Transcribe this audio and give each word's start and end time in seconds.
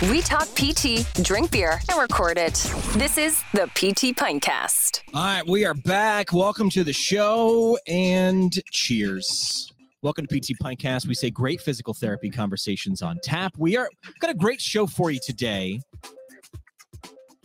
We 0.00 0.20
talk 0.20 0.46
PT, 0.54 1.04
drink 1.24 1.50
beer, 1.50 1.80
and 1.90 1.98
record 1.98 2.38
it. 2.38 2.54
This 2.92 3.18
is 3.18 3.42
the 3.52 3.66
PT 3.74 4.16
Pintcast. 4.16 5.00
All 5.12 5.24
right, 5.24 5.44
we 5.44 5.64
are 5.64 5.74
back. 5.74 6.32
Welcome 6.32 6.70
to 6.70 6.84
the 6.84 6.92
show 6.92 7.76
and 7.88 8.52
cheers. 8.70 9.72
Welcome 10.02 10.28
to 10.28 10.38
PT 10.38 10.56
Pintcast. 10.62 11.08
We 11.08 11.14
say 11.14 11.30
great 11.30 11.60
physical 11.60 11.94
therapy 11.94 12.30
conversations 12.30 13.02
on 13.02 13.18
tap. 13.24 13.54
We 13.58 13.76
are 13.76 13.90
got 14.20 14.30
a 14.30 14.34
great 14.34 14.60
show 14.60 14.86
for 14.86 15.10
you 15.10 15.18
today. 15.20 15.80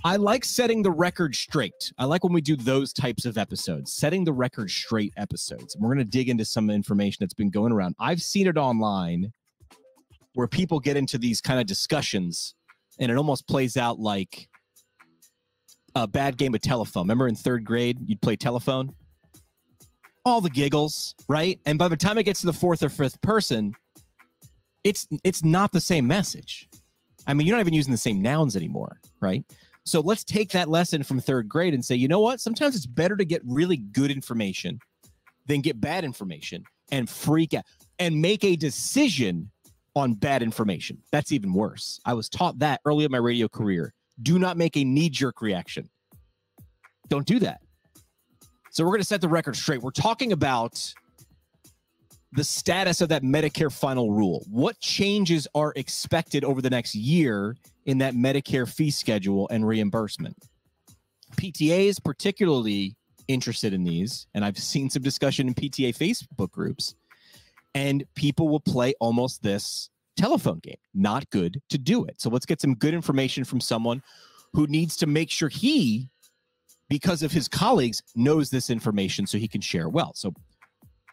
I 0.04 0.18
like 0.18 0.46
setting 0.46 0.84
the 0.84 0.92
record 0.92 1.34
straight. 1.36 1.92
I 1.98 2.06
like 2.06 2.24
when 2.24 2.34
we 2.34 2.42
do 2.42 2.56
those 2.56 2.94
types 2.94 3.26
of 3.26 3.40
episodes, 3.40 3.96
setting 3.96 4.26
the 4.26 4.34
record 4.34 4.70
straight 4.70 5.14
episodes. 5.18 5.76
We're 5.80 5.90
going 5.90 5.98
to 5.98 6.04
dig 6.04 6.30
into 6.30 6.46
some 6.46 6.70
information 6.70 7.18
that's 7.20 7.34
been 7.34 7.50
going 7.50 7.72
around. 7.72 7.96
I've 8.00 8.22
seen 8.22 8.46
it 8.46 8.58
online 8.58 9.34
where 10.34 10.48
people 10.48 10.80
get 10.80 10.98
into 10.98 11.18
these 11.18 11.42
kind 11.42 11.60
of 11.60 11.66
discussions 11.66 12.56
and 13.00 13.12
it 13.12 13.18
almost 13.18 13.48
plays 13.48 13.78
out 13.78 14.00
like 14.00 14.48
a 15.96 16.08
bad 16.08 16.38
game 16.38 16.54
of 16.56 16.62
telephone. 16.62 17.04
Remember 17.04 17.28
in 17.28 17.36
third 17.36 17.64
grade, 17.64 17.98
you'd 18.06 18.22
play 18.22 18.36
telephone? 18.36 18.94
All 20.26 20.42
the 20.42 20.50
giggles, 20.50 21.16
right? 21.28 21.60
And 21.66 21.78
by 21.78 21.88
the 21.88 21.98
time 21.98 22.18
it 22.18 22.24
gets 22.24 22.42
to 22.42 22.46
the 22.46 22.54
fourth 22.54 22.82
or 22.82 22.90
fifth 22.90 23.22
person, 23.22 23.74
it's 24.84 25.08
it's 25.24 25.44
not 25.44 25.72
the 25.72 25.82
same 25.82 26.08
message. 26.08 26.70
I 27.28 27.34
mean, 27.34 27.48
you're 27.48 27.56
not 27.56 27.62
even 27.62 27.74
using 27.74 27.92
the 27.92 27.98
same 27.98 28.22
nouns 28.22 28.56
anymore, 28.56 29.00
right? 29.22 29.44
So 29.86 30.00
let's 30.00 30.24
take 30.24 30.52
that 30.52 30.70
lesson 30.70 31.04
from 31.04 31.20
third 31.20 31.50
grade 31.50 31.74
and 31.74 31.84
say, 31.84 31.96
you 31.96 32.08
know 32.08 32.22
what? 32.22 32.40
Sometimes 32.40 32.76
it's 32.76 32.86
better 32.86 33.18
to 33.18 33.26
get 33.26 33.42
really 33.46 33.78
good 33.78 34.12
information 34.12 34.80
than 35.46 35.62
get 35.62 35.80
bad 35.80 36.06
information 36.06 36.64
and 36.92 37.10
freak 37.10 37.54
out 37.54 37.66
and 38.00 38.22
make 38.22 38.44
a 38.44 38.56
decision 38.56 39.52
on 39.96 40.14
bad 40.14 40.42
information. 40.42 41.02
That's 41.12 41.32
even 41.32 41.54
worse. 41.54 42.00
I 42.06 42.14
was 42.14 42.30
taught 42.30 42.60
that 42.60 42.82
early 42.86 43.06
in 43.06 43.12
my 43.12 43.18
radio 43.18 43.48
career. 43.48 43.94
Do 44.22 44.40
not 44.40 44.58
make 44.58 44.78
a 44.78 44.84
knee 44.84 45.10
jerk 45.10 45.42
reaction. 45.42 45.90
Don't 47.10 47.26
do 47.26 47.40
that. 47.40 47.62
So 48.72 48.84
we're 48.84 48.92
going 48.92 49.02
to 49.02 49.08
set 49.08 49.22
the 49.22 49.30
record 49.30 49.56
straight. 49.56 49.82
We're 49.82 49.92
talking 49.92 50.32
about 50.32 50.94
the 52.32 52.44
status 52.44 53.02
of 53.02 53.10
that 53.10 53.22
Medicare 53.22 53.72
final 53.72 54.12
rule. 54.12 54.44
What 54.50 54.80
changes 54.80 55.48
are 55.54 55.74
expected 55.76 56.44
over 56.44 56.62
the 56.62 56.70
next 56.72 56.96
year 56.96 57.56
in 57.86 58.00
that 58.00 58.16
Medicare 58.16 58.68
fee 58.68 58.90
schedule 58.90 59.48
and 59.50 59.68
reimbursement? 59.68 60.36
PTA 61.36 61.86
is 61.88 62.00
particularly 62.00 62.96
interested 63.28 63.74
in 63.74 63.84
these, 63.84 64.28
and 64.34 64.44
I've 64.44 64.58
seen 64.58 64.90
some 64.90 65.04
discussion 65.04 65.48
in 65.48 65.54
PTA 65.54 65.96
Facebook 65.96 66.52
groups 66.52 66.96
and 67.76 68.04
people 68.16 68.50
will 68.50 68.60
play 68.60 68.96
almost 69.00 69.44
this 69.44 69.90
telephone 70.18 70.60
game. 70.60 70.78
Not 70.94 71.30
good 71.30 71.62
to 71.70 71.78
do 71.78 72.06
it. 72.06 72.22
So 72.22 72.30
let's 72.30 72.46
get 72.46 72.62
some 72.62 72.76
good 72.76 72.94
information 72.94 73.44
from 73.44 73.60
someone 73.60 74.02
who 74.54 74.68
needs 74.68 74.96
to 74.98 75.08
make 75.08 75.32
sure 75.32 75.50
he, 75.50 76.10
because 76.90 77.24
of 77.24 77.32
his 77.32 77.48
colleagues, 77.48 78.04
knows 78.16 78.50
this 78.50 78.70
information 78.70 79.26
so 79.26 79.38
he 79.38 79.48
can 79.48 79.62
share 79.62 79.88
well. 79.90 80.14
So 80.14 80.34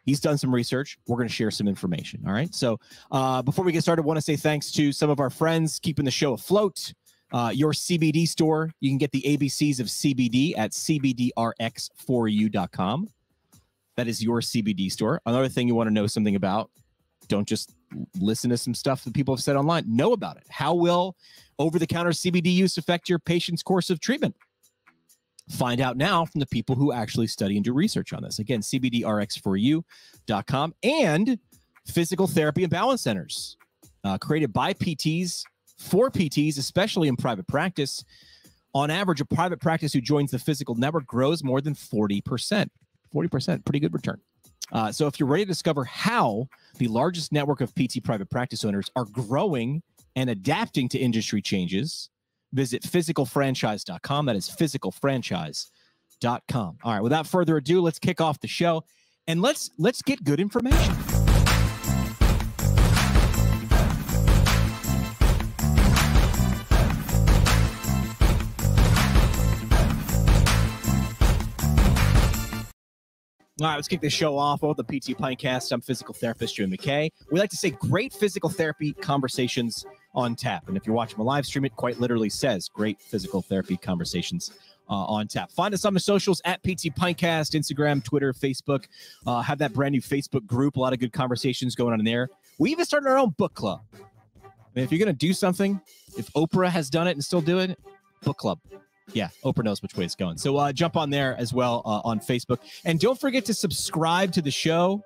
he's 0.05 0.21
done 0.21 0.37
some 0.39 0.55
research. 0.55 0.99
We're 1.07 1.17
going 1.17 1.29
to 1.29 1.35
share 1.35 1.51
some 1.51 1.69
information. 1.69 2.23
All 2.27 2.33
right. 2.33 2.55
So 2.55 2.79
uh, 3.11 3.43
before 3.43 3.65
we 3.65 3.73
get 3.73 3.83
started, 3.83 4.03
I 4.03 4.07
want 4.07 4.19
to 4.19 4.23
say 4.23 4.37
thanks 4.37 4.71
to 4.73 4.93
some 4.93 5.11
of 5.11 5.21
our 5.21 5.31
friends 5.31 5.79
keeping 5.79 6.05
the 6.05 6.11
show 6.11 6.35
afloat. 6.35 6.93
Uh, 7.33 7.53
your 7.55 7.73
CBD 7.73 8.27
store. 8.27 8.73
You 8.81 8.91
can 8.91 8.99
get 8.99 9.13
the 9.13 9.23
ABCs 9.23 9.79
of 9.79 9.87
CBD 9.87 10.59
at 10.59 10.73
CBDRX4U.com. 10.73 13.09
That 13.97 14.09
is 14.09 14.23
your 14.23 14.41
CBD 14.41 14.91
store. 14.91 15.21
Another 15.27 15.49
thing 15.49 15.69
you 15.69 15.75
want 15.75 15.89
to 15.89 15.95
know 15.95 16.07
something 16.07 16.37
about, 16.37 16.71
don't 17.29 17.47
just 17.47 17.75
listen 18.19 18.51
to 18.51 18.57
some 18.57 18.75
stuff 18.75 19.05
that 19.05 19.15
people 19.15 19.35
have 19.35 19.43
said 19.43 19.57
online. 19.57 19.85
Know 19.87 20.13
about 20.13 20.37
it. 20.37 20.45
How 20.49 20.75
will 20.75 21.17
over 21.59 21.79
the 21.79 21.87
counter 21.87 22.11
CBD 22.11 22.53
use 22.53 22.79
affect 22.79 23.09
your 23.09 23.19
patient's 23.19 23.63
course 23.63 23.91
of 23.91 24.01
treatment? 24.01 24.35
Find 25.51 25.81
out 25.81 25.97
now 25.97 26.25
from 26.25 26.41
the 26.41 26.47
people 26.47 26.77
who 26.77 26.93
actually 26.93 27.27
study 27.27 27.57
and 27.57 27.65
do 27.65 27.73
research 27.73 28.13
on 28.13 28.23
this. 28.23 28.39
Again, 28.39 28.61
CBDRX4U.com 28.61 30.75
and 30.83 31.39
FYZICAL 31.89 32.31
therapy 32.31 32.63
and 32.63 32.71
balance 32.71 33.03
centers 33.03 33.57
uh, 34.05 34.19
created 34.19 34.53
by 34.53 34.73
PTs 34.75 35.43
for 35.79 36.11
PTs, 36.11 36.59
especially 36.59 37.09
in 37.09 37.17
private 37.17 37.49
practice. 37.49 38.05
On 38.75 38.91
average, 38.91 39.21
a 39.21 39.25
private 39.25 39.61
practice 39.61 39.93
who 39.93 40.01
joins 40.01 40.31
the 40.31 40.39
FYZICAL 40.39 40.79
network 40.79 41.07
grows 41.07 41.43
more 41.43 41.61
than 41.61 41.75
40%. 41.75 42.69
40%, 43.15 43.65
pretty 43.65 43.81
good 43.81 43.93
return. 43.93 44.21
Uh, 44.73 44.93
so 44.93 45.07
if 45.07 45.19
you're 45.19 45.29
ready 45.29 45.45
to 45.45 45.49
discover 45.49 45.85
how 45.85 46.49
the 46.79 46.89
largest 46.89 47.33
network 47.33 47.61
of 47.61 47.75
PT 47.75 48.03
private 48.05 48.31
practice 48.31 48.65
owners 48.65 48.91
are 48.95 49.05
growing 49.05 49.83
and 50.17 50.31
adapting 50.31 50.89
to 50.89 50.99
industry 50.99 51.43
changes, 51.43 52.09
visit 52.53 52.83
fyzicalfranchise.com. 52.83 54.27
That 54.27 54.37
is 54.37 54.49
fyzicalfranchise.com. 54.49 56.79
All 56.83 56.93
right, 56.93 57.03
without 57.03 57.27
further 57.27 57.57
ado, 57.57 57.81
let's 57.81 57.99
kick 57.99 58.21
off 58.21 58.39
the 58.41 58.49
show 58.49 58.85
and 59.27 59.43
let's 59.43 59.71
let's 59.79 60.03
get 60.03 60.23
good 60.25 60.41
information. 60.41 61.10
All 73.61 73.67
right, 73.67 73.77
let's 73.77 73.89
kick 73.89 74.01
this 74.01 74.15
show 74.15 74.39
off 74.39 74.63
with 74.63 74.79
the 74.79 74.85
PT 74.85 75.19
Pintcast. 75.19 75.71
I'm 75.71 75.83
physical 75.83 76.15
therapist 76.15 76.57
Joe 76.57 76.65
McKay. 76.65 77.11
We 77.31 77.39
like 77.39 77.51
to 77.51 77.59
say 77.59 77.69
great 77.69 78.11
physical 78.11 78.49
therapy 78.49 78.95
conversations 78.95 79.85
on 80.15 80.35
tap. 80.35 80.69
And 80.69 80.79
if 80.79 80.87
you're 80.87 80.97
watching 80.97 81.21
a 81.21 81.23
live 81.23 81.45
stream, 81.45 81.67
it 81.67 81.77
quite 81.77 82.01
literally 82.01 82.31
says 82.31 82.71
great 82.71 82.99
physical 83.03 83.43
therapy 83.43 83.77
conversations 83.77 84.51
uh, 84.89 84.95
on 84.95 85.29
tap. 85.29 85.51
Find 85.51 85.75
us 85.75 85.85
on 85.85 85.93
the 85.93 86.01
socials 86.01 86.41
at 86.47 86.63
PT 86.63 86.89
Pintcast, 86.99 87.53
Instagram, 87.55 88.03
Twitter, 88.03 88.33
Facebook. 88.33 88.87
Uh, 89.27 89.43
have 89.43 89.59
that 89.59 89.75
brand 89.75 89.93
new 89.93 90.01
Facebook 90.01 90.47
group. 90.47 90.77
A 90.77 90.81
lot 90.81 90.95
of 90.95 90.99
good 90.99 91.13
conversations 91.13 91.75
going 91.75 91.93
on 91.93 91.99
in 91.99 92.07
there. 92.07 92.31
We 92.59 92.71
even 92.71 92.87
started 92.87 93.11
our 93.11 93.19
own 93.19 93.35
book 93.37 93.53
club. 93.53 93.83
If 94.75 94.91
you're 94.91 94.99
going 94.99 95.09
to 95.09 95.13
do 95.13 95.35
something, 95.35 95.79
if 96.17 96.33
Oprah 96.33 96.71
has 96.71 96.89
done 96.89 97.07
it 97.09 97.11
and 97.11 97.23
still 97.23 97.43
doing 97.43 97.73
it, 97.73 97.81
book 98.23 98.39
club 98.39 98.59
yeah, 99.13 99.29
Oprah 99.45 99.65
knows 99.65 99.83
which 99.83 99.97
way 99.97 100.05
it's 100.05 100.15
going. 100.15 100.39
So 100.39 100.57
uh, 100.57 100.73
jump 100.73 100.97
on 100.97 101.11
there 101.11 101.37
as 101.39 101.53
well 101.53 101.83
uh, 101.85 102.01
on 102.05 102.21
Facebook. 102.21 102.59
And 102.85 102.99
don't 103.01 103.19
forget 103.19 103.45
to 103.47 103.55
subscribe 103.55 104.33
to 104.33 104.43
the 104.43 104.51
show. 104.51 105.03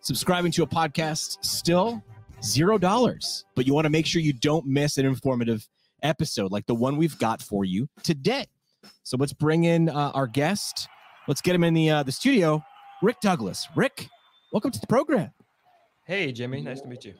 Subscribing 0.00 0.50
to 0.52 0.64
a 0.64 0.66
podcast 0.66 1.44
still 1.44 2.02
zero 2.42 2.76
dollars, 2.76 3.44
but 3.54 3.66
you 3.66 3.74
want 3.74 3.84
to 3.84 3.90
make 3.90 4.04
sure 4.04 4.20
you 4.20 4.32
don't 4.32 4.66
miss 4.66 4.98
an 4.98 5.06
informative 5.06 5.66
episode 6.02 6.50
like 6.50 6.66
the 6.66 6.74
one 6.74 6.96
we've 6.96 7.16
got 7.18 7.40
for 7.40 7.64
you 7.64 7.88
today. 8.02 8.46
So 9.04 9.16
let's 9.16 9.32
bring 9.32 9.64
in 9.64 9.88
uh, 9.88 10.10
our 10.14 10.26
guest. 10.26 10.88
Let's 11.28 11.40
get 11.40 11.54
him 11.54 11.62
in 11.62 11.74
the 11.74 11.90
uh, 11.90 12.02
the 12.02 12.10
studio. 12.12 12.64
Rick 13.00 13.20
Douglass. 13.20 13.68
Rick, 13.76 14.08
welcome 14.52 14.72
to 14.72 14.80
the 14.80 14.86
program. 14.86 15.32
Hey, 16.04 16.32
Jimmy. 16.32 16.62
Nice 16.62 16.80
to 16.80 16.88
meet 16.88 17.04
you. 17.04 17.14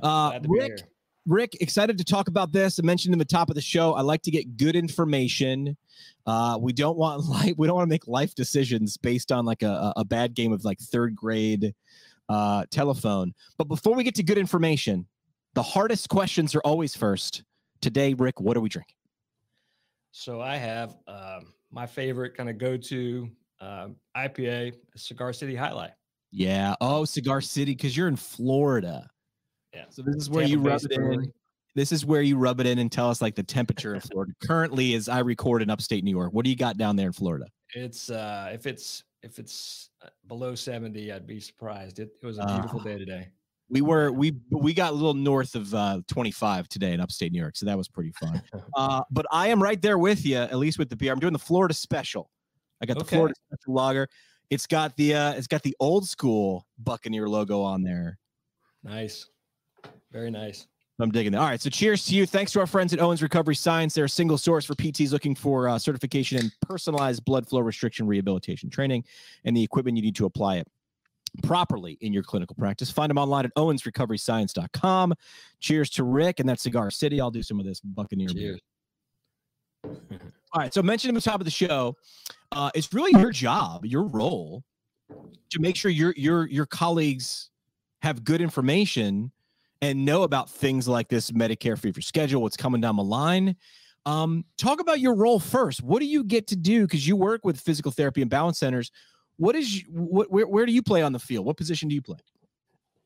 Uh, 0.00 0.38
Rick, 0.46 0.82
Rick, 1.26 1.56
excited 1.60 1.98
to 1.98 2.04
talk 2.04 2.28
about 2.28 2.52
this. 2.52 2.80
I 2.80 2.84
mentioned 2.84 3.12
in 3.12 3.18
the 3.18 3.24
top 3.24 3.48
of 3.48 3.54
the 3.54 3.60
show, 3.60 3.94
I 3.94 4.02
like 4.02 4.22
to 4.22 4.30
get 4.30 4.56
good 4.56 4.74
information. 4.74 5.76
Uh, 6.26 6.58
we 6.60 6.72
don't 6.72 6.96
want 6.96 7.24
life, 7.28 7.54
we 7.56 7.66
don't 7.66 7.76
want 7.76 7.86
to 7.86 7.92
make 7.92 8.08
life 8.08 8.34
decisions 8.34 8.96
based 8.96 9.30
on 9.30 9.44
like 9.44 9.62
a, 9.62 9.92
a 9.96 10.04
bad 10.04 10.34
game 10.34 10.52
of 10.52 10.64
like 10.64 10.78
third 10.80 11.14
grade 11.14 11.74
uh, 12.28 12.64
telephone. 12.70 13.32
But 13.56 13.68
before 13.68 13.94
we 13.94 14.04
get 14.04 14.14
to 14.16 14.22
good 14.22 14.38
information, 14.38 15.06
the 15.54 15.62
hardest 15.62 16.08
questions 16.08 16.54
are 16.54 16.62
always 16.64 16.96
first. 16.96 17.44
Today, 17.80 18.14
Rick, 18.14 18.40
what 18.40 18.56
are 18.56 18.60
we 18.60 18.68
drinking? 18.68 18.94
So 20.12 20.40
I 20.40 20.56
have 20.56 20.96
um, 21.06 21.52
my 21.70 21.86
favorite 21.86 22.36
kind 22.36 22.48
of 22.48 22.58
go-to 22.58 23.28
um, 23.60 23.96
IPA, 24.16 24.74
Cigar 24.96 25.32
City 25.32 25.54
Jai 25.54 25.70
Alai. 25.70 25.90
Yeah. 26.30 26.74
Oh, 26.80 27.04
Cigar 27.04 27.40
City, 27.40 27.72
because 27.74 27.96
you're 27.96 28.08
in 28.08 28.16
Florida. 28.16 29.08
Yeah. 29.74 29.84
So 29.90 30.02
this 30.02 30.16
is 30.16 30.30
where 30.30 30.46
Tampa 30.46 30.50
you 30.50 30.70
rub 30.70 30.82
it 30.84 30.92
in. 30.92 31.32
This 31.74 31.92
is 31.92 32.04
where 32.04 32.20
you 32.20 32.36
rub 32.36 32.60
it 32.60 32.66
in 32.66 32.78
and 32.78 32.92
tell 32.92 33.08
us 33.08 33.22
like 33.22 33.34
the 33.34 33.42
temperature 33.42 33.94
in 33.94 34.00
Florida 34.00 34.32
currently 34.44 34.94
as 34.94 35.08
I 35.08 35.20
record 35.20 35.62
in 35.62 35.70
upstate 35.70 36.04
New 36.04 36.10
York. 36.10 36.32
What 36.32 36.44
do 36.44 36.50
you 36.50 36.56
got 36.56 36.76
down 36.76 36.96
there 36.96 37.06
in 37.06 37.12
Florida? 37.12 37.46
It's 37.74 38.10
uh 38.10 38.50
if 38.52 38.66
it's 38.66 39.04
if 39.22 39.38
it's 39.38 39.90
uh, 40.04 40.08
below 40.26 40.54
70, 40.54 41.12
I'd 41.12 41.26
be 41.26 41.40
surprised. 41.40 42.00
It, 42.00 42.10
it 42.20 42.26
was 42.26 42.38
a 42.38 42.46
beautiful 42.46 42.80
uh, 42.80 42.84
day 42.84 42.98
today. 42.98 43.28
We 43.70 43.80
were 43.80 44.12
we 44.12 44.34
we 44.50 44.74
got 44.74 44.90
a 44.90 44.94
little 44.94 45.14
north 45.14 45.54
of 45.54 45.72
uh, 45.72 46.00
25 46.08 46.68
today 46.68 46.92
in 46.92 47.00
upstate 47.00 47.32
New 47.32 47.40
York, 47.40 47.56
so 47.56 47.64
that 47.64 47.78
was 47.78 47.88
pretty 47.88 48.12
fun. 48.12 48.42
uh, 48.76 49.02
but 49.10 49.24
I 49.30 49.48
am 49.48 49.62
right 49.62 49.80
there 49.80 49.96
with 49.96 50.26
you, 50.26 50.36
at 50.36 50.58
least 50.58 50.78
with 50.78 50.90
the 50.90 50.96
beer. 50.96 51.12
I'm 51.12 51.20
doing 51.20 51.32
the 51.32 51.38
Florida 51.38 51.72
special. 51.72 52.30
I 52.82 52.86
got 52.86 52.98
the 52.98 53.04
okay. 53.04 53.16
Florida 53.16 53.34
special 53.46 53.74
lager. 53.74 54.08
It's 54.50 54.66
got 54.66 54.94
the 54.96 55.14
uh, 55.14 55.32
it's 55.32 55.46
got 55.46 55.62
the 55.62 55.74
old 55.80 56.06
school 56.06 56.66
Buccaneer 56.78 57.28
logo 57.28 57.62
on 57.62 57.82
there. 57.82 58.18
Nice. 58.84 59.28
Very 60.12 60.30
nice. 60.30 60.66
I'm 61.00 61.10
digging 61.10 61.34
it. 61.34 61.38
All 61.38 61.46
right. 61.46 61.60
So 61.60 61.68
cheers 61.70 62.04
to 62.06 62.14
you. 62.14 62.26
Thanks 62.26 62.52
to 62.52 62.60
our 62.60 62.66
friends 62.66 62.92
at 62.92 63.00
Owens 63.00 63.22
Recovery 63.22 63.56
Science. 63.56 63.94
They're 63.94 64.04
a 64.04 64.08
single 64.08 64.38
source 64.38 64.64
for 64.66 64.74
PTs 64.74 65.10
looking 65.10 65.34
for 65.34 65.68
uh, 65.68 65.78
certification 65.78 66.38
in 66.38 66.52
personalized 66.60 67.24
blood 67.24 67.48
flow 67.48 67.60
restriction 67.60 68.06
rehabilitation 68.06 68.70
training 68.70 69.04
and 69.44 69.56
the 69.56 69.62
equipment 69.64 69.96
you 69.96 70.02
need 70.02 70.14
to 70.16 70.26
apply 70.26 70.58
it. 70.58 70.68
properly 71.42 71.96
in 72.02 72.12
your 72.12 72.22
clinical 72.22 72.54
practice. 72.54 72.90
Find 72.90 73.08
them 73.10 73.18
online 73.18 73.46
at 73.46 73.54
owensrecoveryscience.com. 73.56 75.14
Cheers 75.60 75.90
to 75.90 76.04
Rick 76.04 76.40
and 76.40 76.48
that 76.48 76.60
Cigar 76.60 76.90
City. 76.90 77.20
I'll 77.20 77.30
do 77.30 77.42
some 77.42 77.58
of 77.58 77.64
this 77.66 77.80
Buccaneer 77.80 78.28
beer. 78.34 78.58
All 79.84 80.60
right. 80.60 80.72
So 80.72 80.82
mentioned 80.82 81.16
at 81.16 81.22
the 81.24 81.28
top 81.28 81.40
of 81.40 81.46
the 81.46 81.50
show, 81.50 81.96
uh, 82.52 82.70
it's 82.74 82.92
really 82.92 83.18
your 83.18 83.32
job, 83.32 83.86
your 83.86 84.04
role, 84.04 84.62
to 85.50 85.58
make 85.60 85.74
sure 85.74 85.90
your 85.90 86.12
your 86.16 86.46
your 86.46 86.66
colleagues 86.66 87.50
have 88.02 88.24
good 88.24 88.40
information 88.40 89.32
and 89.82 90.04
know 90.04 90.22
about 90.22 90.48
things 90.48 90.88
like 90.88 91.08
this 91.08 91.32
Medicare 91.32 91.76
fee 91.76 91.92
for 91.92 92.00
schedule, 92.00 92.40
what's 92.40 92.56
coming 92.56 92.80
down 92.80 92.96
the 92.96 93.02
line. 93.02 93.56
Um, 94.06 94.44
talk 94.56 94.80
about 94.80 95.00
your 95.00 95.14
role 95.14 95.40
first. 95.40 95.82
What 95.82 96.00
do 96.00 96.06
you 96.06 96.24
get 96.24 96.46
to 96.48 96.56
do? 96.56 96.82
Because 96.82 97.06
you 97.06 97.16
work 97.16 97.44
with 97.44 97.62
FYZICAL 97.62 97.94
therapy 97.94 98.22
and 98.22 98.30
balance 98.30 98.58
centers. 98.58 98.90
What 99.36 99.56
is 99.56 99.84
what 99.90 100.30
where, 100.30 100.46
where 100.46 100.66
do 100.66 100.72
you 100.72 100.82
play 100.82 101.02
on 101.02 101.12
the 101.12 101.18
field? 101.18 101.44
What 101.44 101.56
position 101.56 101.88
do 101.88 101.94
you 101.94 102.02
play? 102.02 102.18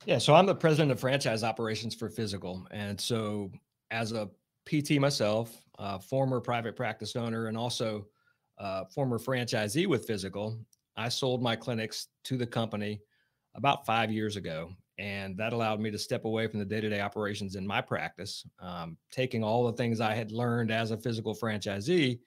Yeah, 0.04 0.18
so 0.18 0.34
I'm 0.34 0.46
the 0.46 0.54
president 0.54 0.92
of 0.92 1.00
franchise 1.00 1.42
operations 1.42 1.94
for 1.94 2.08
FYZICAL. 2.08 2.66
And 2.70 3.00
so 3.00 3.50
as 3.90 4.12
a 4.12 4.28
PT 4.66 4.92
myself, 5.00 5.62
uh, 5.78 5.98
former 5.98 6.40
private 6.40 6.76
practice 6.76 7.16
owner, 7.16 7.46
and 7.46 7.56
also 7.56 8.06
uh, 8.58 8.84
former 8.84 9.18
franchisee 9.18 9.86
with 9.86 10.06
FYZICAL, 10.06 10.58
I 10.96 11.08
sold 11.08 11.42
my 11.42 11.56
clinics 11.56 12.08
to 12.24 12.36
the 12.36 12.46
company 12.46 13.00
about 13.54 13.86
five 13.86 14.12
years 14.12 14.36
ago. 14.36 14.70
And 14.98 15.36
that 15.36 15.52
allowed 15.52 15.80
me 15.80 15.90
to 15.90 15.98
step 15.98 16.24
away 16.24 16.46
from 16.46 16.58
the 16.58 16.64
day 16.64 16.80
to 16.80 16.88
day 16.88 17.00
operations 17.00 17.54
in 17.54 17.66
my 17.66 17.80
practice, 17.82 18.46
um, 18.60 18.96
taking 19.10 19.44
all 19.44 19.66
the 19.66 19.76
things 19.76 20.00
I 20.00 20.14
had 20.14 20.32
learned 20.32 20.70
as 20.70 20.90
a 20.90 20.96
FYZICAL 20.96 21.38
franchisee. 21.38 22.18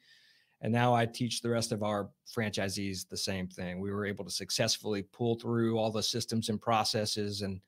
And 0.61 0.71
now 0.71 0.93
I 0.93 1.05
teach 1.05 1.41
the 1.41 1.49
rest 1.49 1.71
of 1.71 1.83
our 1.83 2.09
franchisees 2.35 3.07
the 3.07 3.17
same 3.17 3.47
thing. 3.47 3.79
We 3.79 3.91
were 3.91 4.05
able 4.05 4.25
to 4.25 4.31
successfully 4.31 5.03
pull 5.03 5.35
through 5.35 5.77
all 5.77 5.91
the 5.91 6.03
systems 6.03 6.49
and 6.49 6.61
processes 6.61 7.41
and 7.41 7.59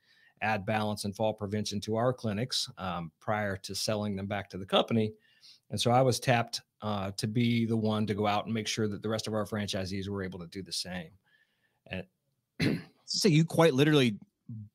add 0.42 0.65
balance 0.65 1.06
and 1.06 1.15
fall 1.15 1.33
prevention 1.33 1.80
to 1.81 1.95
our 1.95 2.13
clinics 2.13 2.69
um, 2.77 3.12
prior 3.19 3.56
to 3.57 3.74
selling 3.74 4.15
them 4.15 4.27
back 4.27 4.50
to 4.50 4.57
the 4.57 4.65
company. 4.65 5.13
And 5.69 5.80
so 5.80 5.89
I 5.89 6.01
was 6.01 6.19
tapped 6.19 6.62
uh, 6.81 7.12
to 7.18 7.27
be 7.27 7.65
the 7.65 7.77
one 7.77 8.06
to 8.07 8.13
go 8.13 8.27
out 8.27 8.45
and 8.45 8.53
make 8.53 8.68
sure 8.68 8.88
that 8.88 9.01
the 9.01 9.09
rest 9.09 9.27
of 9.27 9.33
our 9.33 9.45
franchisees 9.45 10.09
were 10.09 10.24
able 10.24 10.39
to 10.39 10.48
do 10.48 10.62
the 10.62 10.74
same. 10.74 11.09
And 11.88 12.81
so 13.06 13.27
you 13.27 13.45
quite 13.45 13.74
literally 13.74 14.18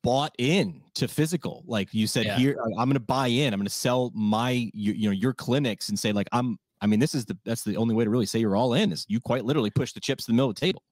bought 0.03 0.33
in 0.37 0.81
to 0.95 1.07
FYZICAL 1.07 1.63
like 1.67 1.93
you 1.93 2.07
said 2.07 2.25
Yeah. 2.25 2.37
here 2.37 2.57
i'm 2.77 2.89
going 2.89 2.93
to 2.93 2.99
buy 2.99 3.27
in 3.27 3.53
i'm 3.53 3.59
going 3.59 3.67
to 3.67 3.73
sell 3.73 4.11
my 4.15 4.51
you, 4.73 4.93
you 4.93 5.07
know 5.07 5.13
your 5.13 5.33
clinics 5.33 5.89
and 5.89 5.99
say 5.99 6.11
like 6.11 6.27
i'm 6.31 6.57
i 6.81 6.87
mean 6.87 6.99
this 6.99 7.13
is 7.13 7.25
the 7.25 7.37
that's 7.45 7.63
the 7.63 7.77
only 7.77 7.93
way 7.93 8.03
to 8.03 8.09
really 8.09 8.25
say 8.25 8.39
you're 8.39 8.55
all 8.55 8.73
in 8.73 8.91
is 8.91 9.05
you 9.07 9.19
quite 9.19 9.45
literally 9.45 9.69
push 9.69 9.93
the 9.93 9.99
chips 9.99 10.25
to 10.25 10.31
the 10.31 10.35
middle 10.35 10.49
of 10.49 10.55
the 10.55 10.61
table 10.61 10.83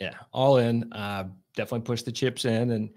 Yeah, 0.00 0.14
all 0.32 0.56
in. 0.58 0.92
Uh, 0.92 1.28
definitely 1.54 1.84
push 1.86 2.02
the 2.02 2.10
chips 2.12 2.44
in, 2.44 2.72
and 2.72 2.90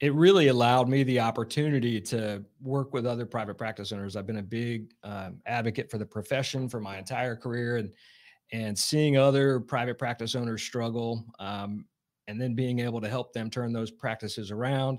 it 0.00 0.12
really 0.12 0.48
allowed 0.48 0.88
me 0.90 1.02
the 1.04 1.18
opportunity 1.20 2.00
to 2.02 2.44
work 2.60 2.92
with 2.92 3.06
other 3.06 3.24
private 3.24 3.56
practice 3.56 3.92
owners. 3.92 4.14
I've 4.14 4.26
been 4.26 4.38
a 4.38 4.42
big 4.42 4.92
um, 5.04 5.40
advocate 5.46 5.90
for 5.90 5.96
the 5.96 6.04
profession 6.04 6.68
for 6.68 6.80
my 6.80 6.98
entire 6.98 7.34
career, 7.36 7.78
and 7.78 7.92
and 8.52 8.78
seeing 8.78 9.16
other 9.16 9.58
private 9.58 9.98
practice 9.98 10.34
owners 10.34 10.62
struggle, 10.62 11.24
um, 11.38 11.86
and 12.28 12.40
then 12.40 12.54
being 12.54 12.80
able 12.80 13.00
to 13.00 13.08
help 13.08 13.32
them 13.32 13.50
turn 13.50 13.72
those 13.72 13.90
practices 13.90 14.50
around. 14.50 14.98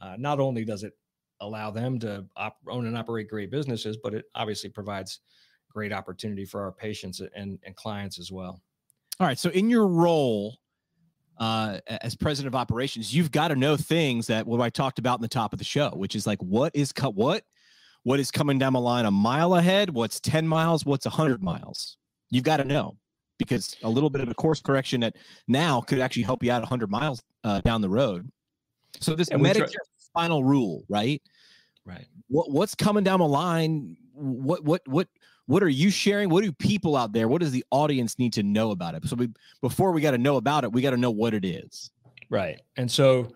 Uh, 0.00 0.16
not 0.18 0.40
only 0.40 0.64
does 0.64 0.82
it 0.82 0.92
allow 1.40 1.70
them 1.70 1.98
to 2.00 2.24
op- 2.36 2.58
own 2.68 2.86
and 2.86 2.96
operate 2.96 3.28
great 3.28 3.50
businesses, 3.50 3.96
but 3.96 4.14
it 4.14 4.24
obviously 4.34 4.70
provides 4.70 5.20
great 5.70 5.92
opportunity 5.92 6.44
for 6.44 6.62
our 6.62 6.72
patients 6.72 7.20
and, 7.34 7.58
and 7.64 7.76
clients 7.76 8.18
as 8.18 8.30
well. 8.30 8.62
all 9.18 9.26
right 9.26 9.38
so 9.38 9.50
in 9.50 9.68
your 9.68 9.88
role 9.88 10.56
uh 11.38 11.80
as 11.88 12.14
president 12.14 12.54
of 12.54 12.58
operations 12.58 13.12
you've 13.12 13.32
got 13.32 13.48
to 13.48 13.56
know 13.56 13.76
things 13.76 14.28
that 14.28 14.46
what 14.46 14.60
i 14.60 14.70
talked 14.70 15.00
about 15.00 15.18
in 15.18 15.22
the 15.22 15.26
top 15.28 15.52
of 15.52 15.58
the 15.58 15.64
show 15.64 15.90
which 15.96 16.14
is 16.14 16.28
like 16.28 16.40
what 16.40 16.70
is 16.76 16.92
co- 16.92 17.10
what 17.10 17.42
what 18.04 18.20
is 18.20 18.30
coming 18.30 18.56
down 18.56 18.72
the 18.72 18.80
line 18.80 19.04
a 19.04 19.10
mile 19.10 19.56
ahead 19.56 19.90
what's 19.90 20.20
10 20.20 20.46
miles 20.46 20.86
what's 20.86 21.06
100 21.06 21.42
miles 21.42 21.96
you've 22.30 22.44
got 22.44 22.58
to 22.58 22.64
know 22.64 22.96
because 23.38 23.76
a 23.82 23.88
little 23.88 24.10
bit 24.10 24.20
of 24.20 24.28
a 24.28 24.34
course 24.34 24.60
correction 24.60 25.02
at 25.02 25.16
now 25.48 25.80
could 25.80 26.00
actually 26.00 26.22
help 26.22 26.42
you 26.42 26.50
out 26.52 26.60
100 26.62 26.90
miles 26.90 27.22
uh, 27.44 27.60
down 27.60 27.80
the 27.80 27.88
road 27.88 28.30
so 29.00 29.14
this 29.14 29.28
we 29.30 29.38
try- 29.38 29.52
medicare 29.52 29.74
final 30.12 30.44
rule 30.44 30.84
right 30.88 31.22
Right. 31.86 32.06
what 32.28 32.50
what's 32.50 32.74
coming 32.74 33.04
down 33.04 33.18
the 33.20 33.28
line 33.28 33.96
what 34.14 34.64
what 34.64 34.80
what 34.86 35.08
what 35.46 35.62
are 35.62 35.68
you 35.68 35.90
sharing 35.90 36.30
what 36.30 36.42
do 36.42 36.50
people 36.52 36.96
out 36.96 37.12
there 37.12 37.28
what 37.28 37.42
does 37.42 37.50
the 37.52 37.64
audience 37.70 38.18
need 38.18 38.32
to 38.34 38.42
know 38.42 38.70
about 38.70 38.94
it 38.94 39.04
so 39.06 39.16
we 39.16 39.28
before 39.60 39.92
we 39.92 40.00
got 40.00 40.12
to 40.12 40.18
know 40.18 40.36
about 40.36 40.64
it 40.64 40.72
we 40.72 40.80
got 40.80 40.92
to 40.92 40.96
know 40.96 41.10
what 41.10 41.34
it 41.34 41.44
is 41.44 41.90
Right. 42.30 42.58
And 42.78 42.90
so, 42.90 43.32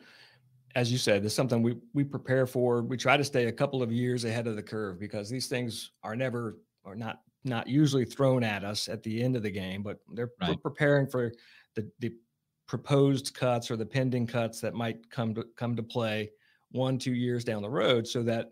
as 0.74 0.90
you 0.90 0.96
said, 0.98 1.22
it's 1.24 1.34
something 1.34 1.62
we 1.62 1.76
we 1.92 2.04
prepare 2.04 2.46
for. 2.46 2.82
We 2.82 2.96
try 2.96 3.16
to 3.18 3.22
stay 3.22 3.44
a 3.46 3.52
couple 3.52 3.82
of 3.82 3.92
years 3.92 4.24
ahead 4.24 4.46
of 4.46 4.56
the 4.56 4.62
curve 4.62 4.98
because 4.98 5.28
these 5.28 5.46
things 5.46 5.92
are 6.02 6.16
never 6.16 6.58
or 6.84 6.96
not 6.96 7.20
not 7.44 7.68
usually 7.68 8.04
thrown 8.04 8.42
at 8.44 8.64
us 8.64 8.88
at 8.88 9.02
the 9.02 9.22
end 9.22 9.36
of 9.36 9.42
the 9.42 9.50
game, 9.50 9.82
but 9.82 9.98
they're 10.14 10.32
we're 10.40 10.54
Right. 10.54 10.58
preparing 10.62 11.06
for 11.08 11.32
the 11.74 11.90
the 12.00 12.16
proposed 12.66 13.34
cuts 13.34 13.70
or 13.70 13.76
the 13.76 13.86
pending 13.86 14.26
cuts 14.26 14.60
that 14.60 14.74
might 14.74 15.08
come 15.10 15.34
to 15.34 15.44
come 15.56 15.76
to 15.76 15.82
play 15.82 16.30
one 16.70 16.98
two 16.98 17.14
years 17.14 17.44
down 17.44 17.62
the 17.62 17.70
road, 17.70 18.06
so 18.06 18.22
that 18.22 18.50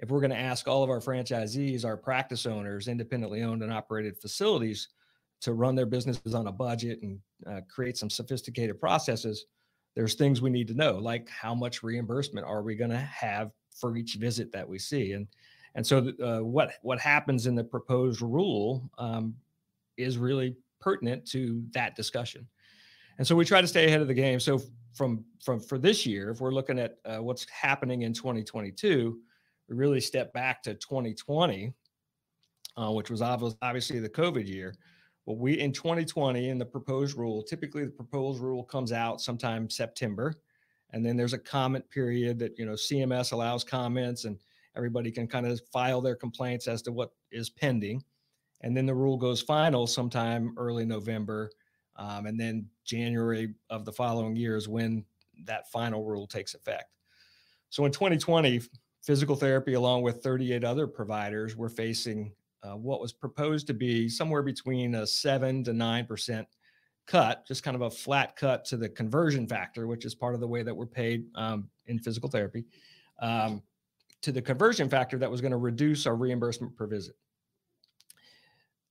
if 0.00 0.10
we're 0.10 0.20
going 0.20 0.30
to 0.30 0.36
ask 0.38 0.68
all 0.68 0.82
of 0.84 0.90
our 0.90 1.00
franchisees, 1.00 1.84
our 1.84 1.96
practice 1.96 2.46
owners, 2.46 2.88
independently 2.88 3.42
owned 3.42 3.62
and 3.62 3.72
operated 3.72 4.16
facilities 4.16 4.88
to 5.40 5.52
run 5.54 5.74
their 5.74 5.86
businesses 5.86 6.34
on 6.34 6.46
a 6.46 6.52
budget 6.52 7.00
and 7.02 7.20
uh, 7.46 7.60
create 7.68 7.96
some 7.96 8.10
sophisticated 8.10 8.80
processes, 8.80 9.46
there's 9.94 10.14
things 10.14 10.40
we 10.40 10.50
need 10.50 10.68
to 10.68 10.74
know, 10.74 10.96
like 10.98 11.28
how 11.28 11.54
much 11.54 11.82
reimbursement 11.82 12.46
are 12.46 12.62
we 12.62 12.76
going 12.76 12.90
to 12.90 12.96
have 12.98 13.50
for 13.80 13.96
each 13.96 14.14
visit 14.14 14.52
that 14.52 14.68
we 14.68 14.78
see, 14.78 15.12
and 15.12 15.26
and 15.78 15.86
so 15.86 16.10
uh, 16.20 16.40
what 16.40 16.72
what 16.82 16.98
happens 16.98 17.46
in 17.46 17.54
the 17.54 17.62
proposed 17.62 18.20
rule 18.20 18.90
um, 18.98 19.32
is 19.96 20.18
really 20.18 20.56
pertinent 20.80 21.24
to 21.26 21.62
that 21.70 21.94
discussion, 21.94 22.48
and 23.18 23.24
so 23.24 23.36
we 23.36 23.44
try 23.44 23.60
to 23.60 23.66
stay 23.68 23.86
ahead 23.86 24.00
of 24.00 24.08
the 24.08 24.14
game. 24.14 24.40
So 24.40 24.60
from 24.92 25.24
from 25.40 25.60
for 25.60 25.78
this 25.78 26.04
year, 26.04 26.30
if 26.30 26.40
we're 26.40 26.50
looking 26.50 26.80
at 26.80 26.96
uh, 27.04 27.18
what's 27.18 27.48
happening 27.48 28.02
in 28.02 28.12
2022, 28.12 29.20
we 29.68 29.76
really 29.76 30.00
step 30.00 30.32
back 30.32 30.64
to 30.64 30.74
2020, 30.74 31.72
uh, 32.76 32.90
which 32.90 33.08
was 33.08 33.20
obvi- 33.20 33.56
obviously 33.62 34.00
the 34.00 34.08
COVID 34.08 34.48
year. 34.48 34.74
But 35.28 35.34
we 35.34 35.60
in 35.60 35.72
2020 35.72 36.48
in 36.48 36.58
the 36.58 36.66
proposed 36.66 37.16
rule, 37.16 37.44
typically 37.44 37.84
the 37.84 37.92
proposed 37.92 38.40
rule 38.40 38.64
comes 38.64 38.90
out 38.90 39.20
sometime 39.20 39.70
September, 39.70 40.34
and 40.90 41.06
then 41.06 41.16
there's 41.16 41.34
a 41.34 41.38
comment 41.38 41.88
period 41.88 42.40
that 42.40 42.58
you 42.58 42.66
know 42.66 42.72
CMS 42.72 43.30
allows 43.30 43.62
comments 43.62 44.24
and 44.24 44.40
everybody 44.78 45.10
can 45.10 45.26
kind 45.26 45.46
of 45.46 45.60
file 45.72 46.00
their 46.00 46.16
complaints 46.16 46.68
as 46.68 46.80
to 46.82 46.92
what 46.92 47.10
is 47.30 47.50
pending, 47.50 48.02
and 48.62 48.76
then 48.76 48.86
the 48.86 48.94
rule 48.94 49.16
goes 49.16 49.42
final 49.42 49.86
sometime 49.86 50.54
early 50.56 50.86
November, 50.86 51.50
um, 51.96 52.26
and 52.26 52.38
then 52.38 52.66
January 52.84 53.54
of 53.68 53.84
the 53.84 53.92
following 53.92 54.36
year 54.36 54.56
is 54.56 54.68
when 54.68 55.04
that 55.44 55.70
final 55.70 56.04
rule 56.04 56.26
takes 56.26 56.54
effect. 56.54 56.86
So 57.70 57.84
in 57.84 57.92
2020, 57.92 58.62
physical 59.02 59.36
therapy, 59.36 59.74
along 59.74 60.02
with 60.02 60.22
38 60.22 60.64
other 60.64 60.86
providers, 60.86 61.56
were 61.56 61.68
facing 61.68 62.32
uh, 62.62 62.76
what 62.76 63.00
was 63.00 63.12
proposed 63.12 63.66
to 63.66 63.74
be 63.74 64.08
somewhere 64.08 64.42
between 64.42 64.94
a 64.94 65.06
seven 65.06 65.62
to 65.64 65.72
nine 65.72 66.06
percent 66.06 66.46
cut, 67.06 67.46
just 67.46 67.62
kind 67.62 67.74
of 67.74 67.82
a 67.82 67.90
flat 67.90 68.36
cut 68.36 68.64
to 68.66 68.76
the 68.76 68.88
conversion 68.88 69.46
factor, 69.46 69.86
which 69.86 70.04
is 70.04 70.14
part 70.14 70.34
of 70.34 70.40
the 70.40 70.46
way 70.46 70.62
that 70.62 70.74
we're 70.74 70.86
paid 70.86 71.24
um, 71.34 71.68
in 71.86 71.98
physical 71.98 72.28
therapy, 72.28 72.64
um, 73.20 73.62
to 74.22 74.32
the 74.32 74.42
conversion 74.42 74.88
factor 74.88 75.18
that 75.18 75.30
was 75.30 75.40
going 75.40 75.52
to 75.52 75.56
reduce 75.58 76.06
our 76.06 76.16
reimbursement 76.16 76.76
per 76.76 76.86
visit. 76.86 77.14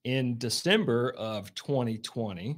In 0.04 0.38
December 0.38 1.14
of 1.18 1.54
2020, 1.54 2.58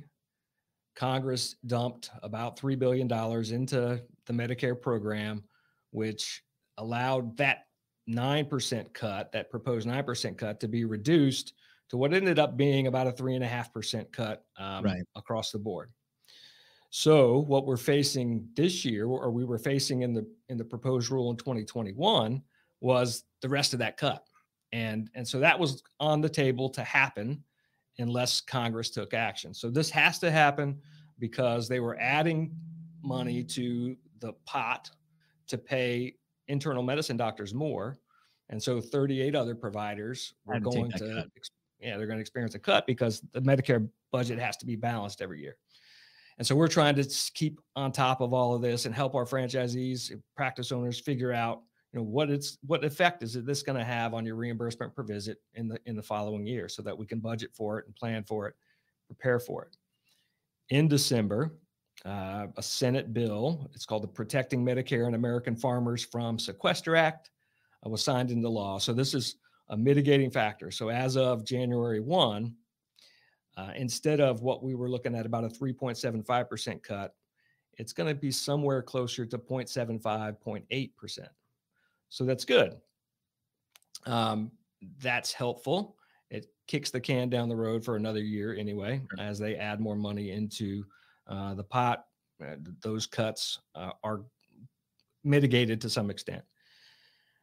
Congress 0.95 1.55
dumped 1.65 2.11
about 2.21 2.59
$3 2.59 2.77
billion 2.77 3.11
into 3.53 4.01
the 4.25 4.33
Medicare 4.33 4.79
program, 4.79 5.43
which 5.91 6.43
allowed 6.77 7.35
that 7.37 7.65
9% 8.07 8.93
cut, 8.93 9.31
that 9.31 9.49
proposed 9.49 9.87
9% 9.87 10.37
cut, 10.37 10.59
to 10.59 10.67
be 10.67 10.85
reduced 10.85 11.53
to 11.89 11.97
what 11.97 12.13
ended 12.13 12.37
up 12.37 12.55
being 12.55 12.87
about 12.87 13.07
a 13.07 13.11
3.5% 13.11 14.11
cut 14.11 14.45
um, 14.57 14.83
Right. 14.83 15.03
across 15.15 15.51
the 15.51 15.59
board. 15.59 15.91
So 16.91 17.39
what 17.39 17.65
we're 17.65 17.77
facing 17.77 18.47
this 18.55 18.83
year, 18.83 19.05
or 19.05 19.31
we 19.31 19.45
were 19.45 19.59
facing 19.59 20.01
in 20.01 20.13
the 20.13 20.27
in 20.49 20.57
the 20.57 20.65
proposed 20.65 21.11
rule 21.11 21.29
in 21.29 21.37
2021, 21.37 22.41
was 22.81 23.23
the 23.41 23.49
rest 23.49 23.73
of 23.73 23.79
that 23.79 23.97
cut, 23.97 24.23
and 24.71 25.09
and 25.15 25.27
so 25.27 25.39
that 25.39 25.57
was 25.57 25.83
on 25.99 26.21
the 26.21 26.29
table 26.29 26.69
to 26.69 26.83
happen 26.83 27.43
unless 27.97 28.41
Congress 28.41 28.89
took 28.89 29.13
action. 29.13 29.53
So 29.53 29.69
this 29.69 29.89
has 29.89 30.19
to 30.19 30.31
happen 30.31 30.79
because 31.19 31.67
they 31.67 31.79
were 31.79 31.97
adding 31.99 32.55
money 33.03 33.43
to 33.43 33.95
the 34.19 34.33
pot 34.45 34.89
to 35.47 35.57
pay 35.57 36.15
internal 36.47 36.83
medicine 36.83 37.17
doctors 37.17 37.53
more, 37.53 37.97
and 38.49 38.61
so 38.61 38.79
38 38.79 39.35
other 39.35 39.55
providers 39.55 40.33
were 40.45 40.55
Had 40.55 40.63
to 40.63 40.69
take 40.69 40.79
going 40.79 40.91
to 40.91 41.15
cut. 41.15 41.27
yeah 41.79 41.97
they're 41.97 42.07
going 42.07 42.17
to 42.17 42.21
experience 42.21 42.55
a 42.55 42.59
cut 42.59 42.85
because 42.87 43.21
the 43.33 43.41
Medicare 43.41 43.87
budget 44.11 44.39
has 44.39 44.57
to 44.57 44.65
be 44.65 44.75
balanced 44.75 45.21
every 45.21 45.41
year. 45.41 45.55
And 46.37 46.47
so 46.47 46.55
we're 46.55 46.69
trying 46.69 46.95
to 46.95 47.03
keep 47.33 47.59
on 47.75 47.91
top 47.91 48.21
of 48.21 48.33
all 48.33 48.55
of 48.55 48.61
this 48.61 48.85
and 48.85 48.95
help 48.95 49.13
our 49.13 49.25
franchisees, 49.25 50.09
practice 50.37 50.71
owners 50.71 50.97
figure 50.97 51.33
out, 51.33 51.63
you 51.93 51.99
know, 51.99 52.05
what 52.05 52.29
it's 52.29 52.57
what 52.65 52.83
effect 52.83 53.23
is 53.23 53.33
this 53.33 53.63
going 53.63 53.77
to 53.77 53.83
have 53.83 54.13
on 54.13 54.25
your 54.25 54.35
reimbursement 54.35 54.95
per 54.95 55.03
visit 55.03 55.37
in 55.55 55.67
the 55.67 55.79
in 55.85 55.95
the 55.95 56.03
following 56.03 56.45
year 56.45 56.69
so 56.69 56.81
that 56.83 56.97
we 56.97 57.05
can 57.05 57.19
budget 57.19 57.51
for 57.53 57.79
it 57.79 57.85
and 57.85 57.95
plan 57.95 58.23
for 58.23 58.47
it, 58.47 58.55
prepare 59.07 59.39
for 59.39 59.63
it. 59.63 59.75
In 60.69 60.87
December, 60.87 61.55
uh, 62.05 62.47
a 62.55 62.61
Senate 62.61 63.11
bill, 63.11 63.69
it's 63.73 63.85
called 63.85 64.03
the 64.03 64.07
Protecting 64.07 64.63
Medicare 64.63 65.07
and 65.07 65.15
American 65.15 65.55
Farmers 65.55 66.05
from 66.05 66.37
Sequester 66.37 66.95
Act, 66.95 67.31
uh, 67.85 67.89
was 67.89 68.03
signed 68.03 68.29
into 68.29 68.47
law. 68.47 68.77
So 68.77 68.93
this 68.93 69.15
is 69.15 69.35
a 69.69 69.77
mitigating 69.77 70.29
factor. 70.29 70.69
So 70.71 70.89
as 70.89 71.17
of 71.17 71.43
January 71.43 71.99
1, 71.99 72.53
uh, 73.57 73.71
instead 73.75 74.21
of 74.21 74.41
what 74.41 74.63
we 74.63 74.75
were 74.75 74.89
looking 74.89 75.15
at 75.15 75.25
about 75.25 75.43
a 75.43 75.49
3.75% 75.49 76.83
cut, 76.83 77.15
it's 77.77 77.93
going 77.93 78.07
to 78.07 78.15
be 78.15 78.31
somewhere 78.31 78.81
closer 78.81 79.25
to 79.25 79.37
0.75, 79.37 80.01
0.8%. 80.45 81.27
So 82.09 82.25
that's 82.25 82.45
good. 82.45 82.77
Um, 84.05 84.51
that's 85.01 85.31
helpful. 85.31 85.95
It 86.29 86.47
kicks 86.67 86.91
the 86.91 86.99
can 86.99 87.29
down 87.29 87.49
the 87.49 87.55
road 87.55 87.83
for 87.83 87.95
another 87.95 88.21
year 88.21 88.55
anyway, 88.55 89.01
as 89.17 89.39
they 89.39 89.55
add 89.55 89.79
more 89.79 89.95
money 89.95 90.31
into 90.31 90.83
uh, 91.27 91.53
the 91.53 91.63
pot. 91.63 92.05
Uh, 92.41 92.55
those 92.81 93.05
cuts 93.05 93.59
uh, 93.75 93.91
are 94.03 94.21
mitigated 95.23 95.81
to 95.81 95.89
some 95.89 96.09
extent 96.09 96.43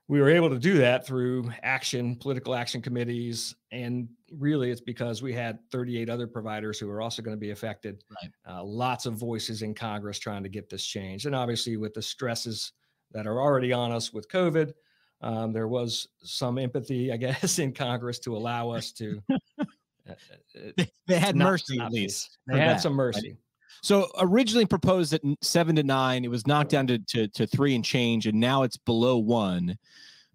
we 0.09 0.21
were 0.21 0.31
able 0.31 0.49
to 0.51 0.59
do 0.59 0.79
that 0.79 1.05
through 1.05 1.51
action, 1.63 2.15
political 2.15 2.55
action 2.55 2.81
committees, 2.81 3.57
and 3.73 4.09
really 4.33 4.71
it's 4.71 4.81
because 4.81 5.21
we 5.21 5.33
had 5.33 5.59
38 5.73 6.09
other 6.09 6.29
providers 6.29 6.79
who 6.79 6.89
are 6.89 7.01
also 7.01 7.23
going 7.23 7.37
to 7.37 7.41
be 7.41 7.51
affected. 7.51 8.05
Right. 8.23 8.31
Uh, 8.49 8.65
lots 8.65 9.07
of 9.07 9.15
voices 9.15 9.63
in 9.63 9.75
Congress 9.75 10.19
trying 10.19 10.45
to 10.45 10.49
get 10.49 10.71
this 10.71 10.85
changed, 10.85 11.27
and 11.27 11.35
obviously 11.35 11.77
with 11.77 11.93
the 11.93 12.03
stresses 12.03 12.73
that 13.17 13.27
are 13.27 13.41
already 13.41 13.73
on 13.73 13.93
us 13.93 14.13
with 14.13 14.29
COVID, 14.29 14.75
um, 15.23 15.53
there 15.53 15.69
was 15.69 16.09
some 16.23 16.59
empathy, 16.59 17.11
I 17.11 17.17
guess, 17.17 17.59
in 17.59 17.73
Congress 17.73 18.19
to 18.21 18.37
allow 18.37 18.71
us 18.71 18.93
to. 18.93 19.23
Uh, 20.09 20.13
uh, 20.79 20.85
they 21.09 21.19
had 21.19 21.35
not, 21.35 21.47
mercy 21.47 21.77
not 21.77 21.87
at 21.87 21.93
least. 21.93 22.39
They 22.47 22.61
had 22.61 22.77
that, 22.77 22.81
some 22.81 22.93
mercy. 22.93 23.31
Right? 23.31 23.39
So 23.83 24.09
originally 24.21 24.65
proposed 24.65 25.13
at 25.13 25.21
seven 25.43 25.75
to 25.75 25.83
nine, 25.83 26.25
it 26.25 26.31
was 26.31 26.47
knocked 26.47 26.71
down 26.71 26.87
to, 26.87 27.01
to, 27.01 27.27
to 27.27 27.45
three 27.45 27.75
and 27.75 27.85
change, 27.85 28.29
and 28.29 28.39
now 28.39 28.63
it's 28.63 28.77
below 28.77 29.19
one. 29.19 29.77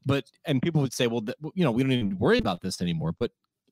But 0.05 0.25
and 0.43 0.61
people 0.61 0.81
would 0.81 0.91
say, 0.91 1.07
well, 1.07 1.21
th- 1.21 1.37
you 1.55 1.63
know, 1.63 1.71
we 1.71 1.83
don't 1.83 1.93
even 1.93 2.19
worry 2.19 2.37
about 2.37 2.59
this 2.61 2.81
anymore. 2.81 3.13
But 3.17 3.31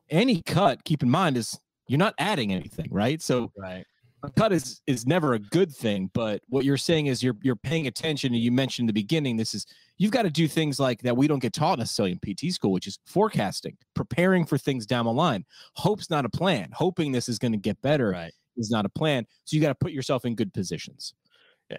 any 0.09 0.41
cut, 0.41 0.85
keep 0.85 1.03
in 1.03 1.09
mind, 1.09 1.35
is 1.35 1.59
you're 1.89 1.99
not 1.99 2.13
adding 2.17 2.53
anything, 2.53 2.87
right? 2.91 3.21
So 3.21 3.51
right. 3.57 3.85
A 4.23 4.29
cut 4.31 4.51
is 4.51 4.81
is 4.85 5.07
never 5.07 5.33
a 5.33 5.39
good 5.39 5.71
thing, 5.71 6.09
but 6.13 6.41
what 6.49 6.65
you're 6.65 6.77
saying 6.77 7.07
is 7.07 7.23
you're 7.23 7.37
you're 7.41 7.55
paying 7.55 7.87
attention. 7.87 8.33
And 8.33 8.41
you 8.41 8.51
mentioned 8.51 8.83
in 8.83 8.87
the 8.87 9.01
beginning, 9.01 9.37
this 9.37 9.53
is 9.53 9.65
you've 9.97 10.11
got 10.11 10.23
to 10.23 10.29
do 10.29 10.47
things 10.47 10.79
like 10.79 11.01
that 11.03 11.15
we 11.15 11.27
don't 11.27 11.39
get 11.39 11.53
taught 11.53 11.79
necessarily 11.79 12.17
in 12.21 12.35
PT 12.35 12.53
school, 12.53 12.71
which 12.71 12.87
is 12.87 12.99
forecasting, 13.05 13.77
preparing 13.95 14.45
for 14.45 14.57
things 14.57 14.85
down 14.85 15.05
the 15.05 15.13
line. 15.13 15.45
Hope's 15.75 16.09
not 16.09 16.25
a 16.25 16.29
plan. 16.29 16.69
Hoping 16.73 17.11
this 17.11 17.29
is 17.29 17.39
going 17.39 17.53
to 17.53 17.57
get 17.57 17.81
better 17.81 18.09
right. 18.09 18.33
is 18.57 18.69
not 18.69 18.85
a 18.85 18.89
plan. 18.89 19.25
So 19.45 19.55
you 19.55 19.61
got 19.61 19.69
to 19.69 19.75
put 19.75 19.93
yourself 19.93 20.25
in 20.25 20.35
good 20.35 20.53
positions. 20.53 21.13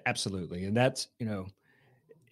Absolutely, 0.06 0.64
and 0.64 0.76
that's 0.76 1.08
you 1.18 1.26
know, 1.26 1.46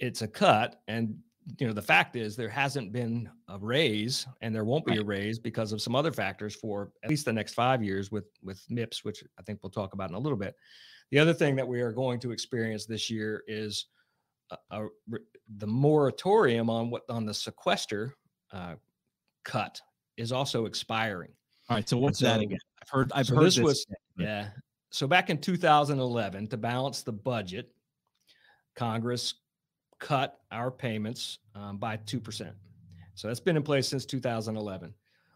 it's 0.00 0.22
a 0.22 0.28
cut, 0.28 0.80
and 0.88 1.18
you 1.58 1.66
know 1.66 1.72
the 1.72 1.82
fact 1.82 2.16
is 2.16 2.36
there 2.36 2.48
hasn't 2.48 2.92
been 2.92 3.28
a 3.48 3.58
raise 3.58 4.26
and 4.42 4.54
there 4.54 4.64
won't 4.64 4.84
be 4.84 4.92
right. 4.92 5.00
a 5.00 5.04
raise 5.04 5.38
because 5.38 5.72
of 5.72 5.80
some 5.80 5.94
other 5.94 6.12
factors 6.12 6.54
for 6.54 6.90
at 7.02 7.10
least 7.10 7.24
the 7.24 7.32
next 7.32 7.54
five 7.54 7.82
years 7.82 8.12
with 8.12 8.26
with 8.42 8.62
MIPS, 8.70 9.04
which 9.04 9.24
I 9.38 9.42
think 9.42 9.60
we'll 9.62 9.70
talk 9.70 9.94
about 9.94 10.10
in 10.10 10.16
a 10.16 10.18
little 10.18 10.38
bit. 10.38 10.54
The 11.10 11.18
other 11.18 11.32
thing 11.32 11.56
that 11.56 11.66
we 11.66 11.80
are 11.80 11.92
going 11.92 12.20
to 12.20 12.32
experience 12.32 12.84
this 12.84 13.08
year 13.08 13.42
is 13.46 13.86
a, 14.50 14.56
a, 14.70 14.86
the 15.56 15.66
moratorium 15.66 16.68
on 16.68 16.90
what 16.90 17.02
on 17.08 17.24
the 17.24 17.34
sequester 17.34 18.14
uh, 18.52 18.74
cut 19.44 19.80
is 20.16 20.32
also 20.32 20.66
expiring. 20.66 21.30
All 21.70 21.76
right, 21.76 21.88
so 21.88 21.96
what's 21.98 22.18
so, 22.18 22.26
that 22.26 22.40
again? 22.40 22.58
I've 22.82 22.88
heard. 22.88 23.12
I've 23.14 23.26
so 23.26 23.36
heard 23.36 23.46
this, 23.46 23.56
this 23.56 23.64
was 23.64 23.86
yeah. 24.18 24.48
So 24.90 25.06
back 25.06 25.28
in 25.28 25.38
2011, 25.38 26.48
to 26.48 26.56
balance 26.56 27.02
the 27.02 27.12
budget, 27.12 27.70
Congress 28.74 29.34
cut 29.98 30.40
our 30.50 30.70
payments 30.70 31.38
um, 31.54 31.76
by 31.76 31.96
2%. 31.96 32.52
So 33.14 33.28
that's 33.28 33.40
been 33.40 33.56
in 33.56 33.62
place 33.62 33.88
since 33.88 34.04
2011. 34.04 34.94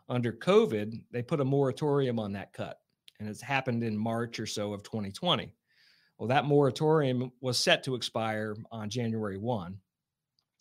Under 0.09 0.33
COVID, 0.33 1.00
they 1.11 1.23
put 1.23 1.40
a 1.40 1.45
moratorium 1.45 2.19
on 2.19 2.33
that 2.33 2.52
cut, 2.52 2.81
and 3.19 3.28
it's 3.28 3.40
happened 3.40 3.83
in 3.83 3.97
March 3.97 4.38
or 4.38 4.47
so 4.47 4.73
of 4.73 4.83
2020. 4.83 5.52
Well, 6.19 6.28
that 6.28 6.45
moratorium 6.45 7.33
was 7.40 7.59
set 7.59 7.83
to 7.85 7.95
expire 7.95 8.54
on 8.71 8.88
January 8.88 9.38
1. 9.38 9.76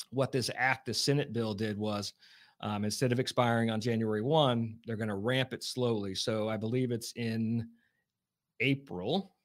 What 0.10 0.32
this 0.32 0.50
act, 0.56 0.88
the 0.88 0.94
Senate 0.94 1.34
bill, 1.34 1.54
did 1.54 1.78
was 1.78 2.14
um, 2.62 2.86
instead 2.86 3.12
of 3.12 3.20
expiring 3.20 3.70
on 3.70 3.82
January 3.82 4.22
1, 4.22 4.80
they're 4.86 4.96
going 4.96 5.10
to 5.10 5.16
ramp 5.16 5.54
it 5.54 5.64
slowly. 5.64 6.16
So 6.16 6.50
I 6.50 6.58
believe 6.58 6.92
it's 6.92 7.12
in 7.16 7.68
April 8.60 9.36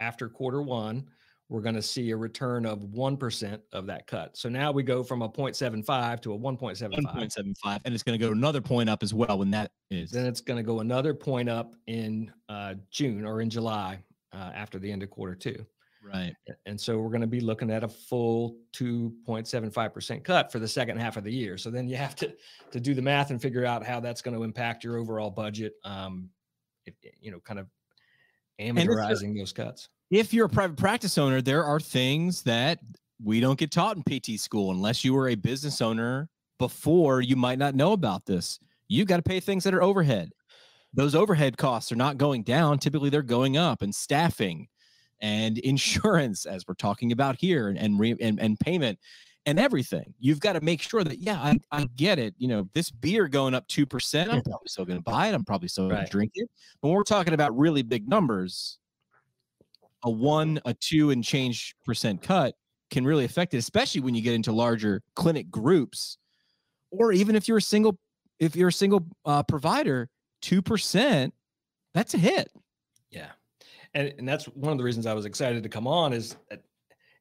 after 0.00 0.28
quarter 0.28 0.62
one 0.62 1.06
we're 1.48 1.60
going 1.60 1.74
to 1.76 1.82
see 1.82 2.10
a 2.10 2.16
return 2.16 2.66
of 2.66 2.80
1% 2.80 3.60
of 3.72 3.86
that 3.86 4.06
cut. 4.06 4.36
So 4.36 4.48
now 4.48 4.72
we 4.72 4.82
go 4.82 5.04
from 5.04 5.22
a 5.22 5.28
0.75 5.28 6.20
to 6.22 6.34
a 6.34 6.38
1.75. 6.38 6.92
1.75. 6.92 7.80
And 7.84 7.94
it's 7.94 8.02
going 8.02 8.18
to 8.18 8.24
go 8.24 8.32
another 8.32 8.60
point 8.60 8.90
up 8.90 9.02
as 9.02 9.14
well 9.14 9.38
when 9.38 9.50
that 9.52 9.70
is. 9.90 10.10
Then 10.10 10.26
it's 10.26 10.40
going 10.40 10.56
to 10.56 10.64
go 10.64 10.80
another 10.80 11.14
point 11.14 11.48
up 11.48 11.74
in 11.86 12.32
uh, 12.48 12.74
June 12.90 13.24
or 13.24 13.40
in 13.40 13.50
July 13.50 13.98
uh, 14.32 14.50
after 14.54 14.78
the 14.78 14.90
end 14.90 15.04
of 15.04 15.10
quarter 15.10 15.36
two. 15.36 15.64
Right. 16.02 16.34
And 16.66 16.80
so 16.80 16.98
we're 16.98 17.10
going 17.10 17.20
to 17.20 17.26
be 17.26 17.40
looking 17.40 17.70
at 17.70 17.82
a 17.82 17.88
full 17.88 18.56
2.75% 18.76 20.22
cut 20.22 20.52
for 20.52 20.58
the 20.60 20.68
second 20.68 20.98
half 20.98 21.16
of 21.16 21.24
the 21.24 21.32
year. 21.32 21.58
So 21.58 21.70
then 21.70 21.88
you 21.88 21.96
have 21.96 22.14
to 22.16 22.32
to 22.70 22.78
do 22.78 22.94
the 22.94 23.02
math 23.02 23.30
and 23.30 23.42
figure 23.42 23.64
out 23.64 23.84
how 23.84 23.98
that's 23.98 24.22
going 24.22 24.36
to 24.36 24.44
impact 24.44 24.84
your 24.84 24.98
overall 24.98 25.30
budget. 25.30 25.74
Um, 25.84 26.30
you 27.20 27.32
know, 27.32 27.40
kind 27.40 27.58
of 27.58 27.66
amortizing 28.60 29.36
those 29.36 29.52
cuts 29.52 29.88
if 30.10 30.32
you're 30.32 30.46
a 30.46 30.50
private 30.50 30.76
practice 30.76 31.18
owner, 31.18 31.40
there 31.40 31.64
are 31.64 31.80
things 31.80 32.42
that 32.42 32.78
we 33.22 33.40
don't 33.40 33.58
get 33.58 33.70
taught 33.70 33.96
in 33.96 34.02
PT 34.02 34.38
school 34.38 34.70
unless 34.70 35.04
you 35.04 35.14
were 35.14 35.28
a 35.28 35.34
business 35.34 35.80
owner 35.80 36.28
before 36.58 37.20
you 37.20 37.36
might 37.36 37.58
not 37.58 37.74
know 37.74 37.92
about 37.92 38.26
this. 38.26 38.58
You've 38.88 39.08
got 39.08 39.16
to 39.16 39.22
pay 39.22 39.40
things 39.40 39.64
that 39.64 39.74
are 39.74 39.82
overhead. 39.82 40.30
Those 40.94 41.14
overhead 41.14 41.56
costs 41.56 41.90
are 41.92 41.96
not 41.96 42.18
going 42.18 42.42
down. 42.42 42.78
Typically, 42.78 43.10
they're 43.10 43.22
going 43.22 43.56
up, 43.56 43.82
and 43.82 43.94
staffing 43.94 44.68
and 45.20 45.58
insurance, 45.64 46.46
as 46.46 46.64
we're 46.66 46.74
talking 46.74 47.12
about 47.12 47.36
here, 47.36 47.68
and 47.68 47.78
and, 47.78 47.98
re, 47.98 48.14
and, 48.20 48.40
and 48.40 48.58
payment 48.60 48.98
and 49.46 49.60
everything. 49.60 50.12
You've 50.18 50.40
got 50.40 50.54
to 50.54 50.60
make 50.60 50.82
sure 50.82 51.04
that, 51.04 51.18
yeah, 51.18 51.38
I, 51.38 51.58
I 51.70 51.86
get 51.96 52.18
it. 52.18 52.34
You 52.36 52.48
know, 52.48 52.68
this 52.74 52.90
beer 52.90 53.28
going 53.28 53.54
up 53.54 53.66
2%, 53.68 54.22
I'm 54.22 54.42
probably 54.42 54.66
still 54.66 54.84
going 54.84 54.98
to 54.98 55.02
buy 55.02 55.28
it. 55.28 55.34
I'm 55.34 55.44
probably 55.44 55.68
still 55.68 55.84
going 55.84 55.98
right. 55.98 56.06
to 56.06 56.10
drink 56.10 56.32
it. 56.34 56.50
But 56.82 56.88
when 56.88 56.96
we're 56.96 57.04
talking 57.04 57.32
about 57.32 57.56
really 57.56 57.82
big 57.82 58.08
numbers, 58.08 58.78
a 60.04 60.10
one, 60.10 60.60
a 60.64 60.74
two, 60.74 61.10
and 61.10 61.22
change 61.24 61.74
percent 61.84 62.22
cut 62.22 62.54
can 62.90 63.04
really 63.04 63.24
affect 63.24 63.54
it, 63.54 63.58
especially 63.58 64.00
when 64.00 64.14
you 64.14 64.22
get 64.22 64.34
into 64.34 64.52
larger 64.52 65.02
clinic 65.14 65.50
groups, 65.50 66.18
or 66.90 67.12
even 67.12 67.34
if 67.34 67.48
you're 67.48 67.58
a 67.58 67.62
single, 67.62 67.98
if 68.38 68.54
you're 68.54 68.68
a 68.68 68.72
single 68.72 69.06
uh, 69.24 69.42
provider, 69.42 70.08
two 70.42 70.62
percent, 70.62 71.34
that's 71.94 72.14
a 72.14 72.18
hit. 72.18 72.50
Yeah, 73.10 73.30
and 73.94 74.14
and 74.18 74.28
that's 74.28 74.44
one 74.46 74.72
of 74.72 74.78
the 74.78 74.84
reasons 74.84 75.06
I 75.06 75.14
was 75.14 75.24
excited 75.24 75.62
to 75.62 75.68
come 75.68 75.86
on 75.86 76.12
is 76.12 76.36
that 76.50 76.62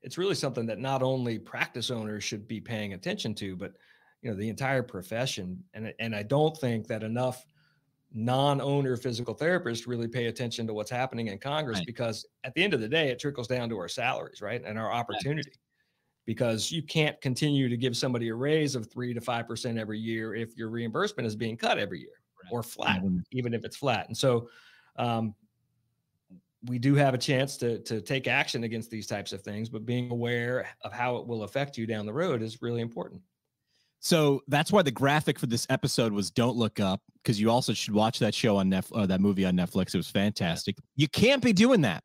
it's 0.04 0.18
really 0.20 0.36
something 0.36 0.68
that 0.68 0.78
not 0.78 1.02
only 1.02 1.40
practice 1.40 1.90
owners 1.90 2.24
should 2.24 2.48
be 2.48 2.62
paying 2.62 2.94
attention 2.94 3.34
to, 3.36 3.56
but 3.56 3.74
you 4.22 4.30
know 4.30 4.38
the 4.38 4.50
entire 4.50 4.84
profession. 4.84 5.64
And 5.74 5.94
and 6.00 6.16
I 6.16 6.24
don't 6.24 6.56
think 6.58 6.88
that 6.88 7.04
enough 7.04 7.46
non-owner 8.16 8.96
physical 8.96 9.36
therapists 9.36 9.88
really 9.88 10.08
pay 10.08 10.28
attention 10.28 10.66
to 10.66 10.74
what's 10.74 10.90
happening 10.90 11.28
in 11.28 11.38
Congress 11.38 11.80
right. 11.80 11.86
because 11.86 12.26
at 12.46 12.54
the 12.54 12.64
end 12.64 12.74
of 12.74 12.80
the 12.80 12.88
day, 12.88 13.10
it 13.10 13.20
trickles 13.20 13.48
down 13.48 13.70
to 13.70 13.78
our 13.78 13.90
salaries, 13.90 14.42
right, 14.42 14.64
and 14.66 14.80
our 14.80 14.92
opportunity. 14.92 15.50
Right. 15.50 15.60
Because 16.26 16.72
you 16.72 16.82
can't 16.82 17.20
continue 17.22 17.70
to 17.70 17.78
give 17.78 17.96
somebody 17.96 18.30
a 18.30 18.36
raise 18.36 18.74
of 18.74 18.90
three 18.92 19.14
to 19.14 19.22
five 19.22 19.48
percent 19.48 19.78
every 19.78 20.00
year 20.00 20.34
if 20.34 20.58
your 20.58 20.70
reimbursement 20.70 21.28
is 21.28 21.36
being 21.36 21.56
cut 21.56 21.78
every 21.78 22.00
year 22.00 22.18
right. 22.44 22.52
or 22.52 22.64
flat, 22.64 23.04
mm-hmm. 23.04 23.20
even 23.32 23.54
if 23.54 23.64
it's 23.64 23.78
flat. 23.78 24.08
And 24.08 24.18
so, 24.18 24.50
um, 24.96 25.36
we 26.64 26.80
do 26.80 26.96
have 26.96 27.14
a 27.14 27.18
chance 27.20 27.58
to 27.58 27.78
to 27.80 28.02
take 28.02 28.28
action 28.28 28.64
against 28.64 28.90
these 28.90 29.06
types 29.06 29.34
of 29.34 29.42
things, 29.42 29.70
but 29.70 29.86
being 29.86 30.10
aware 30.10 30.68
of 30.82 30.92
how 30.92 31.18
it 31.18 31.28
will 31.28 31.44
affect 31.44 31.78
you 31.78 31.86
down 31.86 32.08
the 32.08 32.14
road 32.14 32.42
is 32.42 32.60
really 32.60 32.82
important. 32.82 33.22
So 34.00 34.42
that's 34.48 34.72
why 34.72 34.82
the 34.84 34.92
graphic 34.92 35.40
for 35.40 35.48
this 35.48 35.66
episode 35.70 36.14
was 36.14 36.30
"Don't 36.32 36.56
Look 36.56 36.80
Up" 36.80 37.02
because 37.24 37.40
you 37.40 37.50
also 37.50 37.74
should 37.74 37.94
watch 37.94 38.20
that 38.20 38.36
show 38.36 38.58
on 38.58 38.70
Netflix, 38.70 39.04
uh, 39.04 39.06
that 39.08 39.22
movie 39.22 39.46
on 39.46 39.56
Netflix. 39.56 39.94
It 39.94 39.98
was 39.98 40.10
fantastic. 40.10 40.78
You 40.96 41.08
can't 41.08 41.44
be 41.44 41.54
doing 41.54 41.82
that. 41.82 42.04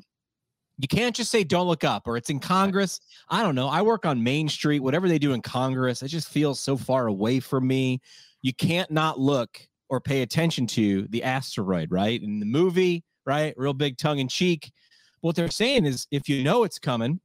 You 0.78 0.88
can't 0.88 1.14
just 1.14 1.30
say 1.30 1.44
"Don't 1.44 1.66
look 1.66 1.85
up" 1.85 2.06
or 2.06 2.16
it's 2.16 2.30
in 2.30 2.40
Congress. 2.40 3.00
I 3.28 3.42
don't 3.42 3.54
know. 3.54 3.68
I 3.68 3.82
work 3.82 4.06
on 4.06 4.23
Main 4.23 4.49
Street. 4.49 4.80
Whatever 4.80 5.09
they 5.09 5.18
do 5.18 5.32
in 5.35 5.42
Congress, 5.42 6.02
it 6.02 6.09
just 6.09 6.28
feels 6.28 6.59
so 6.61 6.76
far 6.76 7.06
away 7.06 7.40
from 7.40 7.66
me. 7.66 8.00
You 8.42 8.54
can't 8.54 8.90
not 8.90 9.20
look 9.20 9.61
or 9.90 10.00
pay 10.00 10.23
attention 10.23 10.66
to 10.68 11.06
the 11.09 11.23
asteroid, 11.23 11.90
right? 11.90 12.23
In 12.23 12.40
the 12.40 12.47
movie, 12.47 13.04
right? 13.26 13.52
Real 13.56 13.75
big 13.75 13.99
tongue 13.99 14.20
in 14.20 14.28
cheek. 14.28 14.73
what 15.20 15.37
they're 15.37 15.50
saying 15.50 15.85
is 15.85 16.06
if 16.11 16.30
you 16.30 16.42
know 16.42 16.64
it's 16.64 16.78
coming, 16.78 17.20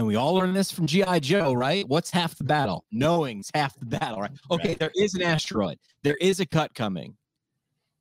and 0.00 0.06
we 0.06 0.16
all 0.16 0.32
learn 0.32 0.54
this 0.54 0.72
from 0.72 0.86
GI 0.86 1.20
Joe, 1.20 1.52
right? 1.52 1.86
What's 1.86 2.10
half 2.10 2.34
the 2.34 2.42
battle? 2.42 2.86
Knowing's 2.90 3.50
half 3.52 3.78
the 3.78 3.84
battle, 3.84 4.22
right? 4.22 4.30
Okay, 4.50 4.68
right. 4.68 4.78
there 4.78 4.92
is 4.94 5.12
an 5.12 5.20
asteroid. 5.20 5.76
There 6.02 6.16
is 6.22 6.40
a 6.40 6.46
cut 6.46 6.74
coming. 6.74 7.18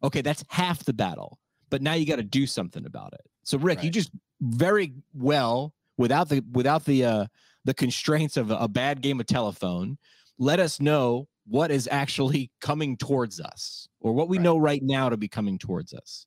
Okay, 0.01 0.21
that's 0.21 0.41
half 0.47 0.85
the 0.85 0.93
battle. 0.93 1.39
But 1.69 1.81
now 1.81 1.95
you 1.95 2.05
got 2.05 2.15
to 2.15 2.23
do 2.23 2.47
something 2.47 2.85
about 2.85 3.11
it. 3.11 3.19
So 3.43 3.57
Rick, 3.57 3.79
right. 3.79 3.83
you 3.83 3.91
just 3.91 4.11
very 4.39 4.93
well 5.13 5.73
without 5.97 6.29
the 6.29 6.41
without 6.53 6.85
the 6.85 7.03
uh 7.03 7.25
the 7.65 7.73
constraints 7.73 8.37
of 8.37 8.49
a, 8.49 8.55
a 8.55 8.69
bad 8.69 9.01
game 9.01 9.19
of 9.19 9.25
telephone, 9.25 9.97
let 10.37 10.61
us 10.61 10.79
know 10.79 11.27
what 11.47 11.69
is 11.69 11.89
actually 11.91 12.49
coming 12.61 12.95
towards 12.95 13.41
us 13.41 13.89
or 13.99 14.13
what 14.13 14.29
we 14.29 14.37
right. 14.37 14.43
know 14.45 14.57
right 14.57 14.83
now 14.83 15.09
to 15.09 15.17
be 15.17 15.27
coming 15.27 15.57
towards 15.57 15.93
us. 15.93 16.25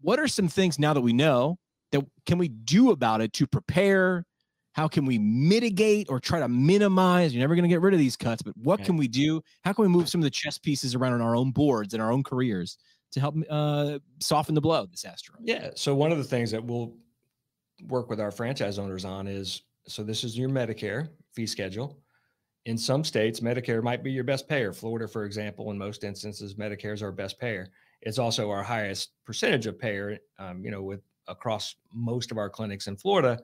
What 0.00 0.18
are 0.18 0.26
some 0.26 0.48
things 0.48 0.78
now 0.78 0.94
that 0.94 1.02
we 1.02 1.12
know 1.12 1.58
that 1.90 2.00
can 2.24 2.38
we 2.38 2.48
do 2.48 2.92
about 2.92 3.20
it 3.20 3.34
to 3.34 3.46
prepare? 3.46 4.24
How 4.72 4.88
can 4.88 5.04
we 5.04 5.18
mitigate 5.18 6.08
or 6.08 6.18
try 6.18 6.40
to 6.40 6.48
minimize? 6.48 7.34
You're 7.34 7.42
never 7.42 7.54
going 7.54 7.64
to 7.64 7.68
get 7.68 7.82
rid 7.82 7.92
of 7.92 8.00
these 8.00 8.16
cuts, 8.16 8.42
but 8.42 8.56
what 8.56 8.80
right. 8.80 8.86
can 8.86 8.96
we 8.96 9.06
do? 9.06 9.42
How 9.64 9.72
can 9.72 9.82
we 9.82 9.88
move 9.88 10.08
some 10.08 10.20
of 10.20 10.24
the 10.24 10.30
chess 10.30 10.58
pieces 10.58 10.94
around 10.94 11.12
on 11.14 11.20
our 11.20 11.36
own 11.36 11.50
boards 11.50 11.92
and 11.92 12.02
our 12.02 12.10
own 12.10 12.22
careers 12.22 12.78
to 13.12 13.20
help 13.20 13.36
uh, 13.50 13.98
soften 14.20 14.54
the 14.54 14.60
blow 14.60 14.82
of 14.82 14.90
this 14.90 15.04
asteroid? 15.04 15.42
Yeah. 15.44 15.70
So 15.74 15.94
one 15.94 16.10
of 16.10 16.18
the 16.18 16.24
things 16.24 16.50
that 16.52 16.64
we'll 16.64 16.94
work 17.88 18.08
with 18.08 18.20
our 18.20 18.30
franchise 18.30 18.78
owners 18.78 19.04
on 19.04 19.26
is 19.26 19.62
so 19.86 20.02
this 20.02 20.24
is 20.24 20.38
your 20.38 20.48
Medicare 20.48 21.08
fee 21.34 21.46
schedule. 21.46 21.98
In 22.64 22.78
some 22.78 23.02
states, 23.04 23.40
Medicare 23.40 23.82
might 23.82 24.04
be 24.04 24.12
your 24.12 24.24
best 24.24 24.48
payer. 24.48 24.72
Florida, 24.72 25.08
for 25.08 25.24
example, 25.24 25.70
in 25.72 25.76
most 25.76 26.04
instances, 26.04 26.54
Medicare 26.54 26.94
is 26.94 27.02
our 27.02 27.10
best 27.10 27.38
payer. 27.40 27.68
It's 28.02 28.18
also 28.18 28.50
our 28.50 28.62
highest 28.62 29.10
percentage 29.26 29.66
of 29.66 29.78
payer, 29.78 30.18
um, 30.38 30.64
you 30.64 30.70
know, 30.70 30.82
with 30.82 31.00
across 31.28 31.74
most 31.92 32.30
of 32.30 32.38
our 32.38 32.48
clinics 32.48 32.86
in 32.86 32.96
Florida 32.96 33.40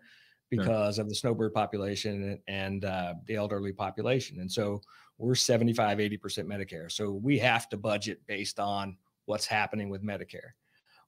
because 0.51 0.97
sure. 0.97 1.03
of 1.03 1.09
the 1.09 1.15
snowbird 1.15 1.53
population 1.53 2.39
and, 2.49 2.85
uh, 2.85 3.15
the 3.27 3.37
elderly 3.37 3.73
population. 3.73 4.41
And 4.41 4.51
so 4.51 4.81
we're 5.19 5.35
75, 5.35 5.99
80% 5.99 6.21
Medicare. 6.47 6.91
So 6.91 7.11
we 7.11 7.39
have 7.39 7.69
to 7.71 7.77
budget 7.77 8.21
based 8.27 8.61
on 8.61 8.97
what's 9.27 9.47
happening 9.47 9.89
with 9.91 10.03
Medicare. 10.03 10.53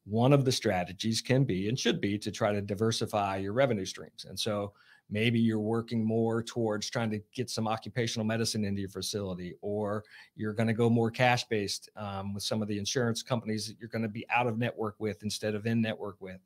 One 0.04 0.32
of 0.32 0.44
the 0.44 0.52
strategies 0.52 1.20
can 1.20 1.44
be 1.44 1.68
and 1.68 1.78
should 1.78 2.00
be 2.00 2.18
to 2.18 2.30
try 2.30 2.52
to 2.52 2.60
diversify 2.60 3.36
your 3.36 3.52
revenue 3.52 3.84
streams. 3.84 4.26
And 4.28 4.38
so 4.38 4.72
maybe 5.10 5.38
you're 5.38 5.58
working 5.58 6.04
more 6.04 6.42
towards 6.42 6.88
trying 6.88 7.10
to 7.10 7.20
get 7.34 7.50
some 7.50 7.68
occupational 7.68 8.24
medicine 8.24 8.64
into 8.64 8.80
your 8.80 8.90
facility 8.90 9.54
or 9.60 10.04
you're 10.36 10.52
going 10.52 10.68
to 10.68 10.72
go 10.72 10.88
more 10.88 11.10
cash 11.10 11.44
based 11.44 11.88
um, 11.96 12.32
with 12.32 12.42
some 12.42 12.62
of 12.62 12.68
the 12.68 12.78
insurance 12.78 13.22
companies 13.22 13.66
that 13.66 13.78
you're 13.78 13.88
going 13.88 14.02
to 14.02 14.08
be 14.08 14.26
out 14.30 14.46
of 14.46 14.58
network 14.58 14.94
with 14.98 15.22
instead 15.22 15.54
of 15.54 15.66
in 15.66 15.80
network 15.80 16.16
with 16.20 16.40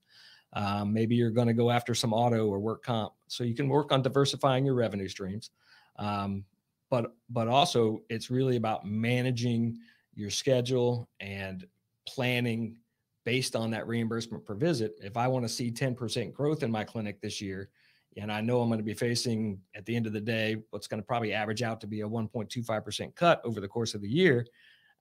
um, 0.55 0.93
maybe 0.93 1.15
you're 1.15 1.31
going 1.31 1.49
to 1.49 1.55
go 1.55 1.71
after 1.71 1.95
some 1.95 2.13
auto 2.13 2.47
or 2.47 2.59
work 2.59 2.83
comp 2.83 3.13
so 3.27 3.45
you 3.45 3.55
can 3.55 3.69
work 3.69 3.93
on 3.93 4.03
diversifying 4.03 4.65
your 4.65 4.75
revenue 4.75 5.09
streams 5.09 5.51
um, 5.99 6.45
but 6.91 7.15
but 7.31 7.49
also 7.49 8.03
it's 8.09 8.31
really 8.31 8.57
about 8.57 8.87
managing 8.87 9.79
your 10.15 10.31
schedule 10.31 11.09
and 11.21 11.67
planning 12.07 12.77
based 13.25 13.57
on 13.57 13.71
that 13.71 13.87
reimbursement 13.87 14.45
per 14.45 14.55
visit 14.55 14.95
if 15.01 15.17
i 15.17 15.27
want 15.27 15.45
to 15.45 15.49
see 15.49 15.71
10% 15.71 16.33
growth 16.33 16.63
in 16.63 16.71
my 16.71 16.85
clinic 16.85 17.21
this 17.21 17.41
year 17.41 17.71
and 18.17 18.31
I 18.31 18.41
know 18.41 18.61
I'm 18.61 18.69
going 18.69 18.79
to 18.79 18.85
be 18.85 18.95
facing 18.95 19.61
at 19.75 19.85
the 19.87 19.97
end 19.97 20.07
of 20.07 20.13
the 20.13 20.21
day 20.21 20.57
what's 20.71 20.87
going 20.87 21.03
to 21.03 21.07
probably 21.07 21.33
average 21.33 21.63
out 21.63 21.81
to 21.81 21.87
be 21.87 22.03
a 22.03 22.09
1.25% 22.09 23.15
cut 23.15 23.41
over 23.45 23.61
the 23.61 23.69
course 23.69 23.95
of 23.95 24.03
the 24.03 24.09
year. 24.09 24.47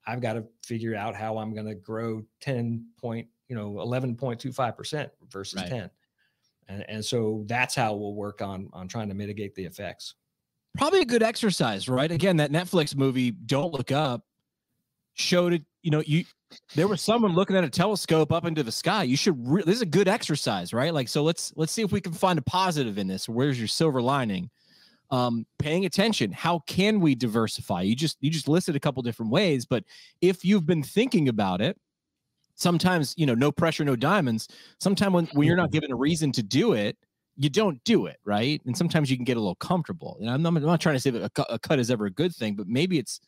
I've 0.05 0.21
got 0.21 0.33
to 0.33 0.45
figure 0.63 0.95
out 0.95 1.15
how 1.15 1.37
I'm 1.37 1.53
going 1.53 1.67
to 1.67 1.75
grow 1.75 2.23
10 2.41 2.85
point, 2.99 3.27
you 3.53 3.59
know, 3.59 3.73
11.25% 3.73 5.11
versus 5.29 5.61
right. 5.61 5.69
10. 5.69 5.89
And, 6.69 6.85
and 6.89 7.05
so 7.05 7.43
that's 7.45 7.75
how 7.75 7.93
we'll 7.93 8.15
work 8.15 8.41
on 8.41 8.67
on 8.73 8.87
trying 8.87 9.09
to 9.09 9.13
mitigate 9.13 9.53
the 9.53 9.63
effects. 9.63 10.15
Probably 10.75 11.01
a 11.01 11.05
good 11.05 11.21
exercise, 11.21 11.87
right? 11.87 12.11
Again, 12.11 12.37
that 12.37 12.51
Netflix 12.51 12.95
movie, 12.95 13.29
Don't 13.29 13.71
Look 13.71 13.91
Up, 13.91 14.25
showed 15.13 15.53
it. 15.53 15.63
You 15.83 15.91
know, 15.91 16.01
you 16.03 16.23
there 16.73 16.87
was 16.87 16.99
someone 16.99 17.33
looking 17.33 17.55
at 17.55 17.63
a 17.63 17.69
telescope 17.69 18.31
up 18.31 18.45
into 18.45 18.63
the 18.63 18.71
sky. 18.71 19.03
You 19.03 19.15
should. 19.15 19.35
Re- 19.47 19.61
this 19.63 19.75
is 19.75 19.81
a 19.83 19.85
good 19.85 20.07
exercise, 20.07 20.73
right? 20.73 20.91
Like, 20.91 21.09
so 21.09 21.21
let's 21.21 21.53
let's 21.55 21.71
see 21.71 21.83
if 21.83 21.91
we 21.91 22.01
can 22.01 22.13
find 22.13 22.39
a 22.39 22.43
positive 22.43 22.97
in 22.97 23.07
this. 23.07 23.29
Where's 23.29 23.59
your 23.59 23.67
silver 23.67 24.01
lining? 24.01 24.49
Um, 25.11 25.45
paying 25.59 25.85
attention. 25.85 26.31
How 26.31 26.63
can 26.65 27.01
we 27.01 27.13
diversify? 27.13 27.83
You 27.83 27.95
just 27.95 28.17
you 28.19 28.31
just 28.31 28.47
listed 28.47 28.75
a 28.75 28.79
couple 28.79 29.03
different 29.03 29.31
ways, 29.31 29.63
but 29.67 29.83
if 30.21 30.43
you've 30.43 30.65
been 30.65 30.81
thinking 30.81 31.29
about 31.29 31.61
it, 31.61 31.77
sometimes 32.55 33.13
you 33.17 33.25
know, 33.25 33.35
no 33.35 33.51
pressure, 33.51 33.83
no 33.83 33.95
diamonds. 33.95 34.47
Sometimes 34.79 35.13
when 35.13 35.25
when 35.33 35.47
you're 35.47 35.57
not 35.57 35.71
given 35.71 35.91
a 35.91 35.95
reason 35.95 36.31
to 36.33 36.43
do 36.43 36.73
it, 36.73 36.97
you 37.35 37.49
don't 37.49 37.83
do 37.83 38.05
it, 38.05 38.17
right? 38.25 38.61
And 38.65 38.77
sometimes 38.77 39.09
you 39.09 39.17
can 39.17 39.25
get 39.25 39.37
a 39.37 39.39
little 39.39 39.55
comfortable. 39.55 40.17
And 40.19 40.29
I'm 40.29 40.41
not, 40.41 40.55
I'm 40.55 40.63
not 40.63 40.81
trying 40.81 40.95
to 40.95 40.99
say 40.99 41.09
that 41.09 41.31
a, 41.37 41.53
a 41.53 41.59
cut 41.59 41.79
is 41.79 41.89
ever 41.89 42.05
a 42.05 42.11
good 42.11 42.35
thing, 42.35 42.55
but 42.55 42.67
maybe 42.67 42.99
it's 42.99 43.19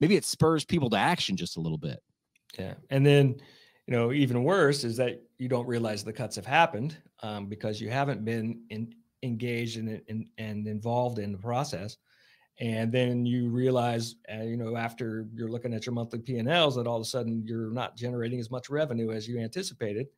maybe 0.00 0.16
it 0.16 0.24
spurs 0.24 0.64
people 0.64 0.90
to 0.90 0.96
action 0.96 1.36
just 1.36 1.56
a 1.56 1.60
little 1.60 1.78
bit. 1.78 2.00
Yeah. 2.58 2.74
And 2.90 3.04
then, 3.04 3.40
you 3.86 3.94
know, 3.94 4.12
even 4.12 4.44
worse 4.44 4.84
is 4.84 4.96
that 4.98 5.22
you 5.38 5.48
don't 5.48 5.66
realize 5.66 6.04
the 6.04 6.12
cuts 6.12 6.36
have 6.36 6.46
happened 6.46 6.96
um, 7.22 7.46
because 7.46 7.80
you 7.80 7.90
haven't 7.90 8.24
been 8.24 8.62
in, 8.70 8.94
engaged 9.22 9.76
in, 9.76 10.00
in, 10.06 10.28
and 10.38 10.66
involved 10.66 11.18
in 11.18 11.32
the 11.32 11.38
process. 11.38 11.96
And 12.60 12.90
then 12.90 13.24
you 13.24 13.48
realize, 13.48 14.16
uh, 14.32 14.42
you 14.42 14.56
know, 14.56 14.76
after 14.76 15.26
you're 15.32 15.48
looking 15.48 15.72
at 15.72 15.86
your 15.86 15.94
monthly 15.94 16.18
P&Ls 16.18 16.74
that 16.74 16.88
all 16.88 16.96
of 16.96 17.02
a 17.02 17.04
sudden 17.04 17.44
you're 17.46 17.70
not 17.70 17.96
generating 17.96 18.40
as 18.40 18.50
much 18.50 18.68
revenue 18.68 19.12
as 19.12 19.28
you 19.28 19.38
anticipated 19.38 20.08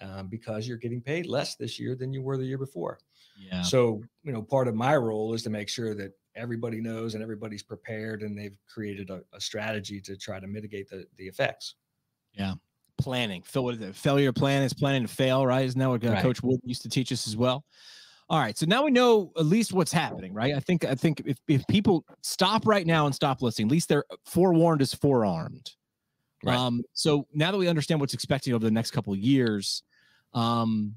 um, 0.00 0.28
because 0.28 0.66
you're 0.66 0.76
getting 0.76 1.00
paid 1.00 1.26
less 1.26 1.54
this 1.54 1.78
year 1.78 1.94
than 1.94 2.12
you 2.12 2.20
were 2.20 2.36
the 2.36 2.44
year 2.44 2.58
before. 2.58 2.98
Yeah. 3.38 3.62
So, 3.62 4.02
you 4.24 4.32
know, 4.32 4.42
part 4.42 4.66
of 4.66 4.74
my 4.74 4.96
role 4.96 5.34
is 5.34 5.42
to 5.44 5.50
make 5.50 5.68
sure 5.68 5.94
that 5.94 6.12
everybody 6.34 6.80
knows 6.80 7.14
and 7.14 7.22
everybody's 7.22 7.62
prepared 7.62 8.22
and 8.22 8.36
they've 8.36 8.58
created 8.68 9.10
a, 9.10 9.22
a 9.32 9.40
strategy 9.40 10.00
to 10.00 10.16
try 10.16 10.40
to 10.40 10.46
mitigate 10.46 10.88
the, 10.88 11.06
the 11.16 11.26
effects. 11.26 11.76
Yeah. 12.32 12.54
Planning. 12.96 13.42
Phil, 13.42 13.62
what 13.62 13.74
is 13.74 13.80
it? 13.80 13.94
Failure 13.94 14.32
plan 14.32 14.62
is 14.62 14.72
planning 14.72 15.02
to 15.02 15.08
fail, 15.08 15.46
right? 15.46 15.64
Isn't 15.64 15.78
that 15.78 15.88
what 15.88 16.04
uh, 16.04 16.10
right. 16.10 16.22
Coach 16.22 16.42
Wood 16.42 16.58
used 16.64 16.82
to 16.82 16.88
teach 16.88 17.12
us 17.12 17.28
as 17.28 17.36
well? 17.36 17.64
All 18.30 18.38
right. 18.38 18.56
So 18.58 18.66
now 18.66 18.84
we 18.84 18.90
know 18.90 19.32
at 19.38 19.46
least 19.46 19.72
what's 19.72 19.92
happening, 19.92 20.34
right? 20.34 20.54
I 20.54 20.60
think 20.60 20.84
I 20.84 20.94
think 20.94 21.22
if, 21.24 21.38
if 21.48 21.66
people 21.66 22.04
stop 22.22 22.66
right 22.66 22.86
now 22.86 23.06
and 23.06 23.14
stop 23.14 23.40
listening, 23.40 23.68
at 23.68 23.72
least 23.72 23.88
they're 23.88 24.04
forewarned 24.26 24.82
is 24.82 24.92
forearmed. 24.92 25.70
Right. 26.44 26.56
Um, 26.56 26.82
so 26.92 27.26
now 27.32 27.50
that 27.50 27.58
we 27.58 27.68
understand 27.68 28.00
what's 28.00 28.14
expected 28.14 28.52
over 28.52 28.64
the 28.64 28.70
next 28.70 28.90
couple 28.90 29.12
of 29.12 29.18
years, 29.18 29.82
um, 30.34 30.94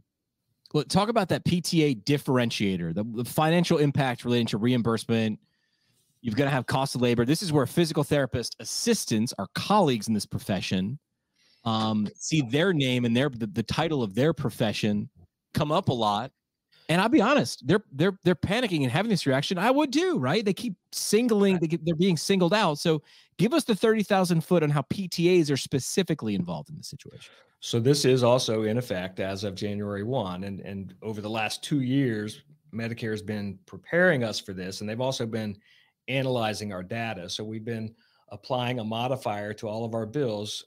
talk 0.89 1.09
about 1.09 1.29
that 1.29 1.45
PTA 1.45 2.03
differentiator, 2.03 2.93
the, 2.93 3.03
the 3.03 3.25
financial 3.25 3.77
impact 3.77 4.25
relating 4.25 4.47
to 4.47 4.57
reimbursement. 4.57 5.39
You've 6.21 6.35
got 6.35 6.45
to 6.45 6.51
have 6.51 6.67
cost 6.67 6.95
of 6.95 7.01
labor. 7.01 7.25
This 7.25 7.41
is 7.41 7.51
where 7.51 7.65
physical 7.65 8.03
therapist 8.03 8.55
assistants, 8.59 9.33
our 9.39 9.47
colleagues 9.55 10.07
in 10.07 10.13
this 10.13 10.25
profession, 10.25 10.99
um, 11.63 12.07
see 12.15 12.41
their 12.41 12.73
name 12.73 13.05
and 13.05 13.15
their 13.15 13.29
the, 13.29 13.47
the 13.47 13.63
title 13.63 14.03
of 14.03 14.13
their 14.15 14.33
profession 14.33 15.09
come 15.53 15.71
up 15.71 15.89
a 15.89 15.93
lot. 15.93 16.31
And 16.89 17.01
I'll 17.01 17.09
be 17.09 17.21
honest, 17.21 17.65
they're 17.65 17.83
they're 17.91 18.17
they're 18.23 18.35
panicking 18.35 18.83
and 18.83 18.91
having 18.91 19.09
this 19.09 19.25
reaction. 19.25 19.57
I 19.57 19.71
would 19.71 19.93
too, 19.93 20.19
right? 20.19 20.43
They 20.43 20.53
keep 20.53 20.75
singling, 20.91 21.59
they 21.59 21.67
get, 21.67 21.85
they're 21.85 21.95
being 21.95 22.17
singled 22.17 22.53
out. 22.53 22.79
So 22.79 23.01
give 23.37 23.53
us 23.53 23.63
the 23.63 23.75
thirty 23.75 24.03
thousand 24.03 24.43
foot 24.43 24.63
on 24.63 24.69
how 24.69 24.81
PTAs 24.83 25.51
are 25.51 25.57
specifically 25.57 26.35
involved 26.35 26.69
in 26.69 26.77
the 26.77 26.83
situation. 26.83 27.31
So 27.61 27.79
this 27.79 28.05
is 28.05 28.23
also 28.23 28.63
in 28.63 28.79
effect 28.79 29.19
as 29.19 29.43
of 29.43 29.53
January 29.53 30.01
1. 30.01 30.43
And, 30.45 30.61
and 30.61 30.95
over 31.03 31.21
the 31.21 31.29
last 31.29 31.63
two 31.63 31.81
years, 31.81 32.41
Medicare 32.73 33.11
has 33.11 33.21
been 33.21 33.59
preparing 33.67 34.23
us 34.23 34.39
for 34.39 34.53
this, 34.53 34.81
and 34.81 34.89
they've 34.89 34.99
also 34.99 35.27
been 35.27 35.55
analyzing 36.07 36.73
our 36.73 36.81
data. 36.81 37.29
So 37.29 37.43
we've 37.43 37.63
been 37.63 37.93
applying 38.29 38.79
a 38.79 38.83
modifier 38.83 39.53
to 39.53 39.67
all 39.67 39.85
of 39.85 39.93
our 39.93 40.07
bills 40.07 40.65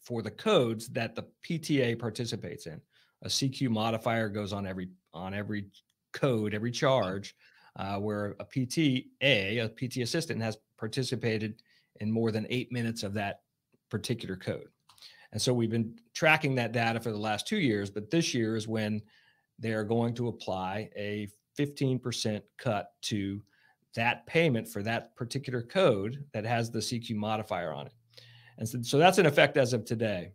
for 0.00 0.22
the 0.22 0.30
codes 0.30 0.88
that 0.90 1.16
the 1.16 1.26
PTA 1.44 1.98
participates 1.98 2.66
in. 2.66 2.80
A 3.22 3.28
CQ 3.28 3.70
modifier 3.70 4.28
goes 4.28 4.52
on 4.52 4.66
every 4.66 4.90
on 5.14 5.34
every 5.34 5.66
code, 6.12 6.54
every 6.54 6.70
charge, 6.70 7.34
uh, 7.76 7.96
where 7.96 8.36
a 8.40 8.44
PTA, 8.44 9.64
a 9.64 9.68
PT 9.68 9.98
assistant, 9.98 10.42
has 10.42 10.58
participated 10.76 11.62
in 12.00 12.10
more 12.10 12.30
than 12.30 12.46
eight 12.50 12.72
minutes 12.72 13.02
of 13.02 13.14
that 13.14 13.42
particular 13.90 14.36
code. 14.36 14.68
And 15.32 15.40
so 15.40 15.52
we've 15.52 15.70
been 15.70 15.98
tracking 16.14 16.54
that 16.56 16.72
data 16.72 17.00
for 17.00 17.12
the 17.12 17.18
last 17.18 17.46
two 17.46 17.58
years, 17.58 17.90
but 17.90 18.10
this 18.10 18.34
year 18.34 18.56
is 18.56 18.66
when 18.66 19.00
they 19.58 19.72
are 19.72 19.84
going 19.84 20.14
to 20.14 20.28
apply 20.28 20.90
a 20.96 21.28
15% 21.58 22.42
cut 22.58 22.92
to 23.02 23.40
that 23.94 24.26
payment 24.26 24.66
for 24.66 24.82
that 24.82 25.14
particular 25.16 25.62
code 25.62 26.24
that 26.32 26.44
has 26.44 26.70
the 26.70 26.78
CQ 26.78 27.14
modifier 27.16 27.72
on 27.72 27.86
it. 27.86 27.92
And 28.58 28.68
so, 28.68 28.82
so 28.82 28.98
that's 28.98 29.18
in 29.18 29.26
effect 29.26 29.56
as 29.56 29.72
of 29.72 29.84
today. 29.84 30.32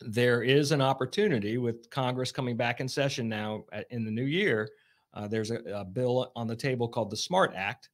There 0.00 0.42
is 0.42 0.72
an 0.72 0.80
opportunity 0.80 1.58
with 1.58 1.88
Congress 1.90 2.30
coming 2.30 2.56
back 2.56 2.80
in 2.80 2.88
session 2.88 3.28
now 3.28 3.64
in 3.90 4.04
the 4.04 4.10
new 4.10 4.24
year. 4.24 4.68
Uh, 5.14 5.26
there's 5.26 5.50
a, 5.50 5.60
a 5.74 5.84
bill 5.84 6.30
on 6.36 6.46
the 6.46 6.56
table 6.56 6.88
called 6.88 7.10
the 7.10 7.16
SMART 7.16 7.54
Act 7.56 7.88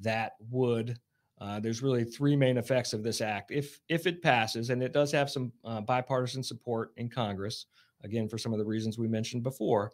that 0.00 0.32
would 0.50 0.98
uh, 1.40 1.60
there's 1.60 1.82
really 1.82 2.04
three 2.04 2.34
main 2.34 2.58
effects 2.58 2.92
of 2.92 3.02
this 3.02 3.20
act 3.20 3.50
if 3.50 3.80
if 3.88 4.06
it 4.06 4.22
passes, 4.22 4.70
and 4.70 4.82
it 4.82 4.92
does 4.92 5.12
have 5.12 5.30
some 5.30 5.52
uh, 5.64 5.80
bipartisan 5.80 6.42
support 6.42 6.92
in 6.96 7.08
Congress. 7.08 7.66
again, 8.04 8.28
for 8.28 8.38
some 8.38 8.52
of 8.52 8.58
the 8.58 8.64
reasons 8.64 8.98
we 8.98 9.08
mentioned 9.08 9.42
before. 9.42 9.92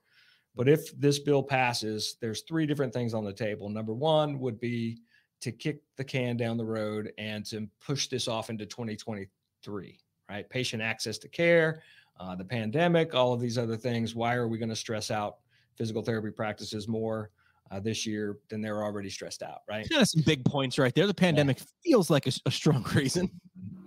But 0.55 0.69
if 0.69 0.99
this 1.01 1.19
bill 1.19 1.43
passes, 1.43 2.17
there's 2.21 2.43
three 2.43 2.67
different 2.67 2.93
things 2.93 3.15
on 3.15 3.25
the 3.25 3.33
table. 3.33 3.69
Number 3.69 3.95
one 3.95 4.39
would 4.41 4.61
be 4.61 5.01
to 5.41 5.51
kick 5.51 5.81
the 5.97 6.05
can 6.05 6.37
down 6.37 6.57
the 6.57 6.65
road 6.65 7.13
and 7.19 7.45
to 7.47 7.69
push 7.85 8.09
this 8.09 8.29
off 8.29 8.51
into 8.51 8.65
2023, 8.65 9.99
right? 10.29 10.49
Patient 10.49 10.83
access 10.83 11.19
to 11.19 11.29
care, 11.29 11.83
uh, 12.21 12.35
the 12.35 12.45
pandemic, 12.45 13.15
all 13.15 13.33
of 13.33 13.41
these 13.41 13.59
other 13.59 13.77
things. 13.77 14.15
Why 14.15 14.35
are 14.35 14.49
we 14.49 14.59
going 14.59 14.69
to 14.69 14.77
stress 14.77 15.11
out 15.11 15.39
physical 15.77 16.03
therapy 16.03 16.31
practices 16.31 16.87
more 16.87 17.31
uh, 17.71 17.81
this 17.81 18.07
year 18.07 18.39
than 18.49 18.61
they're 18.61 18.83
already 18.83 19.11
stressed 19.11 19.43
out, 19.43 19.61
right? 19.69 19.91
Of 19.91 20.09
some 20.09 20.23
big 20.25 20.45
points 20.45 20.79
right 20.79 20.95
there. 20.95 21.07
The 21.07 21.15
pandemic 21.15 21.59
yeah. 21.59 21.65
feels 21.83 22.11
like 22.11 22.27
a, 22.27 22.33
a 22.47 22.51
strong 22.51 22.85
reason. 22.95 23.31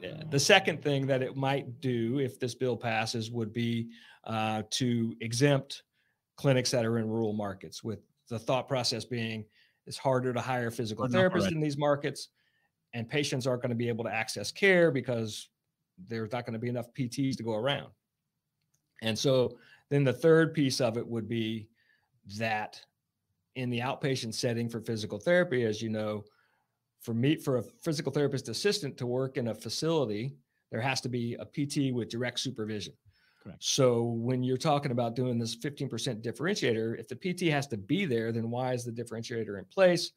Yeah. 0.02 0.24
The 0.30 0.40
second 0.40 0.84
thing 0.84 1.08
that 1.08 1.22
it 1.22 1.36
might 1.36 1.80
do 1.82 2.20
if 2.20 2.40
this 2.40 2.54
bill 2.54 2.78
passes 2.78 3.32
would 3.32 3.54
be 3.54 3.90
uh, 4.26 4.64
to 4.72 5.16
exempt 5.22 5.84
clinics 6.36 6.70
that 6.72 6.86
are 6.86 7.00
in 7.00 7.10
rural 7.10 7.34
markets, 7.34 7.84
with 7.84 8.00
the 8.30 8.38
thought 8.38 8.68
process 8.68 9.06
being 9.06 9.46
it's 9.88 9.98
harder 9.98 10.34
to 10.34 10.42
hire 10.42 10.70
physical 10.70 11.08
therapists 11.08 11.52
in 11.52 11.62
these 11.62 11.78
markets, 11.78 12.28
and 12.94 13.10
patients 13.10 13.48
aren't 13.48 13.62
going 13.62 13.70
to 13.70 13.76
be 13.76 13.88
able 13.88 14.04
to 14.04 14.14
access 14.14 14.52
care 14.52 14.92
because 14.92 15.48
there's 16.08 16.32
not 16.32 16.46
going 16.46 16.54
to 16.54 16.60
be 16.60 16.70
enough 16.70 16.94
PTs 16.94 17.38
to 17.38 17.44
go 17.44 17.56
around. 17.56 17.90
And 19.02 19.18
so 19.18 19.58
then 19.90 20.04
the 20.04 20.14
third 20.14 20.54
piece 20.54 20.82
of 20.82 20.98
it 20.98 21.08
would 21.08 21.28
be 21.28 21.68
that 22.38 22.82
in 23.56 23.70
the 23.70 23.80
outpatient 23.80 24.34
setting 24.34 24.70
for 24.70 24.82
physical 24.82 25.20
therapy, 25.20 25.64
as 25.64 25.82
you 25.82 25.90
know, 25.90 26.24
for 27.02 27.14
me, 27.14 27.36
for 27.36 27.58
a 27.58 27.64
physical 27.64 28.12
therapist 28.12 28.50
assistant 28.50 28.98
to 28.98 29.06
work 29.06 29.38
in 29.38 29.48
a 29.48 29.56
facility, 29.56 30.36
there 30.72 30.82
has 30.82 31.00
to 31.02 31.10
be 31.10 31.36
a 31.36 31.46
PT 31.46 31.94
with 31.94 32.10
direct 32.10 32.40
supervision. 32.40 32.94
Correct. 33.44 33.64
So 33.64 34.04
when 34.04 34.44
you're 34.44 34.58
talking 34.58 34.92
about 34.92 35.16
doing 35.16 35.40
this 35.40 35.56
15% 35.56 36.22
differentiator, 36.22 37.00
if 37.00 37.08
the 37.08 37.16
PT 37.16 37.52
has 37.52 37.68
to 37.68 37.78
be 37.78 38.06
there, 38.06 38.32
then 38.32 38.50
why 38.50 38.74
is 38.74 38.84
the 38.84 38.92
differentiator 38.92 39.58
in 39.58 39.66
place? 39.66 40.12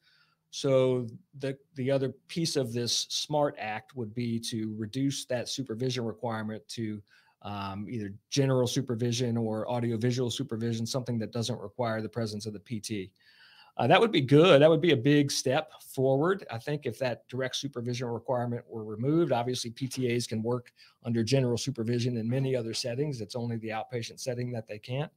So 0.51 1.07
the 1.39 1.57
the 1.75 1.89
other 1.89 2.09
piece 2.27 2.55
of 2.57 2.73
this 2.73 3.07
SMART 3.09 3.55
Act 3.57 3.95
would 3.95 4.13
be 4.13 4.39
to 4.41 4.75
reduce 4.77 5.25
that 5.25 5.49
supervision 5.49 6.03
requirement 6.03 6.61
to 6.69 7.01
um, 7.41 7.87
either 7.89 8.13
general 8.29 8.67
supervision 8.67 9.37
or 9.37 9.67
audiovisual 9.69 10.29
supervision, 10.29 10.85
something 10.85 11.17
that 11.19 11.31
doesn't 11.31 11.59
require 11.59 12.01
the 12.01 12.09
presence 12.09 12.45
of 12.45 12.53
the 12.53 12.59
PT. 12.59 13.11
Uh, 13.77 13.87
that 13.87 13.99
would 13.99 14.11
be 14.11 14.21
good. 14.21 14.61
That 14.61 14.69
would 14.69 14.81
be 14.81 14.91
a 14.91 14.97
big 14.97 15.31
step 15.31 15.71
forward. 15.81 16.45
I 16.51 16.57
think 16.57 16.85
if 16.85 16.99
that 16.99 17.27
direct 17.29 17.55
supervision 17.55 18.09
requirement 18.09 18.65
were 18.69 18.83
removed, 18.83 19.31
obviously 19.31 19.71
PTAs 19.71 20.27
can 20.27 20.43
work 20.43 20.73
under 21.05 21.23
general 21.23 21.57
supervision 21.57 22.17
in 22.17 22.29
many 22.29 22.55
other 22.55 22.73
settings. 22.73 23.21
It's 23.21 23.35
only 23.35 23.55
the 23.57 23.69
outpatient 23.69 24.19
setting 24.19 24.51
that 24.51 24.67
they 24.67 24.77
can't. 24.77 25.11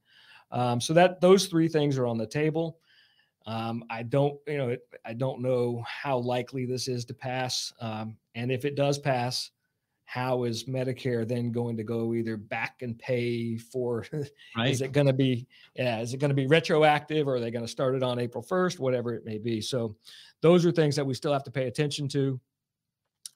Um, 0.51 0.79
so 0.79 0.93
that 0.93 1.19
those 1.19 1.47
three 1.47 1.67
things 1.67 1.97
are 1.97 2.07
on 2.07 2.17
the 2.17 2.25
table. 2.25 2.79
Um, 3.45 3.83
I 3.89 4.03
don't, 4.03 4.39
you 4.47 4.57
know, 4.57 4.75
I 5.05 5.13
don't 5.13 5.41
know 5.41 5.83
how 5.87 6.17
likely 6.17 6.65
this 6.65 6.87
is 6.87 7.05
to 7.05 7.13
pass, 7.13 7.73
um, 7.79 8.17
and 8.33 8.51
if 8.51 8.65
it 8.65 8.75
does 8.75 8.97
pass, 8.97 9.51
how 10.05 10.43
is 10.43 10.65
Medicare 10.65 11.27
then 11.27 11.51
going 11.51 11.75
to 11.77 11.83
go 11.83 12.13
either 12.13 12.37
back 12.37 12.81
and 12.81 12.97
pay 12.97 13.57
for? 13.57 14.05
Right. 14.57 14.71
is 14.71 14.81
it 14.81 14.93
going 14.93 15.07
to 15.07 15.13
be, 15.13 15.47
yeah, 15.75 15.99
is 15.99 16.13
it 16.13 16.19
going 16.19 16.29
to 16.29 16.35
be 16.35 16.47
retroactive 16.47 17.27
or 17.27 17.35
are 17.35 17.39
they 17.41 17.51
going 17.51 17.65
to 17.65 17.71
start 17.71 17.95
it 17.95 18.03
on 18.03 18.19
April 18.19 18.41
1st, 18.43 18.79
whatever 18.79 19.13
it 19.13 19.25
may 19.25 19.37
be? 19.37 19.59
So 19.59 19.97
those 20.41 20.65
are 20.65 20.71
things 20.71 20.95
that 20.95 21.05
we 21.05 21.13
still 21.13 21.33
have 21.33 21.43
to 21.43 21.51
pay 21.51 21.67
attention 21.67 22.07
to. 22.09 22.39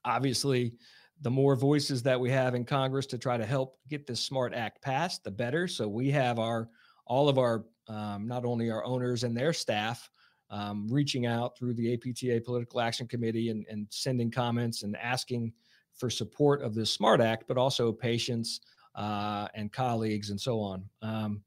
Obviously, 0.06 0.74
the 1.22 1.30
more 1.30 1.58
voices 1.58 2.02
that 2.04 2.18
we 2.18 2.30
have 2.32 2.56
in 2.56 2.64
Congress 2.64 3.06
to 3.08 3.18
try 3.18 3.36
to 3.36 3.46
help 3.46 3.80
get 3.90 4.08
this 4.08 4.22
SMART 4.22 4.54
Act 4.54 4.82
passed, 4.82 5.26
the 5.26 5.32
better. 5.32 5.68
So 5.68 5.90
we 5.90 6.10
have 6.12 6.40
our, 6.40 6.70
all 7.06 7.28
of 7.28 7.38
our, 7.38 7.66
um, 7.90 8.28
not 8.28 8.46
only 8.46 8.70
our 8.72 8.86
owners 8.86 9.24
and 9.24 9.36
their 9.36 9.52
staff, 9.52 10.10
um, 10.50 10.88
reaching 10.90 11.26
out 11.26 11.58
through 11.58 11.74
the 11.74 11.94
APTA 11.94 12.42
Political 12.46 12.82
Action 12.82 13.08
Committee 13.08 13.50
and, 13.50 13.66
and 13.70 13.88
sending 13.90 14.32
comments 14.32 14.84
and 14.84 14.96
asking 14.98 15.54
for 15.96 16.10
support 16.10 16.62
of 16.62 16.74
this 16.74 16.92
SMART 16.92 17.22
Act, 17.22 17.46
but 17.48 17.58
also 17.58 17.92
patients 17.92 18.62
uh, 18.96 19.48
and 19.54 19.72
colleagues 19.72 20.30
and 20.30 20.40
so 20.40 20.60
on. 20.60 20.84
Um, 21.02 21.44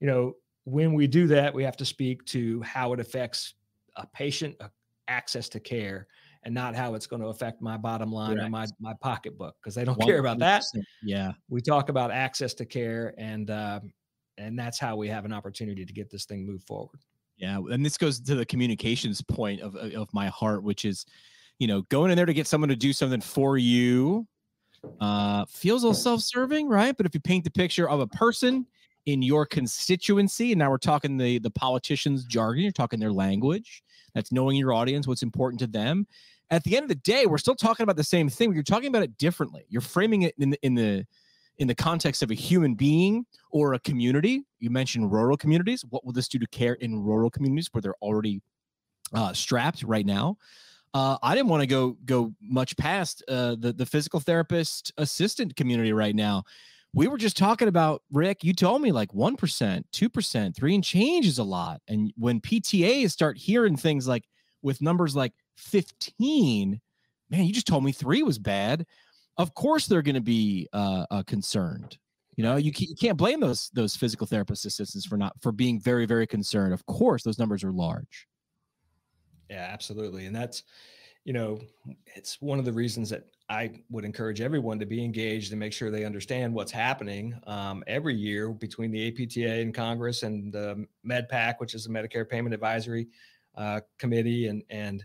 you 0.00 0.06
know, 0.06 0.34
when 0.64 0.92
we 0.92 1.06
do 1.06 1.26
that, 1.28 1.54
we 1.54 1.62
have 1.64 1.76
to 1.78 1.84
speak 1.84 2.24
to 2.26 2.60
how 2.62 2.92
it 2.92 3.00
affects 3.00 3.54
a 3.96 4.06
patient 4.06 4.56
uh, 4.60 4.68
access 5.08 5.48
to 5.50 5.60
care 5.60 6.08
and 6.42 6.54
not 6.54 6.74
how 6.74 6.94
it's 6.94 7.06
going 7.06 7.22
to 7.22 7.28
affect 7.28 7.62
my 7.62 7.76
bottom 7.76 8.12
line 8.12 8.34
Correct. 8.34 8.46
or 8.46 8.50
my 8.50 8.66
my 8.80 8.92
pocketbook 9.00 9.56
because 9.60 9.74
they 9.74 9.84
don't 9.84 9.98
100%. 9.98 10.04
care 10.06 10.18
about 10.18 10.38
that. 10.40 10.64
Yeah, 11.02 11.32
we 11.48 11.60
talk 11.60 11.88
about 11.88 12.10
access 12.10 12.52
to 12.54 12.66
care 12.66 13.14
and 13.16 13.50
um, 13.50 13.92
and 14.38 14.58
that's 14.58 14.78
how 14.78 14.96
we 14.96 15.08
have 15.08 15.24
an 15.24 15.32
opportunity 15.32 15.84
to 15.84 15.92
get 15.92 16.10
this 16.10 16.24
thing 16.24 16.46
moved 16.46 16.66
forward. 16.66 17.00
Yeah, 17.36 17.58
and 17.70 17.84
this 17.84 17.98
goes 17.98 18.20
to 18.20 18.34
the 18.34 18.46
communications 18.46 19.20
point 19.22 19.60
of 19.60 19.76
of 19.76 20.12
my 20.14 20.28
heart, 20.28 20.62
which 20.62 20.84
is 20.84 21.06
you 21.58 21.66
know, 21.66 21.82
going 21.82 22.10
in 22.10 22.16
there 22.16 22.26
to 22.26 22.34
get 22.34 22.46
someone 22.46 22.68
to 22.68 22.76
do 22.76 22.92
something 22.92 23.20
for 23.20 23.56
you 23.58 24.26
uh, 25.00 25.44
feels 25.46 25.82
a 25.82 25.86
little 25.86 26.00
self-serving, 26.00 26.68
right? 26.68 26.96
But 26.96 27.06
if 27.06 27.14
you 27.14 27.20
paint 27.20 27.44
the 27.44 27.50
picture 27.50 27.88
of 27.88 28.00
a 28.00 28.06
person 28.06 28.66
in 29.06 29.22
your 29.22 29.46
constituency, 29.46 30.52
and 30.52 30.58
now 30.58 30.70
we're 30.70 30.78
talking 30.78 31.16
the 31.16 31.38
the 31.38 31.50
politicians' 31.50 32.24
jargon, 32.24 32.62
you're 32.62 32.72
talking 32.72 33.00
their 33.00 33.12
language. 33.12 33.82
That's 34.14 34.32
knowing 34.32 34.56
your 34.56 34.72
audience, 34.72 35.06
what's 35.06 35.22
important 35.22 35.60
to 35.60 35.66
them. 35.66 36.06
At 36.50 36.62
the 36.64 36.76
end 36.76 36.84
of 36.84 36.88
the 36.88 36.94
day, 36.96 37.26
we're 37.26 37.38
still 37.38 37.56
talking 37.56 37.84
about 37.84 37.96
the 37.96 38.04
same 38.04 38.28
thing. 38.28 38.52
You're 38.52 38.62
talking 38.62 38.88
about 38.88 39.02
it 39.02 39.18
differently. 39.18 39.66
You're 39.68 39.80
framing 39.80 40.22
it 40.22 40.34
in 40.38 40.50
the 40.50 40.58
in 40.62 40.74
the 40.74 41.06
in 41.58 41.68
the 41.68 41.74
context 41.74 42.22
of 42.22 42.30
a 42.30 42.34
human 42.34 42.74
being 42.74 43.24
or 43.50 43.74
a 43.74 43.78
community. 43.80 44.42
You 44.58 44.70
mentioned 44.70 45.12
rural 45.12 45.36
communities. 45.36 45.84
What 45.88 46.04
will 46.04 46.12
this 46.12 46.28
do 46.28 46.38
to 46.38 46.46
care 46.48 46.74
in 46.74 47.02
rural 47.02 47.30
communities 47.30 47.68
where 47.72 47.82
they're 47.82 47.94
already 48.02 48.42
uh, 49.14 49.32
strapped 49.32 49.82
right 49.82 50.06
now? 50.06 50.36
uh, 50.96 51.18
I 51.22 51.34
didn't 51.34 51.48
want 51.48 51.60
to 51.60 51.66
go 51.66 51.96
go 52.06 52.32
much 52.40 52.74
past 52.78 53.22
uh, 53.28 53.56
the 53.58 53.74
the 53.74 53.84
physical 53.84 54.18
therapist 54.18 54.92
assistant 54.96 55.54
community 55.54 55.92
right 55.92 56.14
now. 56.14 56.44
We 56.94 57.06
were 57.06 57.18
just 57.18 57.36
talking 57.36 57.68
about 57.68 58.02
Rick. 58.10 58.42
You 58.42 58.54
told 58.54 58.80
me 58.80 58.92
like 58.92 59.12
one 59.12 59.36
percent, 59.36 59.86
two 59.92 60.08
percent, 60.08 60.56
three 60.56 60.74
and 60.74 60.82
change 60.82 61.26
is 61.26 61.38
a 61.38 61.44
lot. 61.44 61.82
And 61.86 62.14
when 62.16 62.40
PTAs 62.40 63.10
start 63.10 63.36
hearing 63.36 63.76
things 63.76 64.08
like 64.08 64.24
with 64.62 64.80
numbers 64.80 65.14
like 65.14 65.34
fifteen, 65.56 66.80
man, 67.28 67.44
you 67.44 67.52
just 67.52 67.66
told 67.66 67.84
me 67.84 67.92
three 67.92 68.22
was 68.22 68.38
bad. 68.38 68.86
Of 69.38 69.54
course, 69.54 69.86
they're 69.86 70.02
going 70.02 70.14
to 70.14 70.20
be 70.20 70.68
uh, 70.72 71.06
uh, 71.10 71.22
concerned. 71.24 71.98
You 72.36 72.44
know, 72.44 72.56
you, 72.56 72.72
you 72.76 72.94
can't 72.96 73.16
blame 73.16 73.40
those 73.40 73.70
those 73.72 73.96
physical 73.96 74.26
therapist 74.26 74.66
assistants 74.66 75.06
for 75.06 75.16
not 75.16 75.34
for 75.40 75.52
being 75.52 75.80
very 75.80 76.06
very 76.06 76.26
concerned. 76.26 76.74
Of 76.74 76.84
course, 76.86 77.22
those 77.22 77.38
numbers 77.38 77.64
are 77.64 77.72
large. 77.72 78.26
Yeah, 79.48 79.68
absolutely. 79.70 80.26
And 80.26 80.34
that's, 80.34 80.64
you 81.24 81.32
know, 81.32 81.60
it's 82.14 82.40
one 82.40 82.58
of 82.58 82.64
the 82.64 82.72
reasons 82.72 83.10
that 83.10 83.24
I 83.48 83.70
would 83.90 84.04
encourage 84.04 84.40
everyone 84.40 84.78
to 84.80 84.86
be 84.86 85.04
engaged 85.04 85.52
and 85.52 85.60
make 85.60 85.72
sure 85.72 85.90
they 85.90 86.04
understand 86.04 86.52
what's 86.52 86.72
happening 86.72 87.38
um, 87.46 87.84
every 87.86 88.14
year 88.14 88.50
between 88.50 88.90
the 88.90 89.06
APTA 89.08 89.60
and 89.60 89.72
Congress 89.72 90.24
and 90.24 90.52
the 90.52 90.84
MedPAC, 91.08 91.54
which 91.58 91.74
is 91.74 91.84
the 91.84 91.90
Medicare 91.90 92.28
Payment 92.28 92.54
Advisory 92.54 93.06
uh, 93.56 93.80
Committee. 93.98 94.48
And, 94.48 94.64
and 94.68 95.04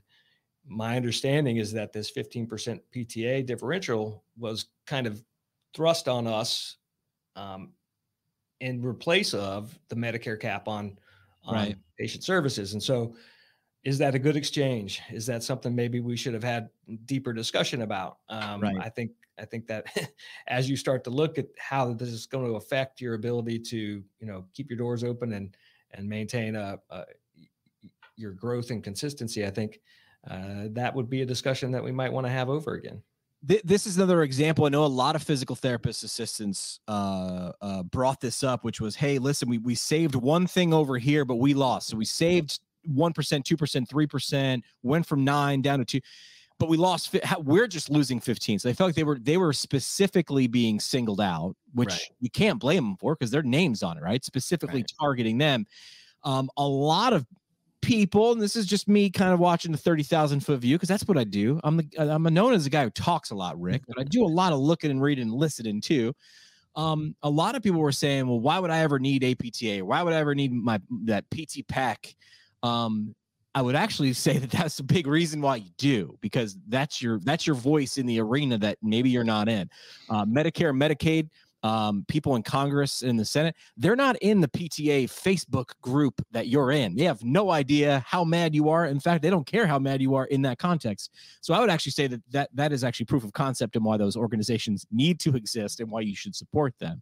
my 0.67 0.95
understanding 0.95 1.57
is 1.57 1.71
that 1.73 1.91
this 1.91 2.11
15% 2.11 2.79
PTA 2.95 3.45
differential 3.45 4.23
was 4.37 4.65
kind 4.85 5.07
of 5.07 5.23
thrust 5.73 6.07
on 6.07 6.27
us 6.27 6.77
um, 7.35 7.71
in 8.59 8.81
replace 8.81 9.33
of 9.33 9.77
the 9.89 9.95
Medicare 9.95 10.39
cap 10.39 10.67
on, 10.67 10.97
on 11.43 11.55
right. 11.55 11.77
patient 11.97 12.23
services. 12.23 12.73
And 12.73 12.81
so 12.81 13.15
is 13.83 13.97
that 13.97 14.13
a 14.13 14.19
good 14.19 14.35
exchange? 14.35 15.01
Is 15.11 15.25
that 15.25 15.43
something 15.43 15.75
maybe 15.75 15.99
we 15.99 16.15
should 16.15 16.33
have 16.33 16.43
had 16.43 16.69
deeper 17.05 17.33
discussion 17.33 17.81
about? 17.81 18.19
Um, 18.29 18.61
right. 18.61 18.75
I 18.79 18.89
think 18.89 19.11
I 19.39 19.45
think 19.45 19.65
that 19.67 19.85
as 20.47 20.69
you 20.69 20.77
start 20.77 21.03
to 21.05 21.09
look 21.09 21.39
at 21.39 21.47
how 21.57 21.93
this 21.93 22.09
is 22.09 22.27
going 22.27 22.45
to 22.45 22.55
affect 22.55 23.01
your 23.01 23.15
ability 23.15 23.59
to 23.59 23.77
you 23.77 24.27
know 24.27 24.45
keep 24.53 24.69
your 24.69 24.77
doors 24.77 25.03
open 25.03 25.33
and 25.33 25.55
and 25.93 26.07
maintain 26.07 26.55
a, 26.55 26.77
a 26.91 27.05
your 28.17 28.33
growth 28.33 28.69
and 28.69 28.83
consistency, 28.83 29.45
I 29.45 29.49
think 29.49 29.79
uh, 30.29 30.67
that 30.71 30.93
would 30.95 31.09
be 31.09 31.21
a 31.21 31.25
discussion 31.25 31.71
that 31.71 31.83
we 31.83 31.91
might 31.91 32.11
want 32.11 32.25
to 32.25 32.31
have 32.31 32.49
over 32.49 32.73
again. 32.73 33.01
This 33.43 33.87
is 33.87 33.97
another 33.97 34.21
example. 34.21 34.65
I 34.65 34.69
know 34.69 34.85
a 34.85 34.85
lot 34.85 35.15
of 35.15 35.23
physical 35.23 35.55
therapist 35.55 36.03
assistants 36.03 36.79
uh, 36.87 37.53
uh, 37.59 37.81
brought 37.81 38.21
this 38.21 38.43
up, 38.43 38.63
which 38.63 38.79
was, 38.79 38.95
"Hey, 38.95 39.17
listen, 39.17 39.49
we 39.49 39.57
we 39.57 39.73
saved 39.73 40.13
one 40.13 40.45
thing 40.45 40.75
over 40.75 40.99
here, 40.99 41.25
but 41.25 41.37
we 41.37 41.55
lost. 41.55 41.87
So 41.87 41.97
we 41.97 42.05
saved 42.05 42.59
1%, 42.87 43.13
2%, 43.13 43.87
3%, 43.87 44.61
went 44.83 45.05
from 45.05 45.23
nine 45.23 45.61
down 45.61 45.79
to 45.79 45.85
two. 45.85 46.01
But 46.59 46.69
we 46.69 46.77
lost. 46.77 47.15
We're 47.39 47.67
just 47.67 47.89
losing 47.89 48.19
15. 48.19 48.59
So 48.59 48.69
they 48.69 48.73
felt 48.73 48.89
like 48.89 48.95
they 48.95 49.03
were 49.03 49.17
they 49.17 49.37
were 49.37 49.53
specifically 49.53 50.45
being 50.45 50.79
singled 50.79 51.19
out, 51.19 51.55
which 51.73 51.89
right. 51.89 52.01
you 52.19 52.29
can't 52.29 52.59
blame 52.59 52.83
them 52.83 52.97
for 52.97 53.15
because 53.15 53.31
their 53.31 53.41
names 53.41 53.81
on 53.81 53.97
it, 53.97 54.03
right? 54.03 54.23
Specifically 54.23 54.81
right. 54.81 54.91
targeting 54.99 55.39
them. 55.39 55.65
Um, 56.23 56.51
a 56.57 56.67
lot 56.67 57.13
of 57.13 57.25
people, 57.81 58.31
and 58.31 58.41
this 58.41 58.55
is 58.55 58.65
just 58.65 58.87
me 58.87 59.09
kind 59.09 59.33
of 59.33 59.39
watching 59.39 59.71
the 59.71 59.77
30,000 59.77 60.39
foot 60.39 60.59
view 60.59 60.75
because 60.75 60.89
that's 60.89 61.07
what 61.07 61.17
I 61.17 61.23
do. 61.23 61.59
I'm 61.63 61.77
the, 61.77 61.87
I'm 61.97 62.23
known 62.23 62.53
as 62.53 62.65
a 62.65 62.69
guy 62.69 62.83
who 62.83 62.89
talks 62.91 63.31
a 63.31 63.35
lot, 63.35 63.59
Rick, 63.59 63.83
but 63.87 63.99
I 63.99 64.03
do 64.03 64.23
a 64.23 64.27
lot 64.27 64.53
of 64.53 64.59
looking 64.59 64.91
and 64.91 65.01
reading 65.01 65.23
and 65.23 65.33
listening 65.33 65.81
too. 65.81 66.13
um, 66.75 67.15
a 67.23 67.29
lot 67.29 67.55
of 67.55 67.63
people 67.63 67.79
were 67.79 67.91
saying, 67.91 68.27
well, 68.27 68.39
why 68.39 68.59
would 68.59 68.71
I 68.71 68.79
ever 68.79 68.99
need 68.99 69.23
APTA? 69.23 69.83
Why 69.83 70.03
would 70.03 70.13
I 70.13 70.17
ever 70.17 70.33
need 70.35 70.53
my 70.53 70.79
that 71.05 71.25
PT 71.29 71.67
pack? 71.67 72.15
Um, 72.63 73.15
I 73.53 73.61
would 73.61 73.75
actually 73.75 74.13
say 74.13 74.37
that 74.37 74.51
that's 74.51 74.79
a 74.79 74.83
big 74.83 75.07
reason 75.07 75.41
why 75.41 75.57
you 75.57 75.71
do 75.77 76.17
because 76.21 76.57
that's 76.69 77.01
your 77.01 77.19
that's 77.19 77.45
your 77.45 77.55
voice 77.55 77.97
in 77.97 78.05
the 78.05 78.19
arena 78.21 78.57
that 78.59 78.77
maybe 78.81 79.09
you're 79.09 79.23
not 79.23 79.49
in. 79.49 79.69
Uh, 80.09 80.25
Medicare, 80.25 80.73
Medicaid, 80.73 81.29
um, 81.63 82.05
people 82.07 82.35
in 82.35 82.43
Congress 82.43 83.03
in 83.03 83.15
the 83.15 83.25
Senate, 83.25 83.55
they're 83.77 83.95
not 83.95 84.15
in 84.17 84.41
the 84.41 84.47
PTA 84.47 85.03
Facebook 85.05 85.69
group 85.81 86.21
that 86.31 86.47
you're 86.47 86.71
in. 86.71 86.95
They 86.95 87.03
have 87.03 87.23
no 87.23 87.51
idea 87.51 88.03
how 88.05 88.23
mad 88.23 88.55
you 88.55 88.69
are. 88.69 88.87
In 88.87 88.99
fact, 88.99 89.21
they 89.21 89.29
don't 89.29 89.45
care 89.45 89.67
how 89.67 89.77
mad 89.77 90.01
you 90.01 90.15
are 90.15 90.25
in 90.25 90.41
that 90.43 90.57
context. 90.57 91.11
So 91.41 91.53
I 91.53 91.59
would 91.59 91.69
actually 91.69 91.91
say 91.91 92.07
that 92.07 92.21
that, 92.31 92.49
that 92.55 92.71
is 92.71 92.83
actually 92.83 93.05
proof 93.05 93.23
of 93.23 93.33
concept 93.33 93.75
and 93.75 93.85
why 93.85 93.97
those 93.97 94.15
organizations 94.15 94.85
need 94.91 95.19
to 95.21 95.35
exist 95.35 95.79
and 95.79 95.91
why 95.91 96.01
you 96.01 96.15
should 96.15 96.35
support 96.35 96.73
them. 96.79 97.01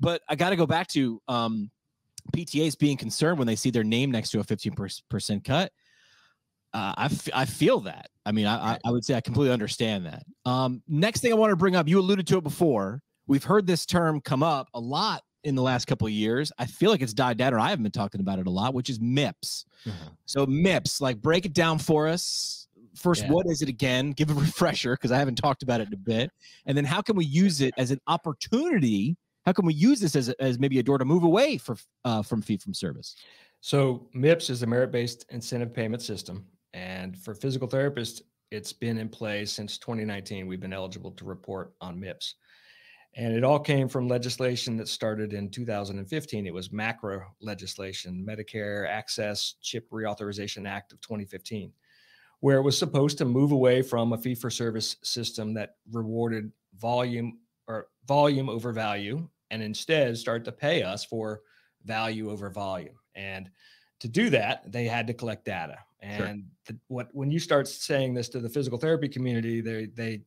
But 0.00 0.22
I 0.28 0.34
got 0.34 0.50
to 0.50 0.56
go 0.56 0.66
back 0.66 0.88
to 0.88 1.22
um, 1.28 1.70
PTAs 2.34 2.78
being 2.78 2.96
concerned 2.96 3.38
when 3.38 3.46
they 3.46 3.56
see 3.56 3.70
their 3.70 3.84
name 3.84 4.10
next 4.10 4.30
to 4.30 4.40
a 4.40 4.44
15% 4.44 5.44
cut. 5.44 5.72
Uh, 6.74 6.94
I, 6.96 7.04
f- 7.04 7.28
I 7.34 7.44
feel 7.44 7.80
that. 7.80 8.08
I 8.24 8.32
mean, 8.32 8.46
I, 8.46 8.78
I 8.84 8.90
would 8.90 9.04
say 9.04 9.14
I 9.14 9.20
completely 9.20 9.52
understand 9.52 10.06
that. 10.06 10.24
Um, 10.44 10.82
next 10.88 11.20
thing 11.20 11.32
I 11.32 11.36
want 11.36 11.50
to 11.50 11.56
bring 11.56 11.76
up, 11.76 11.86
you 11.86 11.98
alluded 11.98 12.26
to 12.28 12.38
it 12.38 12.44
before. 12.44 13.02
We've 13.32 13.42
heard 13.42 13.66
this 13.66 13.86
term 13.86 14.20
come 14.20 14.42
up 14.42 14.68
a 14.74 14.78
lot 14.78 15.22
in 15.42 15.54
the 15.54 15.62
last 15.62 15.86
couple 15.86 16.06
of 16.06 16.12
years. 16.12 16.52
I 16.58 16.66
feel 16.66 16.90
like 16.90 17.00
it's 17.00 17.14
died 17.14 17.38
down, 17.38 17.54
or 17.54 17.58
I 17.58 17.70
haven't 17.70 17.82
been 17.82 17.90
talking 17.90 18.20
about 18.20 18.38
it 18.38 18.46
a 18.46 18.50
lot, 18.50 18.74
which 18.74 18.90
is 18.90 18.98
MIPS. 18.98 19.64
Mm-hmm. 19.86 20.08
So 20.26 20.44
MIPS, 20.44 21.00
like 21.00 21.16
break 21.22 21.46
it 21.46 21.54
down 21.54 21.78
for 21.78 22.08
us. 22.08 22.68
First, 22.94 23.22
yeah. 23.22 23.30
what 23.30 23.46
is 23.46 23.62
it 23.62 23.70
again? 23.70 24.10
Give 24.10 24.30
a 24.30 24.34
refresher 24.38 24.96
because 24.96 25.12
I 25.12 25.18
haven't 25.18 25.36
talked 25.36 25.62
about 25.62 25.80
it 25.80 25.86
in 25.86 25.94
a 25.94 25.96
bit. 25.96 26.30
And 26.66 26.76
then 26.76 26.84
how 26.84 27.00
can 27.00 27.16
we 27.16 27.24
use 27.24 27.62
it 27.62 27.72
as 27.78 27.90
an 27.90 28.00
opportunity? 28.06 29.16
How 29.46 29.52
can 29.52 29.64
we 29.64 29.72
use 29.72 29.98
this 29.98 30.14
as, 30.14 30.28
as 30.28 30.58
maybe 30.58 30.78
a 30.78 30.82
door 30.82 30.98
to 30.98 31.06
move 31.06 31.22
away 31.22 31.56
for, 31.56 31.76
uh, 32.04 32.20
from 32.20 32.42
fee 32.42 32.58
from 32.58 32.74
service? 32.74 33.16
So 33.62 34.10
MIPS 34.14 34.50
is 34.50 34.62
a 34.62 34.66
merit-based 34.66 35.24
incentive 35.30 35.72
payment 35.72 36.02
system. 36.02 36.44
And 36.74 37.18
for 37.18 37.34
physical 37.34 37.66
therapists, 37.66 38.20
it's 38.50 38.74
been 38.74 38.98
in 38.98 39.08
place 39.08 39.50
since 39.50 39.78
2019. 39.78 40.46
We've 40.46 40.60
been 40.60 40.74
eligible 40.74 41.12
to 41.12 41.24
report 41.24 41.72
on 41.80 41.98
MIPS. 41.98 42.34
And 43.14 43.34
it 43.34 43.44
all 43.44 43.58
came 43.58 43.88
from 43.88 44.08
legislation 44.08 44.76
that 44.78 44.88
started 44.88 45.34
in 45.34 45.50
2015. 45.50 46.46
It 46.46 46.54
was 46.54 46.70
MACRA 46.70 47.26
legislation, 47.40 48.26
Medicare 48.26 48.88
Access 48.88 49.56
CHIP 49.60 49.90
Reauthorization 49.90 50.66
Act 50.66 50.92
of 50.92 51.00
2015, 51.02 51.72
where 52.40 52.56
it 52.56 52.62
was 52.62 52.78
supposed 52.78 53.18
to 53.18 53.26
move 53.26 53.52
away 53.52 53.82
from 53.82 54.14
a 54.14 54.18
fee 54.18 54.34
for 54.34 54.48
service 54.48 54.96
system 55.02 55.52
that 55.54 55.76
rewarded 55.90 56.50
volume 56.78 57.38
or 57.68 57.88
volume 58.08 58.48
over 58.48 58.72
value 58.72 59.28
and 59.50 59.62
instead 59.62 60.16
start 60.16 60.44
to 60.46 60.52
pay 60.52 60.82
us 60.82 61.04
for 61.04 61.42
value 61.84 62.30
over 62.30 62.48
volume. 62.48 62.98
And 63.14 63.50
to 64.00 64.08
do 64.08 64.30
that, 64.30 64.72
they 64.72 64.86
had 64.86 65.06
to 65.06 65.14
collect 65.14 65.44
data. 65.44 65.78
And 66.00 66.44
sure. 66.66 66.74
the, 66.74 66.78
what 66.88 67.08
when 67.12 67.30
you 67.30 67.38
start 67.38 67.68
saying 67.68 68.14
this 68.14 68.28
to 68.30 68.40
the 68.40 68.48
physical 68.48 68.78
therapy 68.78 69.08
community, 69.08 69.60
they 69.60 69.86
they 69.94 70.22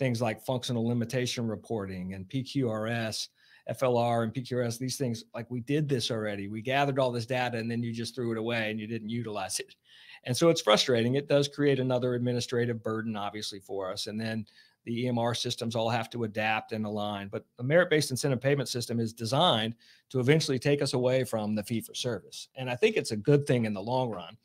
things 0.00 0.22
like 0.22 0.40
functional 0.40 0.88
limitation 0.88 1.46
reporting 1.46 2.14
and 2.14 2.26
PQRS, 2.26 3.28
FLR 3.70 4.24
and 4.24 4.34
PQRS, 4.34 4.78
these 4.78 4.96
things 4.96 5.24
like 5.34 5.48
we 5.50 5.60
did 5.60 5.88
this 5.88 6.10
already. 6.10 6.48
We 6.48 6.62
gathered 6.62 6.98
all 6.98 7.12
this 7.12 7.26
data 7.26 7.58
and 7.58 7.70
then 7.70 7.82
you 7.82 7.92
just 7.92 8.14
threw 8.14 8.32
it 8.32 8.38
away 8.38 8.70
and 8.70 8.80
you 8.80 8.86
didn't 8.86 9.10
utilize 9.10 9.60
it. 9.60 9.76
And 10.24 10.34
so 10.34 10.48
it's 10.48 10.62
frustrating. 10.62 11.16
It 11.16 11.28
does 11.28 11.48
create 11.48 11.78
another 11.78 12.14
administrative 12.14 12.82
burden, 12.82 13.14
obviously, 13.14 13.60
for 13.60 13.92
us. 13.92 14.06
And 14.06 14.18
then 14.18 14.46
the 14.86 15.04
EMR 15.04 15.36
systems 15.36 15.76
all 15.76 15.90
have 15.90 16.08
to 16.10 16.24
adapt 16.24 16.72
and 16.72 16.86
align. 16.86 17.28
But 17.28 17.44
the 17.58 17.62
merit 17.62 17.90
based 17.90 18.10
incentive 18.10 18.40
payment 18.40 18.70
system 18.70 19.00
is 19.00 19.12
designed 19.12 19.74
to 20.08 20.18
eventually 20.18 20.58
take 20.58 20.80
us 20.80 20.94
away 20.94 21.24
from 21.24 21.54
the 21.54 21.62
fee 21.62 21.82
for 21.82 21.94
service. 21.94 22.48
And 22.56 22.70
I 22.70 22.76
think 22.76 22.96
it's 22.96 23.10
a 23.10 23.16
good 23.16 23.46
thing 23.46 23.66
in 23.66 23.74
the 23.74 23.82
long 23.82 24.08
run. 24.08 24.38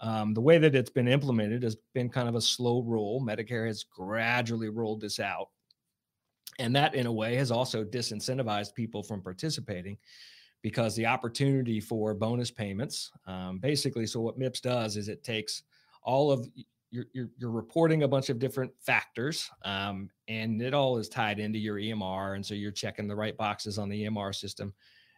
Um, 0.00 0.32
the 0.32 0.40
way 0.40 0.58
that 0.58 0.74
it's 0.74 0.90
been 0.90 1.08
implemented 1.08 1.62
has 1.62 1.76
been 1.94 2.08
kind 2.08 2.28
of 2.28 2.34
a 2.34 2.40
slow 2.40 2.82
roll. 2.82 3.22
Medicare 3.22 3.66
has 3.66 3.84
gradually 3.84 4.68
rolled 4.68 5.00
this 5.00 5.20
out. 5.20 5.48
And 6.58 6.74
that, 6.76 6.94
in 6.94 7.06
a 7.06 7.12
way, 7.12 7.36
has 7.36 7.50
also 7.50 7.84
disincentivized 7.84 8.74
people 8.74 9.02
from 9.02 9.22
participating 9.22 9.98
because 10.62 10.94
the 10.94 11.06
opportunity 11.06 11.80
for 11.80 12.12
bonus 12.14 12.50
payments 12.50 13.10
um, 13.26 13.58
basically, 13.58 14.06
so 14.06 14.20
what 14.20 14.38
MIPS 14.38 14.60
does 14.60 14.96
is 14.96 15.08
it 15.08 15.24
takes 15.24 15.62
all 16.02 16.30
of 16.30 16.46
you're, 16.90 17.06
you're, 17.12 17.30
you're 17.38 17.50
reporting 17.50 18.02
a 18.02 18.08
bunch 18.08 18.30
of 18.30 18.38
different 18.38 18.72
factors 18.80 19.48
um, 19.64 20.10
and 20.28 20.60
it 20.60 20.74
all 20.74 20.98
is 20.98 21.08
tied 21.08 21.38
into 21.38 21.58
your 21.58 21.76
EMR. 21.76 22.34
And 22.34 22.44
so 22.44 22.54
you're 22.54 22.72
checking 22.72 23.06
the 23.06 23.14
right 23.14 23.36
boxes 23.36 23.78
on 23.78 23.88
the 23.88 24.04
EMR 24.06 24.34
system. 24.34 24.74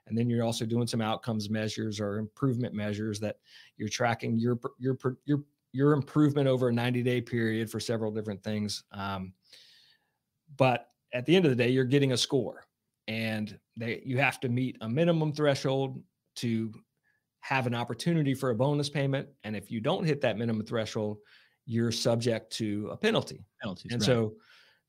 And 0.07 0.17
then 0.17 0.29
you're 0.29 0.45
also 0.45 0.65
doing 0.65 0.87
some 0.87 1.01
outcomes 1.01 1.49
measures 1.49 2.01
or 2.01 2.19
improvement 2.19 2.75
measures 2.75 3.21
that 3.21 3.37
you're 3.77 3.89
tracking 3.89 4.37
your, 4.37 4.59
your, 4.79 4.97
your, 5.25 5.43
your 5.73 5.93
improvement 5.93 6.49
over 6.49 6.69
a 6.69 6.73
90 6.73 7.03
day 7.03 7.21
period 7.21 7.71
for 7.71 7.81
several 7.81 8.11
different 8.11 8.43
things. 8.43 8.85
Um, 8.93 9.33
but 10.57 10.89
at 11.13 11.27
the 11.27 11.35
end 11.37 11.45
of 11.45 11.51
the 11.51 11.57
day, 11.57 11.71
you're 11.71 11.85
getting 11.85 12.13
a 12.13 12.17
score 12.17 12.67
and 13.09 13.59
they, 13.77 14.03
you 14.05 14.19
have 14.19 14.41
to 14.41 14.49
meet 14.49 14.77
a 14.81 14.89
minimum 14.89 15.33
threshold 15.33 16.03
to 16.37 16.73
have 17.41 17.67
an 17.67 17.75
opportunity 17.75 18.35
for 18.35 18.51
a 18.51 18.55
bonus 18.55 18.89
payment. 18.89 19.29
And 19.45 19.57
if 19.57 19.71
you 19.71 19.81
don't 19.81 20.05
hit 20.05 20.21
that 20.23 20.39
minimum 20.39 20.65
threshold, 20.65 21.19
you're 21.67 21.93
subject 21.93 22.53
to 22.55 22.89
a 22.93 22.97
penalty. 22.97 23.45
Penalties, 23.61 23.93
and 23.93 24.01
right. 24.01 24.07
so, 24.07 24.35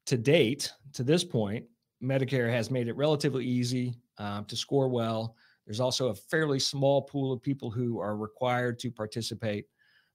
to 0.06 0.17
date, 0.17 0.71
to 0.93 1.04
this 1.04 1.23
point, 1.23 1.65
Medicare 2.04 2.49
has 2.49 2.69
made 2.69 2.88
it 2.88 2.95
relatively 2.95 3.45
easy 3.45 3.95
um, 4.17 4.45
to 4.45 4.56
score 4.56 4.88
well. 4.88 5.36
There's 5.65 5.80
also 5.80 6.10
a 6.10 6.15
fairly 6.15 6.60
small 6.60 7.02
pool 7.02 7.32
of 7.32 7.41
people 7.41 7.71
who 7.71 7.99
are 7.99 8.17
required 8.17 8.80
to 8.80 8.91
participate, 8.91 9.65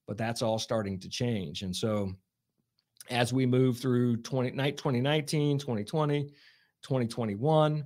but 0.07 0.19
that's 0.19 0.43
all 0.43 0.59
starting 0.59 0.99
to 1.01 1.09
change. 1.09 1.63
And 1.63 1.75
so, 1.75 2.13
as 3.11 3.33
we 3.33 3.47
move 3.47 3.79
through 3.79 4.19
20, 4.19 4.51
2019, 4.51 5.59
2020, 5.59 6.25
2021, 6.25 7.85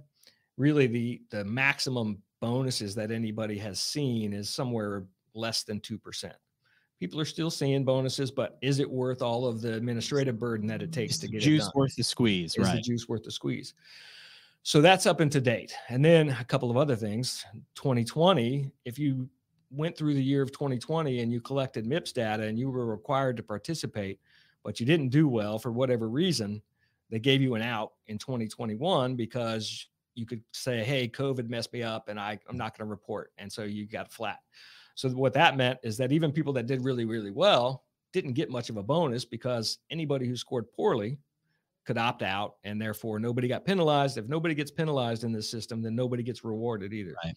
really 0.57 0.87
the 0.87 1.23
the 1.31 1.45
maximum 1.45 2.21
bonuses 2.41 2.95
that 2.97 3.13
anybody 3.13 3.57
has 3.59 3.79
seen 3.79 4.33
is 4.33 4.51
somewhere 4.51 5.05
less 5.35 5.63
than 5.63 5.81
2% 5.81 6.33
people 7.03 7.21
are 7.21 7.25
still 7.25 7.51
seeing 7.51 7.85
bonuses, 7.85 8.31
but 8.31 8.57
is 8.63 8.79
it 8.79 8.89
worth 8.89 9.23
all 9.23 9.45
of 9.45 9.61
the 9.61 9.75
administrative 9.75 10.39
burden 10.39 10.69
that 10.69 10.83
it 10.83 10.93
takes 10.93 11.19
to 11.19 11.27
get 11.27 11.41
juice 11.43 11.69
worth 11.75 11.97
the 11.97 12.05
squeeze, 12.05 12.55
is 12.55 12.65
right? 12.65 12.77
The 12.77 12.81
juice 12.81 13.09
worth 13.09 13.25
the 13.25 13.31
squeeze. 13.33 13.75
So 14.65 14.81
that's 14.81 15.07
up 15.07 15.21
and 15.21 15.33
to 15.33 15.41
date. 15.41 15.75
And 15.89 16.05
then 16.05 16.29
a 16.29 16.45
couple 16.45 16.71
of 16.71 16.77
other 16.77 16.95
things. 16.95 17.45
2020, 17.75 18.71
if 18.85 18.99
you 18.99 19.29
went 19.71 19.97
through 19.97 20.15
the 20.15 20.23
year 20.23 20.43
of 20.43 20.53
2020 20.53 21.21
and 21.21 21.33
you 21.33 21.41
collected 21.41 21.85
MIPS 21.85 22.13
data 22.13 22.45
and 22.45 22.59
you 22.59 22.71
were 22.71 22.87
required 22.87 23.37
to 23.39 23.43
participate, 23.43 24.21
but 24.63 24.79
you 24.79 24.87
didn't 24.87 25.09
do 25.09 25.27
well 25.27 25.59
for 25.59 25.73
whatever 25.73 26.09
reason, 26.09 26.63
they 27.11 27.19
gave 27.19 27.43
you 27.43 27.55
an 27.57 27.63
out 27.63 27.93
in 28.07 28.19
2021 28.19 29.17
because 29.17 29.89
you 30.15 30.27
could 30.27 30.43
say, 30.53 30.85
hey, 30.85 31.09
COVID 31.09 31.49
messed 31.49 31.73
me 31.73 31.83
up 31.83 32.09
and 32.09 32.21
I, 32.21 32.39
I'm 32.49 32.57
not 32.57 32.77
going 32.77 32.87
to 32.87 32.91
report. 32.91 33.33
And 33.39 33.51
so 33.51 33.65
you 33.65 33.87
got 33.87 34.13
flat. 34.13 34.39
So 34.95 35.09
what 35.11 35.33
that 35.33 35.57
meant 35.57 35.79
is 35.83 35.97
that 35.97 36.13
even 36.13 36.31
people 36.33 36.53
that 36.53 36.67
did 36.67 36.85
really, 36.85 37.05
really 37.05 37.31
well 37.31 37.83
didn't 38.13 38.35
get 38.35 38.51
much 38.51 38.71
of 38.71 38.77
a 38.77 38.83
bonus 38.83 39.25
because 39.25 39.79
anybody 39.91 40.27
who 40.27 40.37
scored 40.37 40.71
poorly 40.71 41.19
could 41.85 41.99
opt 41.99 42.23
out 42.23 42.57
and 42.65 42.81
therefore 42.81 43.19
nobody 43.19 43.49
got 43.49 43.65
penalized. 43.65 44.19
If 44.19 44.29
nobody 44.29 44.55
gets 44.55 44.71
penalized 44.71 45.25
in 45.25 45.33
this 45.33 45.51
system, 45.51 45.83
then 45.83 45.95
nobody 45.95 46.23
gets 46.23 46.45
rewarded 46.45 46.93
either. 46.93 47.15
Right. 47.25 47.35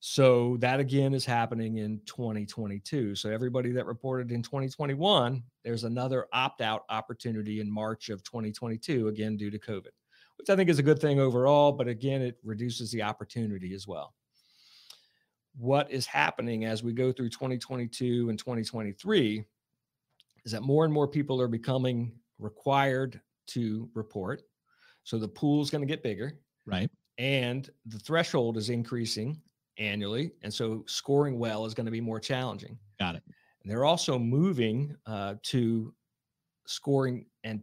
So 0.00 0.56
that 0.60 0.80
again 0.80 1.12
is 1.12 1.26
happening 1.26 1.76
in 1.76 2.00
2022. 2.06 3.14
So 3.14 3.30
everybody 3.30 3.70
that 3.72 3.86
reported 3.86 4.32
in 4.32 4.42
2021, 4.42 5.42
there's 5.62 5.84
another 5.84 6.26
opt-out 6.32 6.84
opportunity 6.88 7.60
in 7.60 7.70
March 7.70 8.08
of 8.08 8.22
2022, 8.24 9.08
again 9.08 9.36
due 9.36 9.50
to 9.50 9.58
COVID, 9.58 9.90
which 10.38 10.48
I 10.48 10.56
think 10.56 10.70
is 10.70 10.78
a 10.78 10.82
good 10.82 11.00
thing 11.00 11.20
overall, 11.20 11.70
but 11.70 11.86
again, 11.86 12.22
it 12.22 12.38
reduces 12.42 12.90
the 12.90 13.02
opportunity 13.02 13.74
as 13.74 13.86
well 13.86 14.14
what 15.56 15.90
is 15.90 16.06
happening 16.06 16.64
as 16.64 16.82
we 16.82 16.92
go 16.92 17.12
through 17.12 17.28
2022 17.28 18.28
and 18.28 18.38
2023 18.38 19.44
is 20.44 20.52
that 20.52 20.62
more 20.62 20.84
and 20.84 20.94
more 20.94 21.08
people 21.08 21.40
are 21.40 21.48
becoming 21.48 22.12
required 22.38 23.20
to 23.48 23.88
report. 23.94 24.42
So 25.04 25.18
the 25.18 25.28
pool 25.28 25.62
is 25.62 25.70
going 25.70 25.82
to 25.82 25.86
get 25.86 26.02
bigger. 26.02 26.38
Right. 26.66 26.90
And 27.18 27.68
the 27.86 27.98
threshold 27.98 28.56
is 28.56 28.70
increasing 28.70 29.40
annually. 29.78 30.32
And 30.42 30.52
so 30.52 30.84
scoring 30.86 31.38
well 31.38 31.66
is 31.66 31.74
going 31.74 31.86
to 31.86 31.92
be 31.92 32.00
more 32.00 32.20
challenging. 32.20 32.78
Got 32.98 33.16
it. 33.16 33.22
And 33.62 33.70
they're 33.70 33.84
also 33.84 34.18
moving 34.18 34.96
uh, 35.06 35.34
to 35.44 35.92
scoring 36.66 37.26
and 37.44 37.62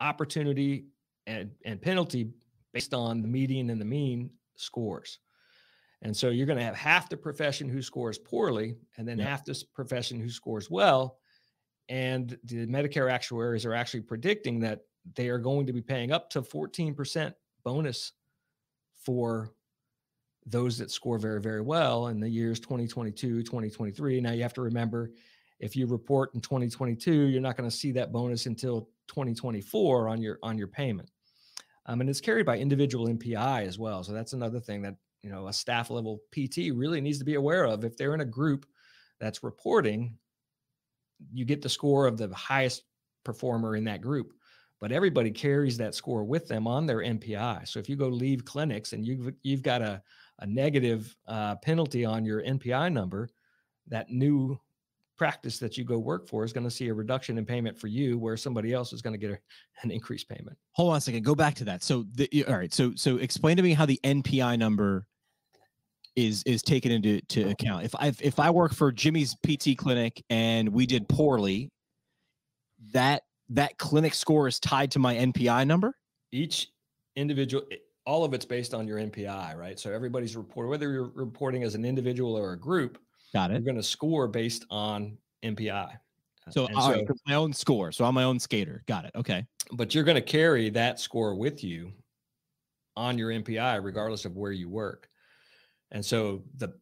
opportunity 0.00 0.86
and, 1.26 1.50
and 1.64 1.80
penalty 1.80 2.30
based 2.72 2.94
on 2.94 3.22
the 3.22 3.28
median 3.28 3.70
and 3.70 3.80
the 3.80 3.84
mean 3.84 4.30
scores. 4.56 5.18
And 6.02 6.16
so 6.16 6.30
you're 6.30 6.46
going 6.46 6.58
to 6.58 6.64
have 6.64 6.76
half 6.76 7.10
the 7.10 7.16
profession 7.16 7.68
who 7.68 7.82
scores 7.82 8.16
poorly 8.16 8.76
and 8.96 9.06
then 9.06 9.18
half 9.18 9.44
this 9.44 9.62
profession 9.62 10.18
who 10.18 10.30
scores 10.30 10.70
well. 10.70 11.18
And 11.90 12.38
the 12.44 12.66
Medicare 12.66 13.10
actuaries 13.10 13.66
are 13.66 13.74
actually 13.74 14.02
predicting 14.02 14.60
that 14.60 14.80
they 15.14 15.28
are 15.28 15.38
going 15.38 15.66
to 15.66 15.72
be 15.72 15.82
paying 15.82 16.12
up 16.12 16.30
to 16.30 16.42
14% 16.42 17.34
bonus 17.64 18.12
for 19.02 19.50
those 20.46 20.78
that 20.78 20.90
score 20.90 21.18
very, 21.18 21.40
very 21.40 21.60
well 21.60 22.08
in 22.08 22.20
the 22.20 22.28
years 22.28 22.60
2022, 22.60 23.42
2023. 23.42 24.20
Now 24.20 24.32
you 24.32 24.42
have 24.42 24.54
to 24.54 24.62
remember 24.62 25.10
if 25.58 25.76
you 25.76 25.86
report 25.86 26.34
in 26.34 26.40
2022, 26.40 27.12
you're 27.12 27.40
not 27.40 27.56
going 27.56 27.68
to 27.68 27.74
see 27.74 27.92
that 27.92 28.12
bonus 28.12 28.46
until 28.46 28.88
2024 29.08 30.08
on 30.08 30.22
your 30.22 30.38
on 30.42 30.56
your 30.56 30.66
payment. 30.66 31.10
Um, 31.86 32.00
and 32.00 32.08
it's 32.08 32.20
carried 32.20 32.46
by 32.46 32.58
individual 32.58 33.08
NPI 33.08 33.66
as 33.66 33.78
well. 33.78 34.02
So 34.02 34.12
that's 34.12 34.32
another 34.32 34.60
thing 34.60 34.82
that 34.82 34.96
you 35.22 35.30
know 35.30 35.48
a 35.48 35.52
staff 35.52 35.90
level 35.90 36.20
PT 36.32 36.72
really 36.74 37.00
needs 37.00 37.18
to 37.18 37.24
be 37.24 37.34
aware 37.34 37.64
of. 37.64 37.84
If 37.84 37.96
they're 37.96 38.14
in 38.14 38.22
a 38.22 38.26
group 38.26 38.64
that's 39.18 39.42
reporting, 39.42 40.16
you 41.32 41.44
get 41.44 41.60
the 41.60 41.68
score 41.68 42.06
of 42.06 42.16
the 42.16 42.34
highest 42.34 42.84
performer 43.24 43.76
in 43.76 43.84
that 43.84 44.00
group 44.00 44.32
but 44.80 44.92
everybody 44.92 45.30
carries 45.30 45.76
that 45.76 45.94
score 45.94 46.24
with 46.24 46.48
them 46.48 46.66
on 46.66 46.86
their 46.86 46.98
NPI. 46.98 47.68
So 47.68 47.78
if 47.78 47.88
you 47.88 47.96
go 47.96 48.08
leave 48.08 48.44
clinics 48.44 48.92
and 48.92 49.04
you've 49.04 49.32
you've 49.42 49.62
got 49.62 49.82
a 49.82 50.02
a 50.40 50.46
negative 50.46 51.14
uh, 51.28 51.56
penalty 51.56 52.04
on 52.04 52.24
your 52.24 52.42
NPI 52.42 52.92
number, 52.92 53.28
that 53.88 54.10
new 54.10 54.58
practice 55.16 55.58
that 55.58 55.76
you 55.76 55.84
go 55.84 55.98
work 55.98 56.26
for 56.26 56.44
is 56.44 56.52
going 56.52 56.64
to 56.64 56.70
see 56.70 56.88
a 56.88 56.94
reduction 56.94 57.36
in 57.36 57.44
payment 57.44 57.78
for 57.78 57.88
you, 57.88 58.18
where 58.18 58.38
somebody 58.38 58.72
else 58.72 58.94
is 58.94 59.02
going 59.02 59.12
to 59.12 59.18
get 59.18 59.30
a, 59.30 59.38
an 59.82 59.90
increased 59.90 60.28
payment. 60.28 60.56
Hold 60.72 60.92
on 60.92 60.96
a 60.96 61.00
second. 61.00 61.24
Go 61.24 61.34
back 61.34 61.54
to 61.56 61.64
that. 61.64 61.82
So, 61.82 62.06
the, 62.14 62.44
all 62.48 62.56
right. 62.56 62.72
So, 62.72 62.94
so 62.96 63.18
explain 63.18 63.58
to 63.58 63.62
me 63.62 63.74
how 63.74 63.84
the 63.84 64.00
NPI 64.02 64.58
number 64.58 65.06
is 66.16 66.42
is 66.44 66.62
taken 66.62 66.90
into 66.90 67.20
to 67.20 67.50
account. 67.50 67.84
If 67.84 67.94
I 67.94 68.12
if 68.20 68.40
I 68.40 68.50
work 68.50 68.74
for 68.74 68.90
Jimmy's 68.90 69.36
PT 69.46 69.76
clinic 69.76 70.22
and 70.28 70.70
we 70.70 70.86
did 70.86 71.08
poorly, 71.08 71.70
that 72.92 73.22
that 73.50 73.78
clinic 73.78 74.14
score 74.14 74.48
is 74.48 74.58
tied 74.58 74.90
to 74.92 74.98
my 74.98 75.14
NPI 75.14 75.66
number? 75.66 75.94
Each 76.32 76.68
individual, 77.16 77.64
all 78.06 78.24
of 78.24 78.32
it's 78.32 78.44
based 78.44 78.74
on 78.74 78.86
your 78.86 78.98
NPI, 78.98 79.56
right? 79.56 79.78
So 79.78 79.92
everybody's 79.92 80.36
reporting, 80.36 80.70
whether 80.70 80.90
you're 80.90 81.10
reporting 81.14 81.62
as 81.62 81.74
an 81.74 81.84
individual 81.84 82.36
or 82.36 82.52
a 82.52 82.58
group, 82.58 82.98
got 83.32 83.50
it. 83.50 83.54
You're 83.54 83.62
going 83.62 83.76
to 83.76 83.82
score 83.82 84.28
based 84.28 84.64
on 84.70 85.18
NPI. 85.42 85.90
So, 86.50 86.66
so, 86.66 86.90
right, 86.90 87.06
my 87.26 87.34
own 87.34 87.52
score. 87.52 87.92
So 87.92 88.04
I'm 88.04 88.14
my 88.14 88.24
own 88.24 88.38
skater. 88.38 88.82
Got 88.86 89.04
it. 89.04 89.12
Okay. 89.14 89.46
But 89.72 89.94
you're 89.94 90.04
going 90.04 90.16
to 90.16 90.22
carry 90.22 90.68
that 90.70 90.98
score 90.98 91.34
with 91.34 91.62
you 91.62 91.92
on 92.96 93.18
your 93.18 93.30
NPI, 93.30 93.84
regardless 93.84 94.24
of 94.24 94.36
where 94.36 94.52
you 94.52 94.68
work. 94.68 95.08
And 95.92 96.04
so 96.04 96.42
the 96.56 96.72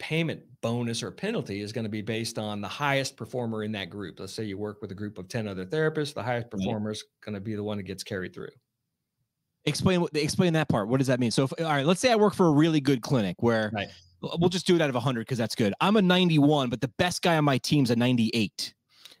payment 0.00 0.42
bonus 0.62 1.02
or 1.02 1.12
penalty 1.12 1.60
is 1.60 1.72
going 1.72 1.84
to 1.84 1.90
be 1.90 2.02
based 2.02 2.38
on 2.38 2.60
the 2.60 2.68
highest 2.68 3.16
performer 3.16 3.62
in 3.62 3.70
that 3.72 3.90
group. 3.90 4.18
Let's 4.18 4.32
say 4.32 4.44
you 4.44 4.58
work 4.58 4.82
with 4.82 4.90
a 4.90 4.94
group 4.94 5.18
of 5.18 5.28
10 5.28 5.46
other 5.46 5.64
therapists, 5.64 6.14
the 6.14 6.22
highest 6.22 6.50
performer 6.50 6.90
is 6.90 7.04
going 7.24 7.34
to 7.34 7.40
be 7.40 7.54
the 7.54 7.62
one 7.62 7.76
that 7.76 7.84
gets 7.84 8.02
carried 8.02 8.34
through. 8.34 8.48
Explain 9.66 10.00
what 10.00 10.16
explain 10.16 10.54
that 10.54 10.70
part. 10.70 10.88
What 10.88 10.98
does 10.98 11.06
that 11.08 11.20
mean? 11.20 11.30
So 11.30 11.44
if, 11.44 11.52
all 11.60 11.66
right, 11.66 11.84
let's 11.84 12.00
say 12.00 12.10
I 12.10 12.16
work 12.16 12.34
for 12.34 12.46
a 12.46 12.50
really 12.50 12.80
good 12.80 13.02
clinic 13.02 13.42
where 13.42 13.70
right. 13.74 13.88
we'll 14.22 14.48
just 14.48 14.66
do 14.66 14.74
it 14.74 14.80
out 14.80 14.88
of 14.88 14.94
100 14.94 15.20
because 15.20 15.36
that's 15.36 15.54
good. 15.54 15.74
I'm 15.82 15.96
a 15.96 16.02
91, 16.02 16.70
but 16.70 16.80
the 16.80 16.88
best 16.96 17.20
guy 17.20 17.36
on 17.36 17.44
my 17.44 17.58
team's 17.58 17.90
a 17.90 17.96
98. 17.96 18.74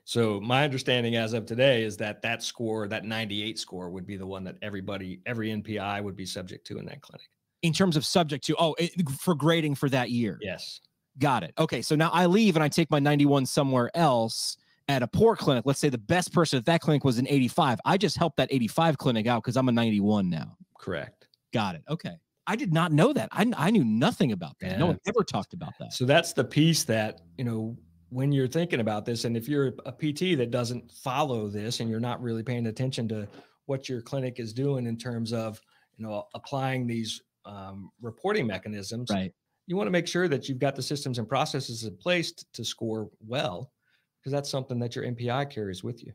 So 0.04 0.40
my 0.40 0.64
understanding 0.64 1.16
as 1.16 1.34
of 1.34 1.44
today 1.44 1.84
is 1.84 1.98
that 1.98 2.22
that 2.22 2.42
score, 2.42 2.88
that 2.88 3.04
98 3.04 3.58
score 3.58 3.90
would 3.90 4.06
be 4.06 4.16
the 4.16 4.26
one 4.26 4.42
that 4.44 4.56
everybody, 4.62 5.20
every 5.26 5.50
NPI 5.50 6.02
would 6.02 6.16
be 6.16 6.24
subject 6.24 6.66
to 6.68 6.78
in 6.78 6.86
that 6.86 7.02
clinic 7.02 7.28
in 7.62 7.72
terms 7.72 7.96
of 7.96 8.04
subject 8.04 8.44
to 8.46 8.56
oh 8.58 8.74
it, 8.78 8.92
for 9.10 9.34
grading 9.34 9.74
for 9.74 9.88
that 9.88 10.10
year. 10.10 10.38
Yes. 10.40 10.80
Got 11.18 11.42
it. 11.42 11.52
Okay 11.58 11.82
so 11.82 11.94
now 11.94 12.10
i 12.10 12.26
leave 12.26 12.56
and 12.56 12.62
i 12.62 12.68
take 12.68 12.90
my 12.90 12.98
91 12.98 13.46
somewhere 13.46 13.90
else 13.94 14.56
at 14.88 15.02
a 15.02 15.06
poor 15.06 15.36
clinic. 15.36 15.64
Let's 15.66 15.78
say 15.78 15.88
the 15.88 15.98
best 15.98 16.32
person 16.32 16.58
at 16.58 16.64
that 16.66 16.80
clinic 16.80 17.04
was 17.04 17.18
an 17.18 17.26
85 17.28 17.80
i 17.84 17.96
just 17.96 18.16
helped 18.16 18.36
that 18.38 18.48
85 18.50 18.98
clinic 18.98 19.26
out 19.26 19.42
because 19.42 19.56
i'm 19.56 19.68
a 19.68 19.72
91 19.72 20.30
now. 20.30 20.56
Correct. 20.78 21.28
Got 21.52 21.74
it. 21.74 21.82
Okay. 21.88 22.14
I 22.46 22.56
did 22.56 22.72
not 22.72 22.90
know 22.90 23.12
that. 23.12 23.28
I, 23.32 23.52
I 23.56 23.70
knew 23.70 23.84
nothing 23.84 24.32
about 24.32 24.56
that. 24.60 24.72
Yeah. 24.72 24.78
no 24.78 24.86
one 24.86 24.98
ever 25.06 25.22
talked 25.22 25.52
about 25.52 25.74
that. 25.78 25.92
So 25.92 26.04
that's 26.04 26.32
the 26.32 26.42
piece 26.42 26.82
that 26.84 27.20
you 27.38 27.44
know 27.44 27.76
when 28.08 28.32
you're 28.32 28.48
thinking 28.48 28.80
about 28.80 29.04
this 29.04 29.24
and 29.24 29.36
if 29.36 29.48
you're 29.48 29.72
a 29.86 29.92
pt 29.92 30.36
that 30.36 30.50
doesn't 30.50 30.90
follow 30.90 31.48
this 31.48 31.80
and 31.80 31.88
you're 31.88 32.00
not 32.00 32.20
really 32.20 32.42
paying 32.42 32.66
attention 32.66 33.08
to 33.08 33.26
what 33.66 33.88
your 33.88 34.02
clinic 34.02 34.40
is 34.40 34.52
doing 34.52 34.86
in 34.86 34.96
terms 34.96 35.32
of 35.32 35.60
you 35.96 36.04
know 36.04 36.26
applying 36.34 36.86
these 36.86 37.22
um, 37.44 37.90
reporting 38.00 38.46
mechanisms, 38.46 39.08
right. 39.10 39.32
you 39.66 39.76
want 39.76 39.86
to 39.86 39.92
make 39.92 40.06
sure 40.06 40.28
that 40.28 40.48
you've 40.48 40.58
got 40.58 40.76
the 40.76 40.82
systems 40.82 41.18
and 41.18 41.28
processes 41.28 41.84
in 41.84 41.96
place 41.96 42.32
to, 42.32 42.44
to 42.54 42.64
score 42.64 43.10
well, 43.26 43.72
because 44.20 44.32
that's 44.32 44.50
something 44.50 44.78
that 44.80 44.94
your 44.94 45.04
NPI 45.04 45.50
carries 45.50 45.82
with 45.82 46.04
you. 46.04 46.12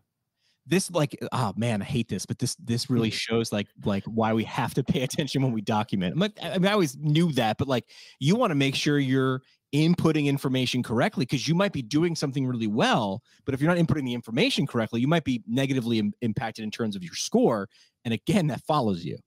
This 0.68 0.90
like 0.90 1.16
oh 1.32 1.54
man 1.56 1.84
i 1.84 1.86
hate 1.86 2.08
this 2.08 2.26
but 2.26 2.40
this 2.40 2.56
this 2.56 2.90
really 2.90 3.10
shows 3.12 3.52
like 3.52 3.68
like 3.84 4.04
why 4.06 4.34
we 4.34 4.44
have 4.46 4.74
to 4.74 4.84
pay 4.84 5.04
attention 5.04 5.44
when 5.44 5.52
we 5.52 5.62
document. 5.62 6.16
I 6.42 6.58
mean 6.58 6.68
i 6.68 6.72
always 6.72 6.98
knew 6.98 7.32
that 7.34 7.58
but 7.60 7.68
like 7.68 7.86
you 8.20 8.36
want 8.36 8.50
to 8.50 8.56
make 8.56 8.74
sure 8.74 8.98
you're 8.98 9.42
inputting 9.76 10.26
information 10.26 10.82
correctly 10.82 11.24
because 11.26 11.48
you 11.48 11.54
might 11.54 11.74
be 11.74 11.82
doing 11.82 12.16
something 12.16 12.48
really 12.48 12.68
well 12.68 13.22
but 13.46 13.54
if 13.54 13.62
you're 13.62 13.74
not 13.74 13.78
inputting 13.78 14.06
the 14.06 14.14
information 14.14 14.66
correctly 14.66 15.02
you 15.02 15.08
might 15.08 15.24
be 15.24 15.44
negatively 15.46 16.00
Im- 16.00 16.14
impacted 16.22 16.64
in 16.64 16.72
terms 16.72 16.96
of 16.96 17.04
your 17.04 17.14
score 17.14 17.70
and 18.04 18.14
again 18.14 18.48
that 18.48 18.62
follows 18.62 19.06
you. 19.06 19.18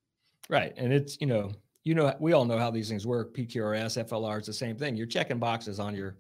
Right 0.49 0.73
and 0.77 0.93
it's 0.93 1.19
you 1.21 1.29
know 1.29 1.53
you 1.89 1.95
know, 1.95 2.15
we 2.21 2.35
all 2.35 2.45
know 2.45 2.59
how 2.59 2.71
these 2.71 2.91
things 2.91 3.07
work. 3.07 3.35
PQRS, 3.35 4.07
FLR 4.07 4.41
is 4.41 4.47
the 4.47 4.53
same 4.53 4.77
thing. 4.77 4.95
You're 4.95 5.07
checking 5.07 5.39
boxes 5.39 5.81
on 5.81 5.95
your 5.95 6.17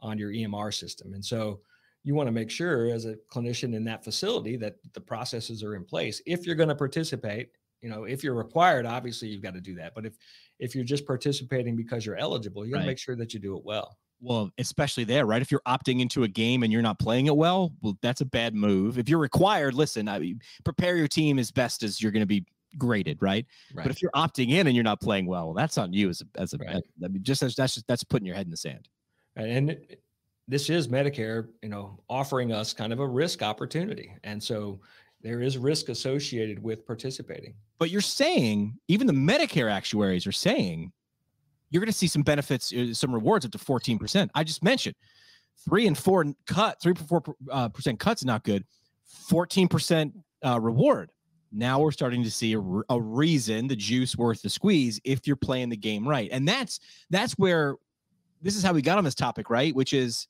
on 0.00 0.16
your 0.16 0.30
EMR 0.30 0.72
system, 0.72 1.12
and 1.12 1.24
so 1.24 1.58
you 2.04 2.14
want 2.14 2.28
to 2.28 2.32
make 2.32 2.52
sure 2.52 2.88
as 2.92 3.04
a 3.04 3.16
clinician 3.28 3.74
in 3.74 3.82
that 3.82 4.04
facility 4.04 4.56
that 4.58 4.76
the 4.92 5.00
processes 5.00 5.64
are 5.64 5.74
in 5.74 5.84
place. 5.84 6.22
If 6.24 6.46
you're 6.46 6.54
going 6.54 6.68
to 6.68 6.76
participate, 6.76 7.48
you 7.82 7.90
know, 7.90 8.04
if 8.04 8.22
you're 8.22 8.34
required, 8.34 8.86
obviously 8.86 9.26
you've 9.26 9.42
got 9.42 9.54
to 9.54 9.60
do 9.60 9.74
that. 9.74 9.92
But 9.92 10.06
if 10.06 10.16
if 10.60 10.76
you're 10.76 10.84
just 10.84 11.04
participating 11.04 11.74
because 11.74 12.06
you're 12.06 12.16
eligible, 12.16 12.64
you 12.64 12.70
got 12.70 12.78
to 12.78 12.82
right. 12.82 12.90
make 12.90 12.98
sure 12.98 13.16
that 13.16 13.34
you 13.34 13.40
do 13.40 13.56
it 13.56 13.64
well. 13.64 13.98
Well, 14.20 14.50
especially 14.58 15.02
there, 15.02 15.26
right? 15.26 15.42
If 15.42 15.50
you're 15.50 15.62
opting 15.66 16.00
into 16.00 16.22
a 16.22 16.28
game 16.28 16.62
and 16.62 16.72
you're 16.72 16.82
not 16.82 17.00
playing 17.00 17.26
it 17.26 17.36
well, 17.36 17.72
well, 17.82 17.98
that's 18.02 18.20
a 18.20 18.24
bad 18.24 18.54
move. 18.54 18.98
If 18.98 19.08
you're 19.08 19.18
required, 19.18 19.74
listen, 19.74 20.06
I 20.06 20.20
mean, 20.20 20.40
prepare 20.64 20.96
your 20.96 21.08
team 21.08 21.40
as 21.40 21.50
best 21.50 21.82
as 21.82 22.00
you're 22.00 22.12
going 22.12 22.22
to 22.22 22.26
be 22.26 22.44
graded, 22.76 23.18
right? 23.20 23.46
right? 23.74 23.84
But 23.84 23.90
if 23.90 24.02
you're 24.02 24.10
opting 24.12 24.50
in 24.50 24.66
and 24.66 24.76
you're 24.76 24.84
not 24.84 25.00
playing 25.00 25.26
well, 25.26 25.46
well 25.46 25.54
that's 25.54 25.78
on 25.78 25.92
you 25.92 26.08
as 26.08 26.22
a, 26.22 26.40
as 26.40 26.54
a 26.54 26.58
right. 26.58 26.82
I 27.04 27.08
mean, 27.08 27.22
just 27.22 27.42
as 27.42 27.54
that's 27.54 27.74
just 27.74 27.86
that's 27.86 28.04
putting 28.04 28.26
your 28.26 28.36
head 28.36 28.46
in 28.46 28.50
the 28.50 28.56
sand. 28.56 28.88
And 29.36 29.70
it, 29.70 30.02
this 30.46 30.70
is 30.70 30.88
Medicare, 30.88 31.48
you 31.62 31.68
know, 31.68 32.00
offering 32.08 32.52
us 32.52 32.72
kind 32.72 32.92
of 32.92 33.00
a 33.00 33.06
risk 33.06 33.42
opportunity, 33.42 34.12
and 34.24 34.42
so 34.42 34.80
there 35.22 35.42
is 35.42 35.58
risk 35.58 35.88
associated 35.88 36.62
with 36.62 36.86
participating. 36.86 37.54
But 37.78 37.90
you're 37.90 38.00
saying 38.00 38.78
even 38.88 39.06
the 39.06 39.12
Medicare 39.12 39.70
actuaries 39.70 40.26
are 40.26 40.32
saying 40.32 40.92
you're 41.70 41.80
going 41.80 41.92
to 41.92 41.96
see 41.96 42.06
some 42.06 42.22
benefits, 42.22 42.72
uh, 42.72 42.94
some 42.94 43.12
rewards 43.12 43.44
up 43.44 43.52
to 43.52 43.58
14%. 43.58 44.30
I 44.34 44.44
just 44.44 44.62
mentioned 44.62 44.94
three 45.68 45.86
and 45.86 45.96
four 45.96 46.24
cut, 46.46 46.80
three 46.80 46.94
four 46.94 47.22
uh, 47.50 47.68
percent 47.68 47.98
cuts 47.98 48.24
not 48.24 48.44
good. 48.44 48.64
14% 49.30 50.12
uh, 50.44 50.60
reward 50.60 51.10
now 51.52 51.80
we're 51.80 51.90
starting 51.90 52.22
to 52.22 52.30
see 52.30 52.54
a, 52.54 52.60
a, 52.90 53.00
reason 53.00 53.66
the 53.66 53.76
juice 53.76 54.16
worth 54.16 54.42
the 54.42 54.50
squeeze 54.50 55.00
if 55.04 55.26
you're 55.26 55.36
playing 55.36 55.68
the 55.68 55.76
game 55.76 56.06
right 56.06 56.28
and 56.32 56.46
that's 56.46 56.80
that's 57.10 57.32
where 57.34 57.76
this 58.42 58.56
is 58.56 58.62
how 58.62 58.72
we 58.72 58.82
got 58.82 58.98
on 58.98 59.04
this 59.04 59.14
topic 59.14 59.50
right 59.50 59.74
which 59.74 59.92
is 59.92 60.28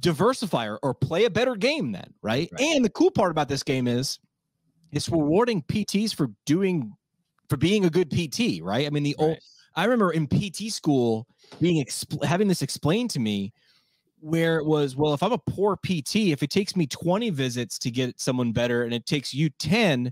diversify 0.00 0.66
or, 0.66 0.78
or 0.82 0.92
play 0.92 1.24
a 1.24 1.30
better 1.30 1.54
game 1.54 1.92
then 1.92 2.12
right? 2.22 2.48
right 2.52 2.60
and 2.60 2.84
the 2.84 2.90
cool 2.90 3.10
part 3.10 3.30
about 3.30 3.48
this 3.48 3.62
game 3.62 3.86
is 3.86 4.18
it's 4.92 5.08
rewarding 5.08 5.62
pts 5.62 6.14
for 6.14 6.30
doing 6.44 6.92
for 7.48 7.56
being 7.56 7.84
a 7.84 7.90
good 7.90 8.10
pt 8.10 8.62
right 8.62 8.86
i 8.86 8.90
mean 8.90 9.02
the 9.02 9.14
right. 9.18 9.24
old 9.28 9.38
i 9.76 9.84
remember 9.84 10.12
in 10.12 10.26
pt 10.26 10.70
school 10.72 11.26
being 11.60 11.84
having 12.22 12.48
this 12.48 12.62
explained 12.62 13.10
to 13.10 13.20
me 13.20 13.52
where 14.24 14.56
it 14.58 14.64
was, 14.64 14.96
well, 14.96 15.12
if 15.12 15.22
I'm 15.22 15.32
a 15.32 15.38
poor 15.38 15.76
PT, 15.76 16.16
if 16.32 16.42
it 16.42 16.48
takes 16.48 16.74
me 16.76 16.86
20 16.86 17.28
visits 17.28 17.78
to 17.80 17.90
get 17.90 18.18
someone 18.18 18.52
better 18.52 18.84
and 18.84 18.94
it 18.94 19.04
takes 19.04 19.34
you 19.34 19.50
10, 19.58 20.10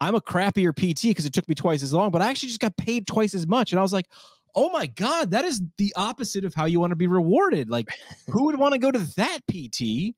I'm 0.00 0.14
a 0.14 0.20
crappier 0.20 0.72
PT 0.74 1.08
because 1.08 1.26
it 1.26 1.34
took 1.34 1.46
me 1.46 1.54
twice 1.54 1.82
as 1.82 1.92
long, 1.92 2.10
but 2.10 2.22
I 2.22 2.30
actually 2.30 2.48
just 2.48 2.60
got 2.60 2.74
paid 2.78 3.06
twice 3.06 3.34
as 3.34 3.46
much. 3.46 3.72
And 3.72 3.78
I 3.78 3.82
was 3.82 3.92
like, 3.92 4.06
oh 4.54 4.70
my 4.70 4.86
God, 4.86 5.30
that 5.32 5.44
is 5.44 5.60
the 5.76 5.92
opposite 5.94 6.46
of 6.46 6.54
how 6.54 6.64
you 6.64 6.80
want 6.80 6.92
to 6.92 6.96
be 6.96 7.06
rewarded. 7.06 7.68
Like, 7.68 7.90
who 8.30 8.44
would 8.44 8.58
want 8.58 8.72
to 8.72 8.78
go 8.78 8.90
to 8.90 8.98
that 9.16 9.40
PT? 9.46 10.14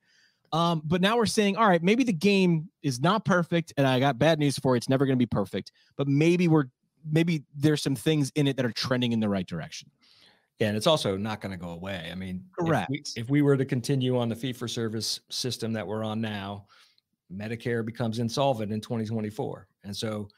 Um, 0.53 0.81
but 0.85 1.01
now 1.01 1.17
we're 1.17 1.27
saying, 1.27 1.57
all 1.57 1.69
right, 1.69 1.83
maybe 1.83 2.05
the 2.05 2.13
game 2.13 2.69
is 2.83 3.01
not 3.01 3.25
perfect, 3.25 3.73
and 3.77 3.87
I 3.87 3.99
got 3.99 4.19
bad 4.21 4.39
news 4.39 4.57
for 4.57 4.75
you. 4.75 4.77
It's 4.77 4.89
never 4.89 5.05
going 5.05 5.19
to 5.19 5.23
be 5.23 5.27
perfect, 5.27 5.73
but 5.97 6.07
maybe 6.07 6.47
we're 6.47 6.67
maybe 7.11 7.43
there's 7.57 7.83
some 7.83 7.97
things 7.97 8.31
in 8.37 8.47
it 8.47 8.57
that 8.57 8.65
are 8.65 8.73
trending 8.73 9.11
in 9.11 9.19
the 9.19 9.29
right 9.29 9.47
direction. 9.47 9.91
And 10.61 10.77
it's 10.77 10.87
also 10.87 11.17
not 11.17 11.41
going 11.41 11.53
to 11.53 11.59
go 11.59 11.71
away. 11.71 12.09
I 12.13 12.15
mean, 12.15 12.45
correct. 12.59 12.91
If 12.91 13.17
we, 13.17 13.23
if 13.23 13.31
we 13.31 13.43
were 13.43 13.57
to 13.57 13.65
continue 13.65 14.17
on 14.19 14.29
the 14.29 14.37
fee 14.37 14.53
for 14.53 14.69
service 14.69 15.21
system 15.31 15.73
that 15.73 15.87
we're 15.87 16.05
on 16.05 16.21
now, 16.21 16.67
Medicare 17.33 17.85
becomes 17.85 18.19
insolvent 18.19 18.71
in 18.73 18.81
2024. 18.81 19.67
And 19.85 19.97
so 19.97 20.29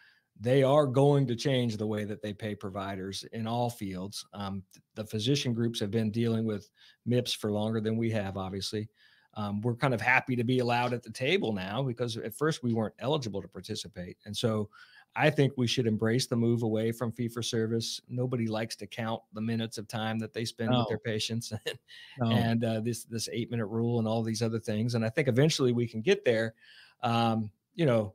they 0.40 0.62
are 0.62 0.86
going 0.86 1.26
to 1.26 1.36
change 1.36 1.76
the 1.76 1.86
way 1.86 2.04
that 2.04 2.22
they 2.22 2.32
pay 2.32 2.54
providers 2.54 3.24
in 3.32 3.46
all 3.46 3.68
fields. 3.70 4.24
Um, 4.32 4.62
the 4.94 5.04
physician 5.04 5.52
groups 5.52 5.78
have 5.80 5.90
been 5.90 6.10
dealing 6.10 6.44
with 6.46 6.70
MIPS 7.06 7.34
for 7.36 7.52
longer 7.52 7.80
than 7.80 7.96
we 7.96 8.10
have, 8.12 8.36
obviously. 8.36 8.88
um, 9.36 9.60
we're 9.60 9.74
kind 9.74 9.94
of 9.94 10.00
happy 10.00 10.36
to 10.36 10.44
be 10.44 10.60
allowed 10.60 10.92
at 10.92 11.02
the 11.02 11.10
table 11.10 11.52
now 11.52 11.82
because 11.82 12.16
at 12.16 12.34
first 12.34 12.62
we 12.62 12.72
weren't 12.72 12.94
eligible 12.98 13.42
to 13.42 13.48
participate. 13.48 14.16
And 14.26 14.36
so 14.36 14.70
I 15.16 15.30
think 15.30 15.52
we 15.56 15.66
should 15.66 15.86
embrace 15.86 16.26
the 16.26 16.36
move 16.36 16.62
away 16.62 16.90
from 16.90 17.12
fee 17.12 17.28
for 17.28 17.42
service. 17.42 18.00
Nobody 18.08 18.48
likes 18.48 18.74
to 18.76 18.86
count 18.86 19.22
the 19.32 19.40
minutes 19.40 19.78
of 19.78 19.86
time 19.86 20.18
that 20.18 20.32
they 20.32 20.44
spend 20.44 20.70
no. 20.70 20.80
with 20.80 20.88
their 20.88 20.98
patients 20.98 21.52
and, 21.66 21.78
no. 22.18 22.30
and 22.30 22.64
uh, 22.64 22.80
this 22.80 23.04
this 23.04 23.28
eight 23.32 23.50
minute 23.50 23.66
rule 23.66 23.98
and 23.98 24.08
all 24.08 24.22
these 24.22 24.42
other 24.42 24.58
things. 24.58 24.94
And 24.94 25.04
I 25.04 25.08
think 25.08 25.28
eventually 25.28 25.72
we 25.72 25.86
can 25.86 26.00
get 26.00 26.24
there. 26.24 26.54
Um, 27.02 27.50
you 27.74 27.86
know, 27.86 28.14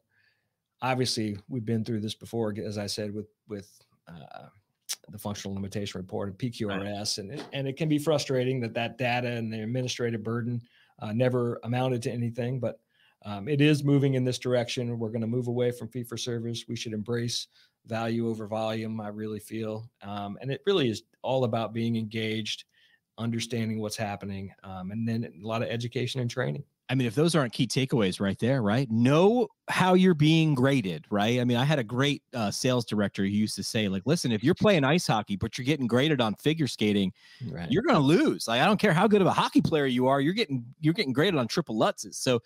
obviously 0.81 1.37
we've 1.47 1.65
been 1.65 1.85
through 1.85 2.01
this 2.01 2.15
before, 2.15 2.53
as 2.63 2.77
I 2.77 2.87
said, 2.87 3.13
with 3.13 3.27
with 3.47 3.69
uh, 4.07 4.47
the 5.09 5.17
functional 5.17 5.55
limitation 5.55 5.99
report 5.99 6.29
and 6.29 6.37
PQRS, 6.37 7.19
and 7.19 7.31
it, 7.31 7.45
and 7.53 7.67
it 7.67 7.77
can 7.77 7.87
be 7.87 7.97
frustrating 7.97 8.59
that 8.59 8.73
that 8.73 8.97
data 8.97 9.29
and 9.29 9.51
the 9.51 9.61
administrative 9.61 10.23
burden 10.23 10.61
uh, 10.99 11.13
never 11.13 11.59
amounted 11.63 12.01
to 12.03 12.11
anything, 12.11 12.59
but 12.59 12.79
um, 13.25 13.47
it 13.47 13.61
is 13.61 13.83
moving 13.83 14.13
in 14.13 14.23
this 14.23 14.39
direction. 14.39 14.97
We're 14.97 15.09
going 15.09 15.21
to 15.21 15.27
move 15.27 15.47
away 15.47 15.71
from 15.71 15.89
fee 15.89 16.03
for 16.03 16.17
service. 16.17 16.65
We 16.67 16.75
should 16.75 16.93
embrace 16.93 17.47
value 17.85 18.29
over 18.29 18.47
volume. 18.47 19.01
I 19.01 19.09
really 19.09 19.39
feel, 19.39 19.89
um, 20.01 20.37
and 20.41 20.51
it 20.51 20.61
really 20.65 20.89
is 20.89 21.03
all 21.21 21.43
about 21.43 21.73
being 21.73 21.95
engaged, 21.95 22.65
understanding 23.17 23.79
what's 23.79 23.97
happening, 23.97 24.51
um, 24.63 24.91
and 24.91 25.07
then 25.07 25.25
a 25.25 25.47
lot 25.47 25.61
of 25.61 25.69
education 25.69 26.21
and 26.21 26.29
training. 26.29 26.63
I 26.91 26.95
mean, 26.95 27.05
if 27.05 27.13
those 27.13 27.35
aren't 27.35 27.53
key 27.53 27.67
takeaways 27.67 28.19
right 28.19 28.37
there, 28.39 28.63
right? 28.63 28.89
Know 28.89 29.47
how 29.67 29.93
you're 29.93 30.15
being 30.15 30.55
graded, 30.55 31.05
right? 31.11 31.39
I 31.39 31.43
mean, 31.43 31.57
I 31.57 31.63
had 31.63 31.77
a 31.77 31.83
great 31.83 32.23
uh, 32.33 32.49
sales 32.49 32.83
director 32.83 33.21
who 33.21 33.29
used 33.29 33.55
to 33.57 33.63
say, 33.63 33.87
like, 33.87 34.01
listen, 34.07 34.31
if 34.31 34.43
you're 34.43 34.55
playing 34.55 34.83
ice 34.83 35.05
hockey, 35.05 35.35
but 35.35 35.55
you're 35.55 35.65
getting 35.65 35.85
graded 35.85 36.19
on 36.19 36.33
figure 36.35 36.65
skating, 36.65 37.13
right. 37.51 37.67
you're 37.69 37.83
going 37.83 37.95
to 37.95 38.01
lose. 38.01 38.47
Like, 38.47 38.61
I 38.61 38.65
don't 38.65 38.79
care 38.79 38.91
how 38.91 39.07
good 39.07 39.21
of 39.21 39.27
a 39.27 39.31
hockey 39.31 39.61
player 39.61 39.85
you 39.85 40.07
are, 40.07 40.19
you're 40.19 40.33
getting 40.33 40.65
you're 40.79 40.95
getting 40.95 41.13
graded 41.13 41.39
on 41.39 41.47
triple 41.47 41.75
lutzes. 41.75 42.15
So, 42.15 42.39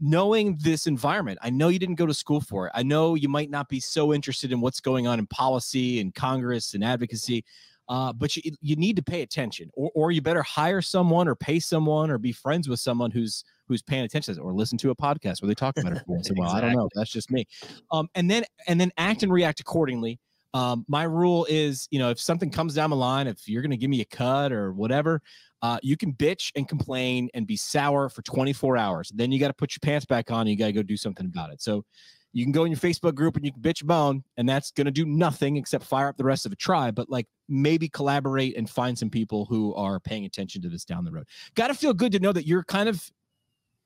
knowing 0.00 0.58
this 0.60 0.86
environment, 0.86 1.38
I 1.42 1.50
know 1.50 1.68
you 1.68 1.78
didn't 1.78 1.96
go 1.96 2.06
to 2.06 2.14
school 2.14 2.40
for 2.40 2.66
it. 2.66 2.72
I 2.74 2.82
know 2.82 3.14
you 3.14 3.28
might 3.28 3.50
not 3.50 3.68
be 3.68 3.80
so 3.80 4.12
interested 4.12 4.50
in 4.52 4.60
what's 4.60 4.80
going 4.80 5.06
on 5.06 5.18
in 5.18 5.26
policy 5.26 6.00
and 6.00 6.14
Congress 6.14 6.74
and 6.74 6.82
advocacy. 6.82 7.44
Uh, 7.88 8.12
but 8.12 8.36
you, 8.36 8.52
you 8.60 8.76
need 8.76 8.94
to 8.94 9.02
pay 9.02 9.22
attention, 9.22 9.68
or, 9.74 9.90
or 9.96 10.12
you 10.12 10.22
better 10.22 10.44
hire 10.44 10.80
someone, 10.80 11.26
or 11.26 11.34
pay 11.34 11.58
someone, 11.58 12.08
or 12.08 12.18
be 12.18 12.30
friends 12.30 12.68
with 12.68 12.78
someone 12.78 13.10
who's 13.10 13.42
who's 13.66 13.82
paying 13.82 14.04
attention 14.04 14.38
or 14.38 14.52
listen 14.52 14.78
to 14.78 14.90
a 14.90 14.94
podcast 14.94 15.42
where 15.42 15.48
they 15.48 15.54
talk 15.54 15.76
about 15.76 15.96
it 15.96 16.02
once 16.06 16.30
in 16.30 16.38
a 16.38 16.40
while. 16.40 16.50
I 16.50 16.60
don't 16.60 16.72
know. 16.72 16.88
That's 16.94 17.10
just 17.10 17.30
me. 17.30 17.46
Um, 17.90 18.08
and 18.14 18.30
then 18.30 18.44
and 18.68 18.80
then 18.80 18.92
act 18.96 19.24
and 19.24 19.32
react 19.32 19.60
accordingly. 19.60 20.20
Um, 20.54 20.84
my 20.88 21.04
rule 21.04 21.46
is, 21.48 21.88
you 21.90 21.98
know, 21.98 22.10
if 22.10 22.20
something 22.20 22.50
comes 22.50 22.74
down 22.74 22.90
the 22.90 22.96
line, 22.96 23.26
if 23.26 23.48
you're 23.48 23.62
going 23.62 23.70
to 23.70 23.76
give 23.76 23.90
me 23.90 24.00
a 24.00 24.04
cut 24.04 24.52
or 24.52 24.72
whatever, 24.72 25.22
uh, 25.62 25.78
you 25.82 25.96
can 25.96 26.12
bitch 26.12 26.50
and 26.56 26.68
complain 26.68 27.28
and 27.34 27.46
be 27.46 27.56
sour 27.56 28.08
for 28.08 28.22
24 28.22 28.76
hours. 28.76 29.12
Then 29.14 29.30
you 29.30 29.38
got 29.38 29.48
to 29.48 29.54
put 29.54 29.72
your 29.74 29.80
pants 29.82 30.06
back 30.06 30.30
on. 30.30 30.42
And 30.42 30.50
you 30.50 30.56
got 30.56 30.66
to 30.66 30.72
go 30.72 30.82
do 30.82 30.96
something 30.96 31.26
about 31.26 31.52
it. 31.52 31.60
So 31.60 31.84
you 32.32 32.44
can 32.44 32.52
go 32.52 32.64
in 32.64 32.70
your 32.70 32.78
Facebook 32.78 33.14
group 33.14 33.36
and 33.36 33.44
you 33.44 33.52
can 33.52 33.60
bitch 33.60 33.84
bone, 33.84 34.22
and 34.36 34.48
that's 34.48 34.70
going 34.70 34.84
to 34.84 34.92
do 34.92 35.04
nothing 35.04 35.56
except 35.56 35.84
fire 35.84 36.08
up 36.08 36.16
the 36.16 36.24
rest 36.24 36.46
of 36.46 36.52
a 36.52 36.56
tribe. 36.56 36.94
But 36.94 37.10
like 37.10 37.26
maybe 37.48 37.88
collaborate 37.88 38.56
and 38.56 38.70
find 38.70 38.96
some 38.96 39.10
people 39.10 39.46
who 39.46 39.74
are 39.74 39.98
paying 39.98 40.24
attention 40.24 40.62
to 40.62 40.68
this 40.68 40.84
down 40.84 41.04
the 41.04 41.10
road. 41.10 41.26
Got 41.56 41.68
to 41.68 41.74
feel 41.74 41.92
good 41.92 42.12
to 42.12 42.20
know 42.20 42.32
that 42.32 42.46
you're 42.46 42.64
kind 42.64 42.88
of 42.88 43.10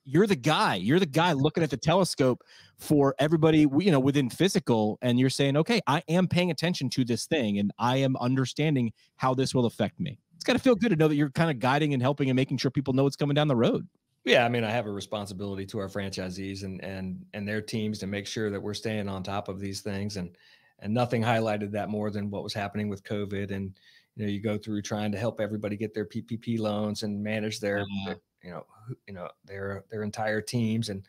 you're 0.05 0.27
the 0.27 0.37
guy 0.37 0.75
you're 0.75 1.01
the 1.01 1.07
guy 1.07 1.33
looking 1.33 1.63
at 1.63 1.71
the 1.71 1.77
telescope 1.77 2.43
for 2.79 3.15
everybody 3.19 3.67
you 3.79 3.91
know 3.91 4.01
within 4.01 4.29
FYZICAL 4.29 4.99
and 5.01 5.19
you're 5.19 5.31
saying 5.31 5.57
okay 5.57 5.81
i 5.87 6.03
am 6.09 6.29
paying 6.29 6.51
attention 6.51 6.91
to 6.91 7.05
this 7.05 7.27
thing 7.27 7.59
and 7.59 7.73
i 7.79 7.97
am 7.97 8.15
understanding 8.19 8.93
how 9.17 9.33
this 9.33 9.55
will 9.55 9.65
affect 9.65 9.99
me 9.99 10.19
it's 10.45 10.53
got 10.53 10.55
to 10.55 10.63
feel 10.63 10.75
good 10.75 10.91
to 10.91 10.97
know 10.97 11.09
that 11.09 11.17
you're 11.17 11.31
kind 11.31 11.51
of 11.51 11.59
guiding 11.59 11.95
and 11.95 12.03
helping 12.03 12.29
and 12.31 12.37
making 12.37 12.57
sure 12.59 12.71
people 12.71 12.95
know 12.95 13.05
what's 13.05 13.17
coming 13.17 13.35
down 13.35 13.49
the 13.49 13.57
road 13.57 13.87
yeah 14.25 14.45
i 14.45 14.49
mean 14.49 14.65
i 14.65 14.71
have 14.71 14.87
a 14.87 14.91
responsibility 14.91 15.67
to 15.67 15.79
our 15.79 15.89
franchisees 15.89 16.65
and 16.65 16.83
and 16.85 17.25
and 17.33 17.49
their 17.49 17.61
teams 17.61 17.99
to 17.99 18.07
make 18.07 18.27
sure 18.27 18.51
that 18.51 18.61
we're 18.61 18.75
staying 18.75 19.09
on 19.09 19.23
top 19.23 19.49
of 19.49 19.59
these 19.61 19.81
things 19.81 20.17
and 20.17 20.37
and 20.81 20.93
nothing 20.93 21.23
highlighted 21.23 21.71
that 21.71 21.89
more 21.89 22.11
than 22.11 22.31
what 22.31 22.43
was 22.43 22.55
happening 22.55 22.89
with 22.89 23.03
covid 23.05 23.51
and 23.51 23.79
you 24.17 24.25
know 24.25 24.31
you 24.31 24.41
go 24.41 24.59
through 24.59 24.83
trying 24.83 25.11
to 25.11 25.19
help 25.19 25.41
everybody 25.41 25.77
get 25.77 25.95
their 25.95 26.07
ppp 26.07 26.59
loans 26.59 27.03
and 27.03 27.23
manage 27.23 27.61
their, 27.61 27.81
uh-huh. 27.81 28.07
their 28.07 28.21
you 28.45 28.51
know, 28.51 28.67
you 29.09 29.15
know 29.15 29.29
their 29.45 29.85
their 29.91 30.03
entire 30.03 30.41
teams. 30.41 30.91
And 30.91 31.05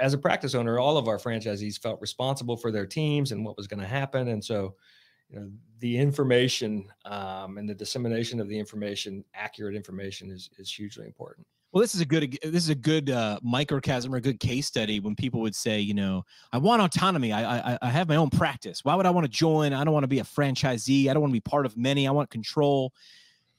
as 0.00 0.14
a 0.14 0.18
practice 0.18 0.54
owner, 0.54 0.78
all 0.78 0.98
of 0.98 1.08
our 1.08 1.18
franchisees 1.18 1.80
felt 1.80 2.00
responsible 2.00 2.56
for 2.56 2.72
their 2.72 2.86
teams 2.86 3.32
and 3.32 3.44
what 3.44 3.56
was 3.56 3.68
going 3.68 3.80
to 3.80 3.86
happen. 3.86 4.28
And 4.28 4.44
so, 4.44 4.74
you 5.30 5.40
know, 5.40 5.50
the 5.78 5.98
information 5.98 6.86
um, 7.04 7.58
and 7.58 7.68
the 7.68 7.74
dissemination 7.74 8.40
of 8.40 8.48
the 8.48 8.58
information, 8.58 9.24
accurate 9.34 9.74
information, 9.74 10.30
is 10.30 10.50
is 10.58 10.70
hugely 10.72 11.06
important. 11.06 11.46
Well, 11.72 11.82
this 11.82 11.94
is 11.94 12.00
a 12.00 12.06
good 12.06 12.38
this 12.42 12.62
is 12.62 12.70
a 12.70 12.74
good 12.74 13.10
uh, 13.10 13.38
microcosm 13.42 14.14
or 14.14 14.16
a 14.18 14.20
good 14.20 14.40
case 14.40 14.66
study 14.66 15.00
when 15.00 15.14
people 15.14 15.40
would 15.40 15.54
say, 15.54 15.80
you 15.80 15.94
know, 15.94 16.24
I 16.52 16.58
want 16.58 16.80
autonomy. 16.80 17.32
I, 17.32 17.74
I 17.74 17.78
I 17.82 17.90
have 17.90 18.08
my 18.08 18.16
own 18.16 18.30
practice. 18.30 18.84
Why 18.84 18.94
would 18.94 19.06
I 19.06 19.10
want 19.10 19.24
to 19.24 19.30
join? 19.30 19.72
I 19.72 19.84
don't 19.84 19.92
want 19.92 20.04
to 20.04 20.08
be 20.08 20.20
a 20.20 20.24
franchisee. 20.24 21.08
I 21.08 21.12
don't 21.12 21.20
want 21.20 21.32
to 21.32 21.36
be 21.36 21.40
part 21.40 21.66
of 21.66 21.76
many. 21.76 22.08
I 22.08 22.12
want 22.12 22.30
control. 22.30 22.92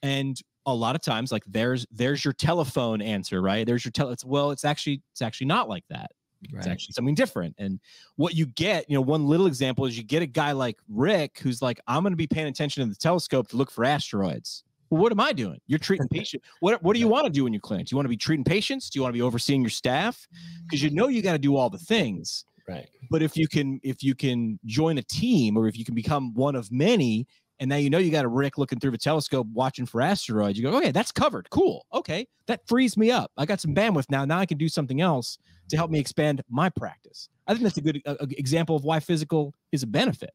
And 0.02 0.40
a 0.68 0.74
lot 0.74 0.96
of 0.96 1.02
times 1.02 1.32
like 1.32 1.44
there's 1.48 1.88
there's 1.92 2.24
your 2.26 2.34
telephone 2.34 3.02
answer 3.02 3.42
right 3.42 3.66
there's 3.66 3.86
your 3.86 3.92
tele 3.92 4.12
it's 4.12 4.26
well 4.26 4.52
it's 4.52 4.66
actually 4.66 5.02
it's 5.14 5.22
actually 5.22 5.48
not 5.48 5.70
like 5.70 5.86
that 5.90 6.12
right. 6.52 6.60
it's 6.60 6.68
actually 6.68 6.94
something 6.94 7.16
different 7.16 7.56
and 7.58 7.80
what 8.16 8.36
you 8.36 8.46
get 8.46 8.90
you 8.90 8.96
know 8.96 9.02
one 9.02 9.28
little 9.28 9.48
example 9.48 9.86
is 9.86 9.98
you 9.98 10.04
get 10.04 10.22
a 10.22 10.28
guy 10.28 10.52
like 10.52 10.78
rick 10.90 11.40
who's 11.40 11.62
like 11.62 11.80
i'm 11.88 12.04
going 12.04 12.14
to 12.14 12.18
be 12.18 12.28
paying 12.28 12.48
attention 12.48 12.84
to 12.84 12.90
the 12.90 12.96
telescope 12.96 13.48
to 13.48 13.58
look 13.58 13.72
for 13.72 13.86
asteroids. 13.86 14.64
Well 14.90 15.02
what 15.02 15.12
am 15.12 15.20
i 15.20 15.34
doing? 15.34 15.60
You're 15.68 15.80
treating 15.80 16.08
patients 16.12 16.46
what, 16.60 16.82
what 16.84 16.94
do 16.94 17.00
you 17.00 17.08
want 17.08 17.26
to 17.26 17.32
do 17.32 17.46
in 17.48 17.54
your 17.54 17.62
clinic 17.62 17.88
do 17.88 17.94
you 17.94 17.98
want 17.98 18.06
to 18.06 18.10
be 18.10 18.18
treating 18.18 18.46
patients? 18.46 18.90
Do 18.90 19.00
you 19.00 19.04
want 19.04 19.14
to 19.14 19.18
be 19.18 19.22
overseeing 19.22 19.62
your 19.62 19.70
staff? 19.70 20.28
Because 20.66 20.82
you 20.82 20.90
mm-hmm. 20.90 20.98
know 20.98 21.08
you 21.08 21.22
got 21.22 21.34
to 21.34 21.40
do 21.40 21.56
all 21.56 21.70
the 21.70 21.78
things 21.78 22.46
right. 22.68 22.88
but 23.10 23.22
if 23.22 23.36
you 23.36 23.48
can 23.48 23.80
if 23.84 24.04
you 24.04 24.16
can 24.16 24.60
join 24.66 24.98
a 24.98 25.04
team 25.04 25.58
or 25.58 25.68
if 25.68 25.78
you 25.78 25.86
can 25.86 25.96
become 25.96 26.34
one 26.34 26.56
of 26.56 26.72
many 26.72 27.28
and 27.60 27.70
now 27.70 27.76
you 27.76 27.90
know 27.90 27.98
you 27.98 28.12
got 28.12 28.26
a 28.26 28.30
Rick 28.30 28.58
looking 28.58 28.80
through 28.80 28.92
the 28.92 28.98
telescope 28.98 29.48
watching 29.54 29.86
for 29.86 30.02
asteroids. 30.02 30.58
You 30.58 30.70
go, 30.70 30.78
okay, 30.78 30.92
that's 30.92 31.12
covered. 31.12 31.50
Cool. 31.50 31.86
Okay, 31.94 32.28
that 32.48 32.68
frees 32.68 32.98
me 32.98 33.12
up. 33.12 33.32
I 33.38 33.46
got 33.46 33.60
some 33.60 33.74
bandwidth 33.74 34.10
now. 34.10 34.26
Now 34.26 34.40
I 34.40 34.46
can 34.46 34.58
do 34.58 34.70
something 34.70 35.02
else 35.02 35.38
to 35.70 35.78
help 35.78 35.92
me 35.92 36.00
expand 36.00 36.42
my 36.50 36.70
practice. 36.70 37.30
I 37.48 37.54
think 37.54 37.64
that's 37.64 37.78
a 37.78 37.82
good 37.82 38.02
uh, 38.06 38.16
example 38.32 38.76
of 38.76 38.84
why 38.84 39.00
FYZICAL 39.00 39.52
is 39.72 39.84
a 39.84 39.88
benefit. 39.88 40.32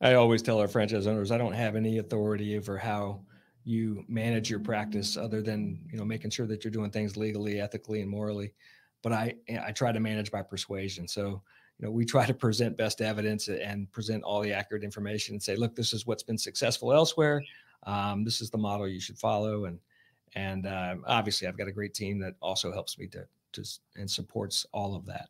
I 0.00 0.14
always 0.14 0.42
tell 0.42 0.60
our 0.60 0.68
franchise 0.68 1.06
owners, 1.06 1.30
I 1.30 1.38
don't 1.38 1.52
have 1.52 1.76
any 1.76 1.98
authority 1.98 2.56
over 2.56 2.78
how 2.78 3.20
you 3.64 4.04
manage 4.08 4.48
your 4.48 4.60
practice 4.60 5.16
other 5.16 5.42
than 5.42 5.80
you 5.90 5.98
know 5.98 6.04
making 6.04 6.30
sure 6.30 6.46
that 6.46 6.64
you're 6.64 6.70
doing 6.70 6.90
things 6.90 7.16
legally, 7.16 7.60
ethically, 7.60 8.00
and 8.00 8.10
morally. 8.10 8.54
But 9.02 9.12
I 9.12 9.34
I 9.64 9.72
try 9.72 9.92
to 9.92 10.00
manage 10.00 10.30
by 10.30 10.42
persuasion. 10.42 11.06
So 11.06 11.42
you 11.78 11.86
know, 11.86 11.92
we 11.92 12.04
try 12.04 12.26
to 12.26 12.34
present 12.34 12.76
best 12.76 13.00
evidence 13.00 13.48
and 13.48 13.90
present 13.92 14.24
all 14.24 14.40
the 14.40 14.52
accurate 14.52 14.82
information 14.82 15.34
and 15.34 15.42
say, 15.42 15.54
look, 15.54 15.76
this 15.76 15.92
is 15.92 16.06
what's 16.06 16.22
been 16.22 16.38
successful 16.38 16.92
elsewhere. 16.92 17.42
Um, 17.84 18.24
this 18.24 18.40
is 18.40 18.50
the 18.50 18.58
model 18.58 18.88
you 18.88 19.00
should 19.00 19.18
follow. 19.18 19.66
And 19.66 19.78
and 20.34 20.66
uh, 20.66 20.96
obviously, 21.06 21.48
I've 21.48 21.56
got 21.56 21.68
a 21.68 21.72
great 21.72 21.94
team 21.94 22.18
that 22.20 22.34
also 22.42 22.72
helps 22.72 22.98
me 22.98 23.06
to 23.08 23.26
to 23.52 23.64
and 23.96 24.10
supports 24.10 24.66
all 24.72 24.94
of 24.94 25.06
that. 25.06 25.28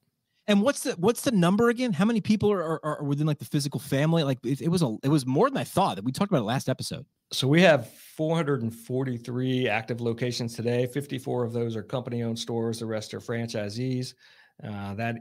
And 0.49 0.63
what's 0.63 0.83
the 0.83 0.93
what's 0.93 1.21
the 1.21 1.31
number 1.31 1.69
again? 1.69 1.93
How 1.93 2.07
many 2.07 2.23
people 2.23 2.51
are, 2.51 2.63
are, 2.63 2.81
are 2.83 3.05
within 3.05 3.27
like 3.27 3.39
the 3.39 3.45
FYZICAL 3.45 3.83
family? 3.83 4.25
Like 4.25 4.39
it, 4.45 4.63
it 4.63 4.69
was 4.69 4.83
a 4.83 4.97
it 5.03 5.09
was 5.09 5.27
more 5.27 5.51
than 5.51 5.59
I 5.59 5.65
thought. 5.65 5.97
That 5.97 6.05
we 6.05 6.13
talked 6.13 6.33
about 6.33 6.41
it 6.41 6.47
last 6.47 6.71
episode. 6.71 7.05
So 7.31 7.47
we 7.47 7.61
have 7.61 7.93
443 7.93 9.69
active 9.69 10.01
locations 10.01 10.55
today. 10.55 10.87
54 10.87 11.45
of 11.45 11.53
those 11.53 11.77
are 11.77 11.83
company 11.83 12.23
owned 12.23 12.39
stores. 12.39 12.79
The 12.79 12.87
rest 12.87 13.13
are 13.13 13.21
franchisees. 13.21 14.15
Uh, 14.67 14.95
that 14.95 15.17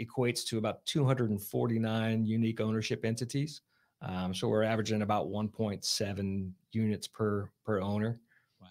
equates 0.00 0.44
to 0.46 0.58
about 0.58 0.84
249 0.86 2.24
unique 2.24 2.60
ownership 2.60 3.04
entities. 3.04 3.62
Um, 4.02 4.34
so 4.34 4.48
we're 4.48 4.62
averaging 4.64 5.02
about 5.02 5.28
1.7 5.28 6.50
units 6.72 7.06
per 7.06 7.50
per 7.64 7.80
owner. 7.80 8.20
Wow. 8.60 8.68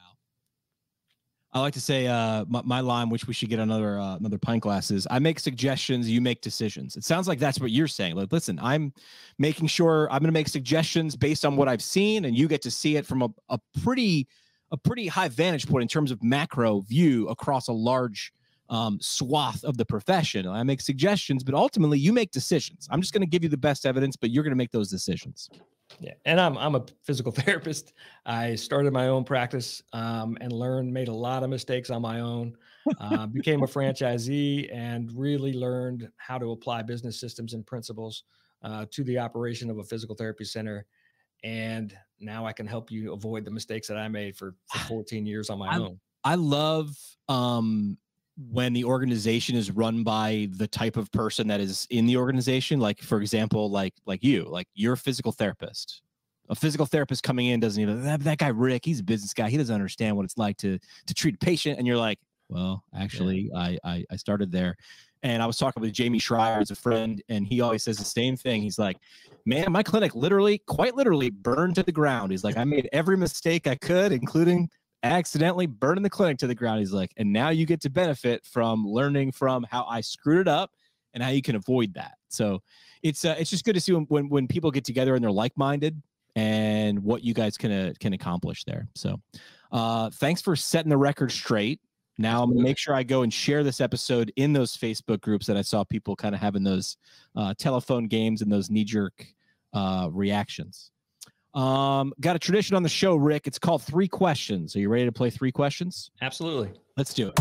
I 1.54 1.60
like 1.60 1.74
to 1.74 1.82
say 1.82 2.06
uh, 2.08 2.46
my, 2.48 2.62
my, 2.64 2.80
line, 2.82 3.10
which 3.10 3.26
we 3.26 3.34
should 3.34 3.50
get 3.50 3.60
another 3.60 4.00
uh, 4.00 4.18
another 4.18 4.38
pint 4.38 4.62
glasses. 4.62 5.08
I 5.10 5.20
make 5.20 5.40
suggestions, 5.40 6.10
you 6.10 6.22
make 6.22 6.42
decisions. 6.42 6.98
It 6.98 7.04
sounds 7.04 7.28
like 7.28 7.40
that's 7.40 7.60
what 7.60 7.72
you're 7.72 7.88
saying. 7.88 8.16
Like, 8.16 8.32
listen, 8.32 8.60
I'm 8.62 8.94
making 9.40 9.68
sure 9.68 10.08
I'm 10.12 10.20
going 10.20 10.28
to 10.28 10.32
make 10.32 10.50
suggestions 10.50 11.16
based 11.16 11.46
on 11.46 11.56
what 11.56 11.68
I've 11.68 11.82
seen, 11.82 12.26
and 12.26 12.38
you 12.38 12.48
get 12.48 12.62
to 12.64 12.72
see 12.72 12.98
it 12.98 13.06
from 13.06 13.24
a, 13.24 13.30
a 13.50 13.60
pretty 13.82 14.28
a 14.72 14.78
pretty 14.78 15.08
high 15.08 15.30
vantage 15.30 15.68
point 15.68 15.84
in 15.84 15.88
terms 15.88 16.12
of 16.12 16.24
macro 16.24 16.82
view 16.82 17.28
across 17.30 17.70
a 17.70 17.74
large 17.74 18.34
um, 18.74 18.98
swath 19.00 19.64
of 19.64 19.78
the 19.78 19.86
profession. 19.86 20.48
I 20.48 20.64
make 20.64 20.82
suggestions, 20.82 21.44
but 21.44 21.54
ultimately 21.54 22.00
you 22.00 22.12
make 22.12 22.32
decisions. 22.32 22.88
I'm 22.90 23.02
just 23.02 23.14
going 23.14 23.22
to 23.22 23.28
give 23.28 23.44
you 23.44 23.50
the 23.50 23.56
best 23.56 23.86
evidence, 23.86 24.16
but 24.16 24.32
you're 24.32 24.44
going 24.44 24.52
to 24.52 24.58
make 24.58 24.72
those 24.72 24.90
decisions. 24.90 25.48
Yeah, 26.00 26.14
and 26.26 26.42
I'm 26.42 26.58
I'm 26.58 26.74
a 26.74 26.84
physical 27.04 27.32
therapist. 27.44 27.94
I 28.26 28.56
started 28.56 28.92
my 28.92 29.10
own 29.10 29.26
practice 29.26 29.84
um, 29.94 30.40
and 30.42 30.52
learned, 30.52 30.92
made 30.92 31.08
a 31.08 31.14
lot 31.14 31.44
of 31.44 31.52
mistakes 31.52 31.92
on 31.92 32.02
my 32.02 32.22
own. 32.22 32.58
Uh, 33.00 33.28
became 33.34 33.62
a 33.62 33.68
franchisee 33.68 34.68
and 34.74 35.12
really 35.16 35.54
learned 35.54 36.10
how 36.18 36.40
to 36.40 36.52
apply 36.52 36.82
business 36.82 37.20
systems 37.20 37.54
and 37.54 37.68
principles 37.68 38.24
uh, 38.64 38.88
to 38.90 39.04
the 39.04 39.20
operation 39.20 39.70
of 39.70 39.78
a 39.78 39.84
physical 39.84 40.16
therapy 40.16 40.46
center. 40.46 40.88
And 41.44 41.96
now 42.20 42.48
I 42.48 42.54
can 42.54 42.66
help 42.66 42.90
you 42.90 43.14
avoid 43.14 43.46
the 43.46 43.52
mistakes 43.52 43.88
that 43.88 43.98
I 43.98 44.08
made 44.08 44.36
for, 44.36 44.56
for 44.72 44.80
14 44.88 45.28
years 45.28 45.52
on 45.52 45.60
my 45.60 45.70
I, 45.70 45.78
own. 45.78 46.00
I 46.24 46.36
love 46.36 46.90
um, 47.30 47.98
when 48.38 48.74
the 48.74 48.84
organization 48.84 49.56
is 49.56 49.70
run 49.70 50.04
by 50.04 50.48
the 50.52 50.68
type 50.68 50.98
of 50.98 51.12
person 51.12 51.48
that 51.48 51.60
is 51.60 51.88
in 51.92 52.06
the 52.06 52.18
organization 52.18 52.80
like 52.80 53.00
for 53.00 53.22
example 53.22 53.70
like 53.70 53.94
like 54.06 54.24
you 54.24 54.44
like 54.46 54.68
you're 54.74 54.94
a 54.94 54.98
physical 54.98 55.32
therapist 55.32 56.02
a 56.50 56.56
physical 56.56 56.86
therapist 56.86 57.22
coming 57.22 57.48
in 57.48 57.60
doesn't 57.60 57.82
even 57.82 58.04
that, 58.04 58.22
that 58.22 58.40
guy 58.40 58.48
rick 58.48 58.84
he's 58.84 59.02
a 59.02 59.04
business 59.04 59.34
guy 59.34 59.50
he 59.50 59.58
doesn't 59.58 59.76
understand 59.76 60.16
what 60.16 60.26
it's 60.26 60.38
like 60.38 60.58
to 60.58 60.80
to 61.06 61.14
treat 61.14 61.36
a 61.36 61.38
patient 61.38 61.78
and 61.78 61.86
you're 61.86 61.98
like 61.98 62.18
well 62.50 62.84
actually 62.96 63.52
yeah. 63.54 63.60
I, 63.60 63.78
I 63.84 64.06
i 64.10 64.16
started 64.16 64.52
there 64.52 64.76
and 65.24 65.42
I 65.42 65.46
was 65.46 65.58
talking 65.58 65.82
with 65.82 65.94
Jamey 65.94 66.18
Schrier 66.18 66.60
as 66.60 66.70
a 66.70 66.76
friend, 66.76 67.24
and 67.30 67.48
he 67.48 67.62
always 67.62 67.84
says 67.84 67.98
the 67.98 68.04
same 68.04 68.36
thing. 68.36 68.62
He's 68.62 68.78
like, 68.78 68.98
Man, 69.46 69.72
my 69.72 69.84
clinic 69.84 70.16
literally, 70.16 70.60
quite 70.68 70.96
literally, 70.96 71.30
burned 71.30 71.76
to 71.76 71.84
the 71.84 71.92
ground. 71.92 72.32
He's 72.32 72.44
like, 72.46 72.56
I 72.56 72.64
made 72.64 72.88
every 72.94 73.18
mistake 73.18 73.68
I 73.68 73.76
could, 73.76 74.12
including 74.14 74.70
accidentally 75.04 75.66
burning 75.66 76.04
the 76.04 76.10
clinic 76.10 76.38
to 76.40 76.48
the 76.48 76.56
ground. 76.56 76.80
He's 76.80 76.94
like, 76.94 77.14
and 77.18 77.32
now 77.32 77.50
you 77.50 77.66
get 77.66 77.82
to 77.82 77.90
benefit 77.90 78.46
from 78.46 78.88
learning 78.88 79.34
from 79.34 79.66
how 79.70 79.84
I 79.84 80.02
screwed 80.02 80.42
it 80.42 80.48
up 80.48 80.72
and 81.14 81.22
how 81.22 81.30
you 81.30 81.42
can 81.42 81.56
avoid 81.56 81.94
that. 81.94 82.14
So 82.30 82.62
it's 83.04 83.26
uh, 83.26 83.36
it's 83.38 83.50
just 83.50 83.66
good 83.66 83.76
to 83.76 83.82
see 83.82 83.92
when, 83.92 84.06
when 84.06 84.30
when 84.30 84.48
people 84.48 84.72
get 84.72 84.86
together 84.86 85.14
and 85.16 85.24
they're 85.24 85.32
like 85.32 85.56
minded 85.58 86.02
and 86.36 87.04
what 87.04 87.24
you 87.24 87.34
guys 87.34 87.58
can 87.58 87.72
uh, 87.72 87.94
can 88.00 88.14
accomplish 88.14 88.64
there. 88.64 88.88
So 88.96 89.20
uh, 89.72 90.10
thanks 90.12 90.42
for 90.42 90.56
setting 90.56 90.90
the 90.90 90.98
record 90.98 91.32
straight. 91.32 91.80
Now 92.18 92.44
I'm 92.44 92.52
gonna 92.52 92.64
make 92.64 92.78
sure 92.78 92.96
I 92.96 93.04
go 93.04 93.24
and 93.24 93.34
share 93.34 93.64
this 93.64 93.82
episode 93.82 94.32
in 94.36 94.54
those 94.54 94.78
Facebook 94.78 95.22
groups 95.22 95.46
that 95.48 95.58
I 95.58 95.62
saw 95.62 95.84
people 95.84 96.16
kind 96.16 96.34
of 96.34 96.42
having 96.42 96.64
those 96.64 96.98
uh, 97.36 97.54
telephone 97.58 98.08
games 98.08 98.42
and 98.42 98.52
those 98.52 98.70
knee 98.70 98.84
jerk 98.84 99.26
uh, 99.74 100.10
reactions. 100.12 100.92
Um, 101.54 102.14
got 102.20 102.36
a 102.36 102.40
tradition 102.40 102.76
on 102.76 102.84
the 102.84 102.90
show, 102.90 103.16
Rick. 103.16 103.48
It's 103.48 103.60
called 103.60 103.84
Three 103.84 104.08
Questions. 104.08 104.76
Are 104.76 104.80
you 104.80 104.90
ready 104.90 105.06
to 105.06 105.12
play 105.12 105.30
Three 105.30 105.52
Questions? 105.52 106.12
Absolutely. 106.22 106.72
Let's 106.98 107.14
do 107.14 107.30
it. 107.30 107.40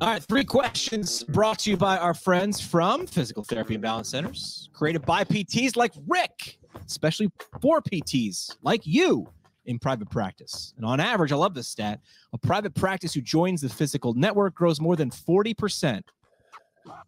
All 0.00 0.08
right, 0.08 0.22
three 0.22 0.44
questions 0.44 1.22
brought 1.22 1.60
to 1.60 1.70
you 1.70 1.76
by 1.76 1.96
our 1.96 2.14
friends 2.14 2.60
from 2.60 3.06
FYZICAL 3.06 3.46
Therapy 3.46 3.74
and 3.74 3.82
Balance 3.82 4.08
Centers, 4.08 4.68
created 4.72 5.06
by 5.06 5.22
PTs 5.22 5.76
like 5.76 5.92
Rick 6.08 6.58
especially 6.86 7.30
for 7.60 7.80
PTs 7.80 8.56
like 8.62 8.82
you 8.84 9.26
in 9.66 9.78
private 9.78 10.10
practice. 10.10 10.74
And 10.76 10.84
on 10.84 11.00
average, 11.00 11.32
I 11.32 11.36
love 11.36 11.54
this 11.54 11.68
stat 11.68 12.00
a 12.32 12.38
private 12.38 12.74
practice 12.74 13.14
who 13.14 13.20
joins 13.20 13.60
the 13.60 13.68
FYZICAL 13.68 14.16
network 14.16 14.54
grows 14.54 14.80
more 14.80 14.96
than 14.96 15.10
40%. 15.10 16.02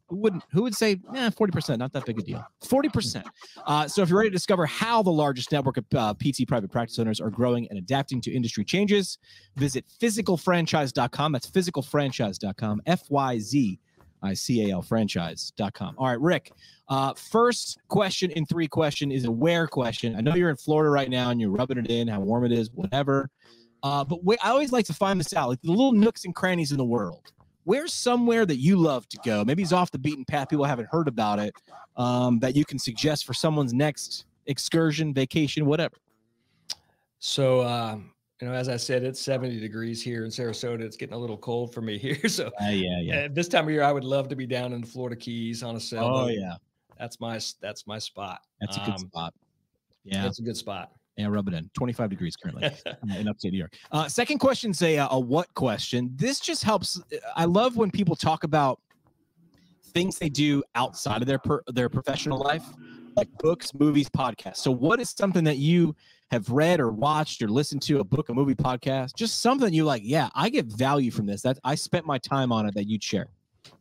Who 0.08 0.16
wouldn't 0.16 0.44
who 0.50 0.62
would 0.62 0.74
say, 0.74 1.00
yeah, 1.12 1.30
40%, 1.30 1.78
not 1.78 1.92
that 1.92 2.04
big 2.06 2.18
a 2.18 2.22
deal. 2.22 2.46
40%. 2.62 3.24
Uh, 3.66 3.88
so 3.88 4.02
if 4.02 4.08
you're 4.08 4.18
ready 4.18 4.30
to 4.30 4.34
discover 4.34 4.66
how 4.66 5.02
the 5.02 5.10
largest 5.10 5.50
network 5.52 5.76
of 5.76 5.84
uh, 5.94 6.14
PT 6.14 6.46
private 6.46 6.70
practice 6.70 6.98
owners 6.98 7.20
are 7.20 7.30
growing 7.30 7.66
and 7.68 7.78
adapting 7.78 8.20
to 8.22 8.32
industry 8.32 8.64
changes, 8.64 9.18
visit 9.56 9.84
fyzicalfranchise.com. 10.00 11.32
That's 11.32 11.50
fyzicalfranchise.com, 11.50 12.82
F 12.86 13.02
Y 13.08 13.38
Z 13.38 13.80
I-C-A-L 14.24 14.82
franchise.com. 14.82 15.94
All 15.98 16.06
right, 16.06 16.20
Rick. 16.20 16.52
Uh, 16.88 17.14
first 17.14 17.78
question 17.88 18.30
in 18.30 18.46
three 18.46 18.66
question 18.66 19.12
is 19.12 19.24
a 19.24 19.30
where 19.30 19.66
question. 19.66 20.16
I 20.16 20.20
know 20.20 20.34
you're 20.34 20.50
in 20.50 20.56
Florida 20.56 20.90
right 20.90 21.10
now 21.10 21.30
and 21.30 21.40
you're 21.40 21.50
rubbing 21.50 21.78
it 21.78 21.90
in, 21.90 22.08
how 22.08 22.20
warm 22.20 22.44
it 22.44 22.52
is, 22.52 22.70
whatever. 22.72 23.30
Uh, 23.82 24.02
but 24.04 24.18
I 24.42 24.50
always 24.50 24.72
like 24.72 24.86
to 24.86 24.94
find 24.94 25.20
this 25.20 25.34
out, 25.34 25.50
like 25.50 25.60
the 25.62 25.70
little 25.70 25.92
nooks 25.92 26.24
and 26.24 26.34
crannies 26.34 26.72
in 26.72 26.78
the 26.78 26.84
world. 26.84 27.32
Where's 27.64 27.92
somewhere 27.92 28.46
that 28.46 28.56
you 28.56 28.76
love 28.76 29.08
to 29.08 29.18
go? 29.24 29.44
Maybe 29.44 29.62
it's 29.62 29.72
off 29.72 29.90
the 29.90 29.98
beaten 29.98 30.24
path. 30.24 30.48
People 30.48 30.64
haven't 30.64 30.88
heard 30.90 31.08
about 31.08 31.38
it. 31.38 31.54
Um, 31.96 32.38
that 32.40 32.56
you 32.56 32.64
can 32.64 32.78
suggest 32.78 33.24
for 33.24 33.34
someone's 33.34 33.72
next 33.72 34.26
excursion, 34.46 35.14
vacation, 35.14 35.64
whatever. 35.66 35.96
So 37.18 37.62
um, 37.62 38.12
you 38.40 38.48
know, 38.48 38.54
as 38.54 38.68
I 38.68 38.76
said, 38.76 39.04
it's 39.04 39.20
70 39.20 39.60
degrees 39.60 40.02
here 40.02 40.24
in 40.24 40.30
Sarasota. 40.30 40.80
It's 40.80 40.96
getting 40.96 41.14
a 41.14 41.18
little 41.18 41.38
cold 41.38 41.72
for 41.72 41.80
me 41.80 41.96
here. 42.04 42.28
So 42.28 42.48
uh, 42.60 42.68
yeah, 42.68 43.00
yeah. 43.00 43.16
Uh, 43.16 43.28
this 43.32 43.48
time 43.48 43.64
of 43.64 43.70
year, 43.70 43.82
I 43.82 43.92
would 43.92 44.04
love 44.04 44.28
to 44.28 44.36
be 44.36 44.46
down 44.46 44.72
in 44.72 44.80
the 44.82 44.86
Florida 44.86 45.16
Keys 45.16 45.62
on 45.62 45.76
a 45.76 45.80
sailboat. 45.80 46.24
Oh 46.24 46.28
yeah, 46.28 46.54
that's 46.98 47.20
my 47.20 47.40
that's 47.60 47.86
my 47.86 47.98
spot. 47.98 48.40
That's 48.60 48.76
a 48.76 48.80
good 48.80 48.90
um, 48.90 48.98
spot. 48.98 49.34
Yeah, 50.04 50.22
that's 50.22 50.38
a 50.38 50.42
good 50.42 50.56
spot. 50.56 50.92
Yeah, 51.16 51.28
rub 51.28 51.46
it 51.48 51.54
in. 51.54 51.70
25 51.74 52.10
degrees 52.10 52.36
currently 52.36 52.70
in 53.18 53.28
upstate 53.28 53.52
New 53.52 53.58
York. 53.58 53.76
Uh, 53.92 54.08
second 54.08 54.38
question, 54.38 54.74
say 54.74 54.96
a, 54.96 55.06
a 55.10 55.18
what 55.18 55.52
question. 55.54 56.10
This 56.16 56.40
just 56.40 56.64
helps. 56.64 56.98
Uh, 56.98 57.16
I 57.36 57.44
love 57.44 57.76
when 57.76 57.90
people 57.90 58.16
talk 58.16 58.42
about 58.42 58.80
things 59.94 60.18
they 60.18 60.28
do 60.28 60.62
outside 60.74 61.22
of 61.22 61.28
their 61.28 61.38
per, 61.38 61.62
their 61.68 61.88
professional 61.88 62.38
life, 62.38 62.64
like 63.16 63.28
books, 63.38 63.72
movies, 63.74 64.08
podcasts. 64.08 64.56
So, 64.56 64.72
what 64.72 65.00
is 65.00 65.10
something 65.10 65.44
that 65.44 65.58
you 65.58 65.94
have 66.32 66.50
read 66.50 66.80
or 66.80 66.90
watched 66.90 67.42
or 67.42 67.48
listened 67.48 67.82
to 67.82 68.00
a 68.00 68.04
book, 68.04 68.28
a 68.28 68.34
movie, 68.34 68.56
podcast, 68.56 69.14
just 69.14 69.40
something 69.40 69.72
you 69.72 69.84
like? 69.84 70.02
Yeah, 70.04 70.30
I 70.34 70.48
get 70.48 70.66
value 70.66 71.12
from 71.12 71.26
this. 71.26 71.42
That 71.42 71.58
I 71.62 71.76
spent 71.76 72.06
my 72.06 72.18
time 72.18 72.50
on 72.50 72.66
it. 72.66 72.74
That 72.74 72.88
you'd 72.88 73.04
share. 73.04 73.28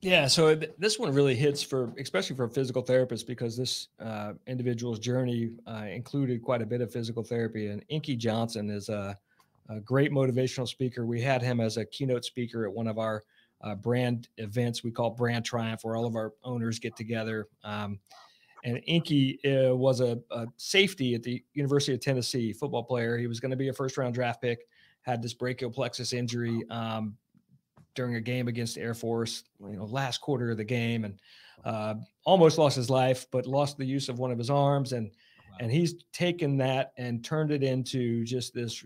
Yeah, 0.04 0.28
so 0.28 0.54
th- 0.54 0.74
this 0.78 1.00
one 1.00 1.14
really 1.14 1.34
hits 1.34 1.64
for, 1.64 1.94
especially 1.98 2.36
for 2.36 2.44
a 2.44 2.50
physical 2.50 2.82
therapist, 2.82 3.26
because 3.26 3.56
this 3.56 3.88
uh, 4.02 4.34
individual's 4.48 5.00
journey 5.00 5.52
uh, 5.66 5.86
included 5.90 6.44
quite 6.44 6.62
a 6.62 6.66
bit 6.66 6.82
of 6.82 6.92
physical 6.92 7.24
therapy. 7.24 7.68
And 7.68 7.86
Inky 7.88 8.18
Johnson 8.18 8.70
is 8.70 8.90
a, 8.90 9.18
a, 9.70 9.80
great 9.80 10.12
motivational 10.12 10.68
speaker. 10.68 11.06
We 11.06 11.22
had 11.22 11.42
him 11.42 11.62
as 11.62 11.78
a 11.78 11.86
keynote 11.86 12.26
speaker 12.26 12.66
at 12.66 12.74
one 12.74 12.88
of 12.88 13.00
our 13.00 13.24
uh, 13.62 13.76
brand 13.76 14.28
events 14.40 14.84
we 14.84 14.92
call 14.92 15.12
Brand 15.12 15.46
Triumph, 15.46 15.86
where 15.86 15.96
all 15.96 16.06
of 16.06 16.18
our 16.18 16.34
owners 16.44 16.80
get 16.80 16.98
together. 16.98 17.48
Um, 17.64 17.98
and 18.66 18.82
Inky 18.86 19.40
uh, 19.46 19.74
was 19.74 20.02
a, 20.02 20.20
a, 20.32 20.48
safety 20.58 21.16
at 21.16 21.24
the 21.24 21.42
University 21.54 21.94
of 21.94 22.02
Tennessee, 22.02 22.52
football 22.52 22.84
player. 22.84 23.18
He 23.18 23.28
was 23.28 23.40
going 23.40 23.52
to 23.52 23.58
be 23.58 23.70
a 23.70 23.74
first 23.74 23.98
round 23.98 24.16
draft 24.16 24.42
pick, 24.42 24.68
had 25.04 25.22
this 25.22 25.34
brachial 25.34 25.72
plexus 25.72 26.12
injury 26.12 26.62
um, 26.70 27.16
during 27.96 28.16
a 28.16 28.22
game 28.22 28.48
against 28.48 28.78
Air 28.78 28.94
Force, 28.94 29.44
you 29.60 29.78
know, 29.78 29.86
last 29.86 30.22
quarter 30.22 30.52
of 30.52 30.58
the 30.58 30.64
game, 30.64 31.06
and 31.06 31.20
uh, 31.66 31.96
almost 32.26 32.58
lost 32.58 32.76
his 32.76 32.90
life, 32.90 33.26
but 33.32 33.46
lost 33.46 33.78
the 33.78 33.86
use 33.86 34.10
of 34.10 34.20
one 34.20 34.32
of 34.32 34.38
his 34.38 34.50
arms. 34.50 34.94
And 34.94 35.08
wow. 35.52 35.58
and 35.62 35.72
he's 35.72 35.96
taken 36.12 36.58
that 36.58 36.94
and 36.98 37.24
turned 37.24 37.52
it 37.52 37.64
into 37.64 38.24
just 38.24 38.54
this 38.54 38.84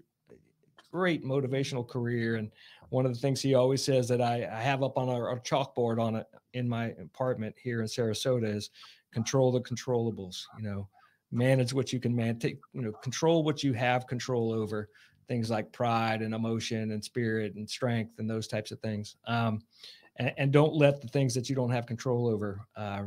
great 0.92 1.24
motivational 1.24 1.88
career. 1.88 2.36
And 2.36 2.52
one 2.90 3.06
of 3.06 3.14
the 3.14 3.20
things 3.20 3.42
he 3.42 3.56
always 3.56 3.84
says 3.84 4.08
that 4.08 4.22
I, 4.22 4.48
I 4.52 4.62
have 4.62 4.84
up 4.84 4.98
on 4.98 5.10
our, 5.10 5.30
our 5.30 5.40
chalkboard 5.40 6.02
on 6.02 6.16
it 6.16 6.28
in 6.54 6.68
my 6.68 6.88
apartment 7.02 7.56
here 7.62 7.82
in 7.82 7.88
Sarasota 7.88 8.56
is 8.56 8.70
control 9.14 9.52
the 9.52 9.62
controllables 9.62 10.44
you 10.58 10.64
know 10.64 10.88
manage 11.32 11.74
what 11.74 11.92
you 11.92 12.00
can 12.00 12.16
man 12.16 12.38
take 12.38 12.60
you 12.74 12.82
know 12.82 12.92
control 12.92 13.44
what 13.44 13.64
you 13.64 13.74
have 13.74 14.08
control 14.08 14.54
over 14.54 14.90
things 15.28 15.50
like 15.50 15.72
pride 15.72 16.22
and 16.22 16.34
emotion 16.34 16.92
and 16.92 17.04
spirit 17.04 17.56
and 17.56 17.70
strength 17.70 18.20
and 18.20 18.30
those 18.30 18.48
types 18.48 18.72
of 18.72 18.80
things 18.80 19.16
um, 19.28 19.60
and, 20.20 20.34
and, 20.38 20.52
don't 20.52 20.74
let 20.74 21.02
the 21.02 21.08
things 21.08 21.34
that 21.36 21.50
you 21.50 21.56
don't 21.56 21.70
have 21.70 21.86
control 21.86 22.28
over 22.28 22.62
uh, 22.76 23.04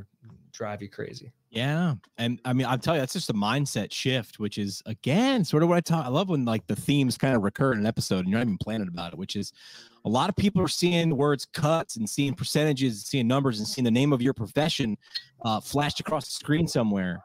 drive 0.53 0.83
you 0.83 0.89
crazy 0.89 1.33
yeah 1.51 1.95
and 2.19 2.41
i 2.45 2.53
mean 2.53 2.67
i'll 2.67 2.79
tell 2.79 2.95
you 2.95 3.01
that's 3.01 3.13
just 3.13 3.31
a 3.31 3.35
mindset 3.35 3.93
shift 3.93 4.39
which 4.39 4.59
is 4.59 4.83
again 4.87 5.45
sort 5.45 5.63
of 5.63 5.69
what 5.69 5.77
i 5.77 5.81
talk 5.81 6.05
i 6.05 6.09
love 6.09 6.29
when 6.29 6.45
like 6.45 6.67
the 6.67 6.77
themes 6.77 7.17
kind 7.19 7.35
of 7.35 7.43
recur 7.43 7.73
in 7.73 7.79
an 7.79 7.87
episode 7.87 8.21
and 8.21 8.29
you're 8.29 8.39
not 8.39 8.47
even 8.47 8.59
planning 8.59 8.89
about 8.89 9.13
it 9.13 9.19
which 9.19 9.37
is 9.37 9.53
a 10.05 10.09
lot 10.09 10.31
of 10.31 10.37
people 10.37 10.63
are 10.63 10.69
seeing 10.69 11.17
words 11.17 11.45
cuts 11.45 11.97
and 11.97 12.09
seeing 12.09 12.35
percentages, 12.35 13.05
seeing 13.05 13.29
numbers, 13.29 13.59
and 13.59 13.69
seeing 13.69 13.85
the 13.85 13.91
name 13.91 14.13
of 14.13 14.23
your 14.23 14.33
profession 14.33 14.97
uh, 15.45 15.61
flashed 15.61 16.01
across 16.01 16.25
the 16.27 16.33
screen 16.33 16.67
somewhere. 16.67 17.23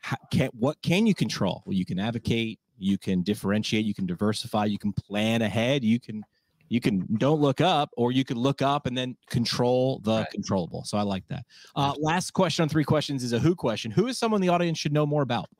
How, 0.00 0.16
can, 0.32 0.50
what 0.52 0.80
can 0.82 1.06
you 1.06 1.14
control? 1.14 1.62
Well, 1.66 1.74
you 1.74 1.84
can 1.84 1.98
advocate, 1.98 2.59
you 2.80 2.98
can 2.98 3.22
differentiate, 3.22 3.84
you 3.84 3.94
can 3.94 4.06
diversify, 4.06 4.64
you 4.64 4.78
can 4.78 4.92
plan 4.92 5.42
ahead, 5.42 5.84
you 5.84 6.00
can 6.00 6.24
you 6.68 6.80
can 6.80 7.06
don't 7.18 7.40
look 7.40 7.60
up, 7.60 7.90
or 7.96 8.12
you 8.12 8.24
can 8.24 8.36
look 8.36 8.62
up 8.62 8.86
and 8.86 8.96
then 8.96 9.16
control 9.28 10.00
the 10.04 10.18
right. 10.18 10.30
controllable. 10.30 10.84
So 10.84 10.96
I 10.96 11.02
like 11.02 11.26
that. 11.28 11.44
Uh, 11.74 11.94
last 11.98 12.30
question 12.32 12.62
on 12.62 12.68
three 12.68 12.84
questions 12.84 13.24
is 13.24 13.32
a 13.32 13.40
who 13.40 13.56
question. 13.56 13.90
Who 13.90 14.06
is 14.06 14.18
someone 14.18 14.40
the 14.40 14.50
audience 14.50 14.78
should 14.78 14.92
know 14.92 15.04
more 15.04 15.22
about? 15.22 15.50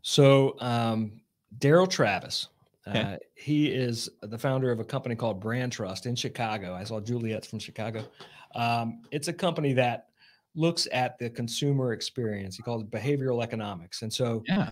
So 0.00 0.56
um, 0.60 1.20
Daryl 1.58 1.88
Travis 1.88 2.48
Okay. 2.88 3.00
Uh, 3.00 3.16
he 3.34 3.68
is 3.68 4.08
the 4.22 4.38
founder 4.38 4.70
of 4.70 4.80
a 4.80 4.84
company 4.84 5.14
called 5.14 5.40
Brand 5.40 5.72
Trust 5.72 6.06
in 6.06 6.14
Chicago. 6.14 6.74
I 6.74 6.84
saw 6.84 7.00
Juliet's 7.00 7.46
from 7.46 7.58
Chicago. 7.58 8.04
Um, 8.54 9.02
it's 9.10 9.28
a 9.28 9.32
company 9.32 9.72
that 9.74 10.08
looks 10.54 10.88
at 10.92 11.18
the 11.18 11.30
consumer 11.30 11.92
experience. 11.92 12.56
He 12.56 12.62
calls 12.62 12.82
it 12.82 12.90
behavioral 12.90 13.42
economics. 13.42 14.02
And 14.02 14.12
so, 14.12 14.42
yeah. 14.48 14.70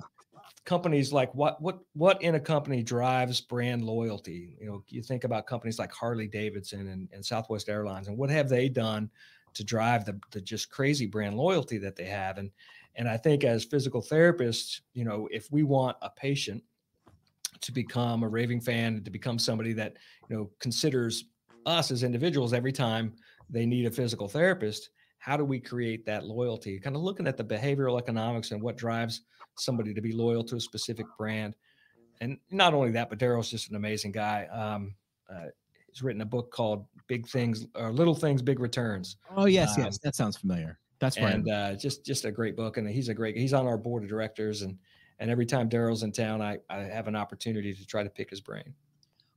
Companies 0.68 1.14
like 1.14 1.34
what 1.34 1.60
what 1.62 1.78
what 1.94 2.20
in 2.20 2.34
a 2.34 2.40
company 2.40 2.82
drives 2.82 3.40
brand 3.40 3.82
loyalty? 3.82 4.54
You 4.60 4.66
know, 4.66 4.84
you 4.88 5.02
think 5.02 5.24
about 5.24 5.46
companies 5.46 5.78
like 5.78 5.90
Harley 5.90 6.28
Davidson 6.28 6.88
and, 6.88 7.08
and 7.10 7.24
Southwest 7.24 7.70
Airlines, 7.70 8.06
and 8.06 8.18
what 8.18 8.28
have 8.28 8.50
they 8.50 8.68
done 8.68 9.10
to 9.54 9.64
drive 9.64 10.04
the, 10.04 10.20
the 10.30 10.42
just 10.42 10.68
crazy 10.70 11.06
brand 11.06 11.38
loyalty 11.38 11.78
that 11.78 11.96
they 11.96 12.04
have? 12.04 12.36
And 12.36 12.50
and 12.96 13.08
I 13.08 13.16
think 13.16 13.44
as 13.44 13.64
physical 13.64 14.02
therapists, 14.02 14.82
you 14.92 15.06
know, 15.06 15.26
if 15.32 15.50
we 15.50 15.62
want 15.62 15.96
a 16.02 16.10
patient 16.10 16.62
to 17.62 17.72
become 17.72 18.22
a 18.22 18.28
raving 18.28 18.60
fan 18.60 19.02
to 19.04 19.10
become 19.10 19.38
somebody 19.38 19.72
that 19.72 19.96
you 20.28 20.36
know 20.36 20.50
considers 20.60 21.24
us 21.64 21.90
as 21.90 22.02
individuals 22.02 22.52
every 22.52 22.72
time 22.72 23.14
they 23.48 23.64
need 23.64 23.86
a 23.86 23.90
physical 23.90 24.28
therapist 24.28 24.90
how 25.18 25.36
do 25.36 25.44
we 25.44 25.58
create 25.58 26.06
that 26.06 26.24
loyalty 26.24 26.78
kind 26.78 26.94
of 26.94 27.02
looking 27.02 27.26
at 27.26 27.36
the 27.36 27.42
behavioral 27.42 27.98
economics 27.98 28.52
and 28.52 28.62
what 28.62 28.76
drives 28.76 29.22
somebody 29.60 29.94
to 29.94 30.00
be 30.00 30.12
loyal 30.12 30.42
to 30.44 30.56
a 30.56 30.60
specific 30.60 31.06
brand 31.16 31.54
and 32.20 32.38
not 32.50 32.74
only 32.74 32.90
that, 32.92 33.08
but 33.10 33.18
Daryl's 33.18 33.50
just 33.50 33.70
an 33.70 33.76
amazing 33.76 34.12
guy. 34.12 34.46
Um, 34.46 34.94
uh, 35.30 35.46
he's 35.86 36.02
written 36.02 36.20
a 36.22 36.26
book 36.26 36.50
called 36.50 36.84
Big 37.06 37.26
Things 37.28 37.66
or 37.74 37.92
Little 37.92 38.14
Things, 38.14 38.42
Big 38.42 38.60
Returns. 38.60 39.16
Oh 39.36 39.46
yes, 39.46 39.76
Um, 39.78 39.84
yes, 39.84 39.98
that 39.98 40.14
sounds 40.16 40.36
familiar. 40.36 40.78
That's 40.98 41.18
right. 41.20 41.34
and 41.34 41.48
uh, 41.48 41.74
just 41.76 42.04
just 42.04 42.24
a 42.24 42.32
great 42.32 42.56
book. 42.56 42.76
And 42.76 42.88
he's 42.88 43.08
a 43.08 43.14
great. 43.14 43.36
He's 43.36 43.52
on 43.52 43.66
our 43.66 43.78
board 43.78 44.02
of 44.02 44.08
directors, 44.08 44.62
and 44.62 44.76
and 45.20 45.30
every 45.30 45.46
time 45.46 45.68
Daryl's 45.68 46.02
in 46.02 46.10
town, 46.10 46.42
I 46.42 46.58
I 46.68 46.78
have 46.78 47.06
an 47.06 47.14
opportunity 47.14 47.72
to 47.72 47.86
try 47.86 48.02
to 48.02 48.10
pick 48.10 48.30
his 48.30 48.40
brain. 48.40 48.74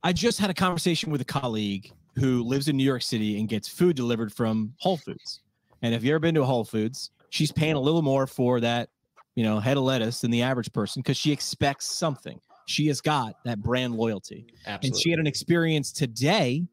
I 0.02 0.12
just 0.12 0.40
had 0.40 0.50
a 0.50 0.54
conversation 0.54 1.12
with 1.12 1.20
a 1.20 1.24
colleague 1.24 1.92
who 2.16 2.42
lives 2.42 2.66
in 2.66 2.76
New 2.76 2.82
York 2.84 3.02
City 3.02 3.38
and 3.38 3.48
gets 3.48 3.68
food 3.68 3.94
delivered 3.94 4.32
from 4.32 4.74
Whole 4.78 4.96
Foods. 4.96 5.40
And 5.82 5.94
if 5.94 6.02
you 6.02 6.10
ever 6.10 6.18
been 6.18 6.34
to 6.34 6.44
Whole 6.44 6.64
Foods, 6.64 7.10
she's 7.30 7.52
paying 7.52 7.74
a 7.74 7.80
little 7.80 8.02
more 8.02 8.26
for 8.26 8.58
that, 8.60 8.88
you 9.34 9.44
know, 9.44 9.60
head 9.60 9.76
of 9.76 9.82
lettuce 9.84 10.20
than 10.20 10.30
the 10.30 10.42
average 10.42 10.72
person 10.72 11.02
because 11.02 11.16
she 11.16 11.32
expects 11.32 11.86
something. 11.86 12.40
She 12.66 12.86
has 12.88 13.00
got 13.00 13.36
that 13.44 13.60
brand 13.62 13.94
loyalty. 13.94 14.46
Absolutely. 14.66 14.88
And 14.88 15.02
she 15.02 15.10
had 15.10 15.18
an 15.18 15.26
experience 15.26 15.92
today 15.92 16.64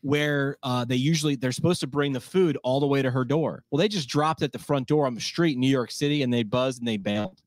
where 0.00 0.56
uh, 0.62 0.84
they 0.84 0.96
usually 0.96 1.34
they're 1.34 1.52
supposed 1.52 1.80
to 1.80 1.86
bring 1.86 2.12
the 2.12 2.20
food 2.20 2.58
all 2.62 2.78
the 2.78 2.86
way 2.86 3.00
to 3.02 3.10
her 3.10 3.24
door. 3.24 3.64
Well, 3.70 3.78
they 3.78 3.88
just 3.88 4.08
dropped 4.08 4.42
at 4.42 4.52
the 4.52 4.58
front 4.58 4.86
door 4.86 5.06
on 5.06 5.14
the 5.14 5.20
street 5.20 5.54
in 5.54 5.60
New 5.60 5.68
York 5.68 5.90
City 5.90 6.22
and 6.22 6.32
they 6.32 6.42
buzzed 6.42 6.80
and 6.80 6.88
they 6.88 6.98
bailed. 6.98 7.40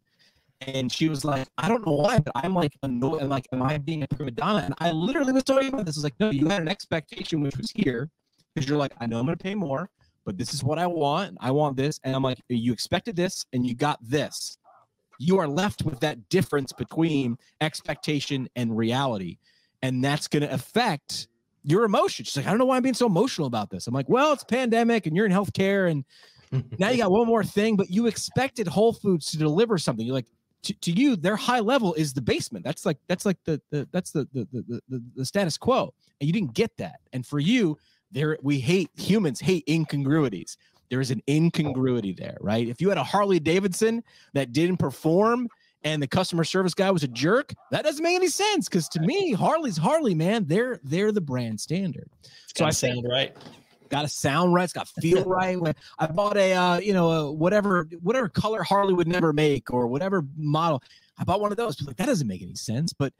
And 0.62 0.92
she 0.92 1.08
was 1.08 1.24
like, 1.24 1.48
I 1.60 1.68
don't 1.68 1.86
know 1.86 1.94
why, 1.94 2.18
but 2.18 2.32
I'm 2.36 2.56
like 2.56 2.74
annoyed. 2.82 3.22
I'm 3.22 3.30
like, 3.30 3.46
am 3.54 3.62
I 3.62 3.78
being 3.78 4.02
a 4.02 4.08
prima 4.08 4.32
donna? 4.32 4.64
And 4.66 4.74
I 4.80 4.92
literally 4.92 5.34
was 5.34 5.44
talking 5.44 5.68
about 5.68 5.86
this. 5.86 5.98
I 5.98 6.00
was 6.00 6.04
like, 6.04 6.20
no, 6.20 6.32
you 6.32 6.48
had 6.48 6.62
an 6.62 6.68
expectation 6.68 7.42
which 7.42 7.56
was 7.58 7.70
here 7.70 8.10
because 8.56 8.68
you're 8.68 8.78
like, 8.78 8.94
I 9.00 9.06
know 9.06 9.20
I'm 9.20 9.26
going 9.26 9.38
to 9.38 9.44
pay 9.44 9.54
more, 9.54 9.92
but 10.28 10.38
this 10.38 10.54
is 10.54 10.62
what 10.62 10.78
I 10.78 10.88
want. 10.88 11.38
I 11.40 11.52
want 11.52 11.78
this. 11.78 12.02
And 12.04 12.14
I'm 12.14 12.22
like, 12.22 12.42
you 12.50 12.74
expected 12.74 13.16
this 13.16 13.46
and 13.54 13.66
you 13.66 13.74
got 13.74 13.98
this. 14.02 14.58
You 15.20 15.40
are 15.40 15.48
left 15.48 15.84
with 15.84 16.02
that 16.02 16.28
difference 16.28 16.74
between 16.74 17.38
expectation 17.62 18.50
and 18.58 18.78
reality. 18.78 19.38
And 19.82 20.04
that's 20.04 20.28
going 20.28 20.44
to 20.44 20.54
affect 20.54 21.30
your 21.64 21.86
emotions. 21.86 22.28
She's 22.28 22.38
like, 22.38 22.46
I 22.46 22.50
don't 22.50 22.58
know 22.60 22.66
why 22.66 22.76
I'm 22.76 22.84
being 22.84 22.94
so 22.94 23.06
emotional 23.06 23.48
about 23.48 23.70
this. 23.70 23.88
I'm 23.88 23.94
like, 23.94 24.10
well, 24.10 24.34
it's 24.34 24.44
pandemic 24.44 25.06
and 25.06 25.16
you're 25.16 25.26
in 25.26 25.32
healthcare 25.32 25.90
and 25.90 26.04
now 26.78 26.90
you 26.90 26.98
got 26.98 27.10
one 27.10 27.26
more 27.26 27.46
thing, 27.46 27.78
but 27.78 27.90
you 27.90 28.08
expected 28.08 28.68
Whole 28.68 28.92
Foods 28.92 29.32
to 29.32 29.38
deliver 29.38 29.78
something. 29.78 30.06
You're 30.06 30.14
like, 30.14 30.28
to, 30.64 30.74
to 30.74 30.92
you, 30.92 31.16
their 31.16 31.38
high 31.38 31.62
level 31.62 31.94
is 31.94 32.14
the 32.14 32.22
basement. 32.22 32.66
That's 32.66 32.86
like 32.86 32.98
that's 33.08 33.26
like 33.26 33.38
the, 33.46 33.62
the 33.70 33.88
that's 33.94 34.12
the 34.12 34.28
the, 34.34 34.48
the 34.52 34.82
the 34.90 35.04
the 35.16 35.26
status 35.26 35.56
quo, 35.56 35.94
and 36.20 36.28
you 36.28 36.34
didn't 36.34 36.54
get 36.54 36.76
that. 36.78 36.96
And 37.14 37.26
for 37.26 37.40
you, 37.40 37.78
there 38.12 38.38
we 38.42 38.60
hate 38.60 38.90
humans 38.96 39.40
hate 39.40 39.64
incongruities. 39.68 40.58
There 40.90 41.02
is 41.02 41.12
an 41.12 41.22
incongruity 41.30 42.14
there, 42.14 42.38
right? 42.40 42.68
If 42.68 42.80
you 42.80 42.90
had 42.90 42.98
a 42.98 43.04
Harley 43.04 43.40
Davidson 43.40 44.04
that 44.34 44.54
didn't 44.54 44.78
perform 44.78 45.50
and 45.84 46.02
the 46.02 46.08
customer 46.08 46.44
service 46.44 46.74
guy 46.74 46.92
was 46.92 47.04
a 47.04 47.08
jerk, 47.08 47.54
that 47.72 47.84
doesn't 47.84 48.04
make 48.04 48.16
any 48.16 48.30
sense. 48.30 48.68
Because 48.68 48.88
to 48.90 49.02
me, 49.02 49.34
Harley's 49.34 49.78
Harley, 49.78 50.16
man. 50.16 50.46
They're 50.46 50.80
they're 50.84 51.12
the 51.12 51.22
brand 51.22 51.60
standard. 51.60 52.10
so 52.56 52.66
I 52.66 52.72
sound 52.72 53.06
right. 53.10 53.36
got 53.90 54.04
to 54.04 54.08
sound 54.08 54.54
right. 54.54 54.64
It's 54.64 54.74
got 54.74 54.88
feel 54.88 55.24
right. 55.26 55.58
I 56.00 56.08
bought 56.08 56.38
a, 56.38 56.54
uh, 56.54 56.80
you 56.80 56.94
know, 56.94 57.12
a 57.12 57.32
whatever, 57.32 57.88
whatever 58.02 58.30
color 58.30 58.64
Harley 58.64 58.94
would 58.94 59.08
never 59.08 59.34
make 59.34 59.72
or 59.72 59.88
whatever 59.88 60.26
model. 60.36 60.82
I 61.20 61.24
bought 61.24 61.42
one 61.42 61.52
of 61.52 61.58
those. 61.58 61.82
Like 61.82 61.98
that 61.98 62.08
doesn't 62.08 62.28
make 62.28 62.42
any 62.42 62.56
sense. 62.56 62.94
But 62.94 63.14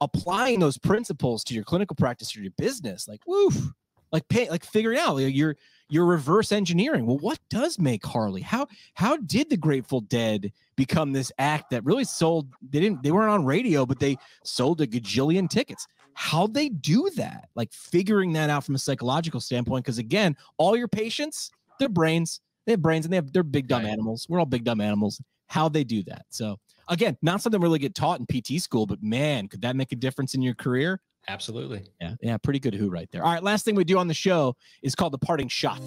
applying 0.00 0.60
those 0.60 0.78
principles 0.78 1.44
to 1.44 1.54
your 1.54 1.64
clinical 1.64 1.96
practice 1.96 2.36
or 2.36 2.40
your 2.40 2.52
business, 2.56 3.08
like 3.08 3.20
woof, 3.26 3.70
like 4.14 4.26
pay, 4.28 4.48
like 4.48 4.64
figuring 4.64 4.98
out 4.98 5.16
like, 5.16 5.34
you're 5.34 5.56
you're 5.90 6.06
reverse 6.06 6.52
engineering. 6.52 7.04
Well, 7.04 7.18
what 7.18 7.38
does 7.50 7.78
make 7.78 8.06
Harley? 8.06 8.40
How 8.40 8.66
how 8.94 9.18
did 9.18 9.50
the 9.50 9.58
Grateful 9.58 10.00
Dead 10.00 10.50
become 10.76 11.12
this 11.12 11.30
act 11.38 11.68
that 11.70 11.84
really 11.84 12.04
sold? 12.04 12.48
They 12.70 12.80
didn't. 12.80 13.02
They 13.02 13.10
weren't 13.12 13.30
on 13.30 13.44
radio, 13.44 13.84
but 13.84 13.98
they 13.98 14.16
sold 14.42 14.80
a 14.80 14.86
gajillion 14.86 15.50
tickets 15.50 15.86
how'd 16.14 16.54
they 16.54 16.68
do 16.68 17.10
that? 17.16 17.48
Like 17.54 17.72
figuring 17.72 18.32
that 18.32 18.48
out 18.48 18.64
from 18.64 18.76
a 18.76 18.78
psychological 18.78 19.40
standpoint. 19.40 19.84
Because 19.84 19.98
again, 19.98 20.36
all 20.56 20.76
your 20.76 20.88
patients, 20.88 21.50
their 21.78 21.88
brains, 21.88 22.40
they 22.66 22.72
have 22.72 22.82
brains 22.82 23.04
and 23.04 23.12
they 23.12 23.16
have 23.16 23.32
they're 23.32 23.42
big 23.42 23.68
dumb 23.68 23.82
Right. 23.82 23.90
animals. 23.90 24.26
We're 24.28 24.38
all 24.38 24.46
big 24.46 24.64
dumb 24.64 24.80
animals. 24.80 25.20
How 25.48 25.68
they 25.68 25.84
do 25.84 26.02
that. 26.04 26.24
So 26.30 26.58
again, 26.88 27.18
not 27.20 27.42
something 27.42 27.60
really 27.60 27.78
get 27.78 27.94
taught 27.94 28.20
in 28.20 28.26
PT 28.26 28.62
school, 28.62 28.86
but 28.86 29.02
man, 29.02 29.48
could 29.48 29.60
that 29.62 29.76
make 29.76 29.92
a 29.92 29.96
difference 29.96 30.34
in 30.34 30.40
your 30.40 30.54
career? 30.54 31.00
Absolutely. 31.28 31.82
Yeah, 32.00 32.14
yeah, 32.20 32.36
pretty 32.36 32.60
good 32.60 32.74
who 32.74 32.90
right 32.90 33.08
there. 33.10 33.24
All 33.24 33.32
right, 33.32 33.42
last 33.42 33.64
thing 33.64 33.74
we 33.74 33.84
do 33.84 33.98
on 33.98 34.08
the 34.08 34.14
show 34.14 34.56
is 34.82 34.94
called 34.94 35.12
the 35.12 35.18
parting 35.18 35.48
shot. 35.48 35.80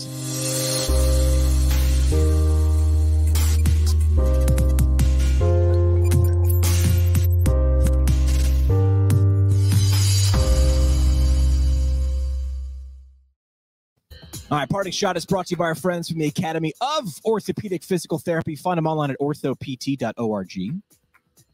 All 14.50 14.58
right, 14.58 14.70
parting 14.70 14.94
shot 14.94 15.18
is 15.18 15.26
brought 15.26 15.48
to 15.48 15.52
you 15.52 15.58
by 15.58 15.66
our 15.66 15.76
friends 15.76 16.08
from 16.08 16.20
the 16.20 16.28
Academy 16.28 16.74
of 16.80 17.20
Orthopedic 17.26 17.84
Physical 17.84 18.18
Therapy. 18.18 18.56
Find 18.56 18.78
them 18.78 18.88
online 18.88 19.12
at 19.12 19.20
orthopt.org. 19.20 20.82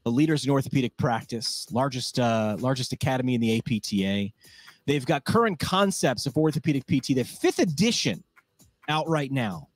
The 0.04 0.12
leaders 0.12 0.43
in 0.45 0.51
orthopedic 0.51 0.95
practice, 0.97 1.68
largest 1.72 2.20
uh, 2.20 2.58
largest 2.60 2.91
academy 2.93 3.36
in 3.36 3.41
the 3.41 3.58
APTA. 3.58 4.34
They've 4.86 5.06
got 5.06 5.24
current 5.24 5.60
concepts 5.60 6.26
of 6.26 6.36
orthopedic 6.36 6.86
PT. 6.86 7.16
The 7.16 7.24
fifth 7.24 7.60
edition 7.60 8.24
out 8.89 9.08
right 9.08 9.32
now. 9.32 9.70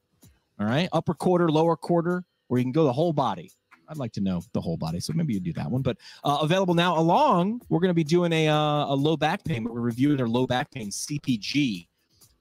All 0.59 0.65
right, 0.65 0.89
upper 0.91 1.13
quarter, 1.13 1.49
lower 1.49 1.75
quarter, 1.75 2.25
where 2.47 2.57
you 2.57 2.65
can 2.65 2.71
go 2.71 2.84
the 2.84 2.93
whole 2.93 3.13
body. 3.13 3.51
I'd 3.89 3.97
like 3.97 4.11
to 4.13 4.21
know 4.21 4.41
the 4.53 4.59
whole 4.59 4.75
body, 4.75 4.99
so 4.99 5.13
maybe 5.13 5.34
you 5.34 5.39
do 5.39 5.53
that 5.53 5.69
one. 5.69 5.82
But 5.82 5.97
uh, 6.23 6.39
available 6.41 6.73
now. 6.73 6.97
Along, 6.97 7.61
we're 7.69 7.80
going 7.80 7.91
to 7.91 7.95
be 7.95 8.03
doing 8.03 8.34
a 8.34 8.49
uh, 8.49 8.86
a 8.88 8.95
low 8.95 9.15
back 9.15 9.43
pain. 9.43 9.63
But 9.63 9.73
we're 9.73 9.82
reviewing 9.82 10.17
their 10.17 10.28
low 10.28 10.45
back 10.45 10.71
pain 10.71 10.89
CPG 10.89 11.88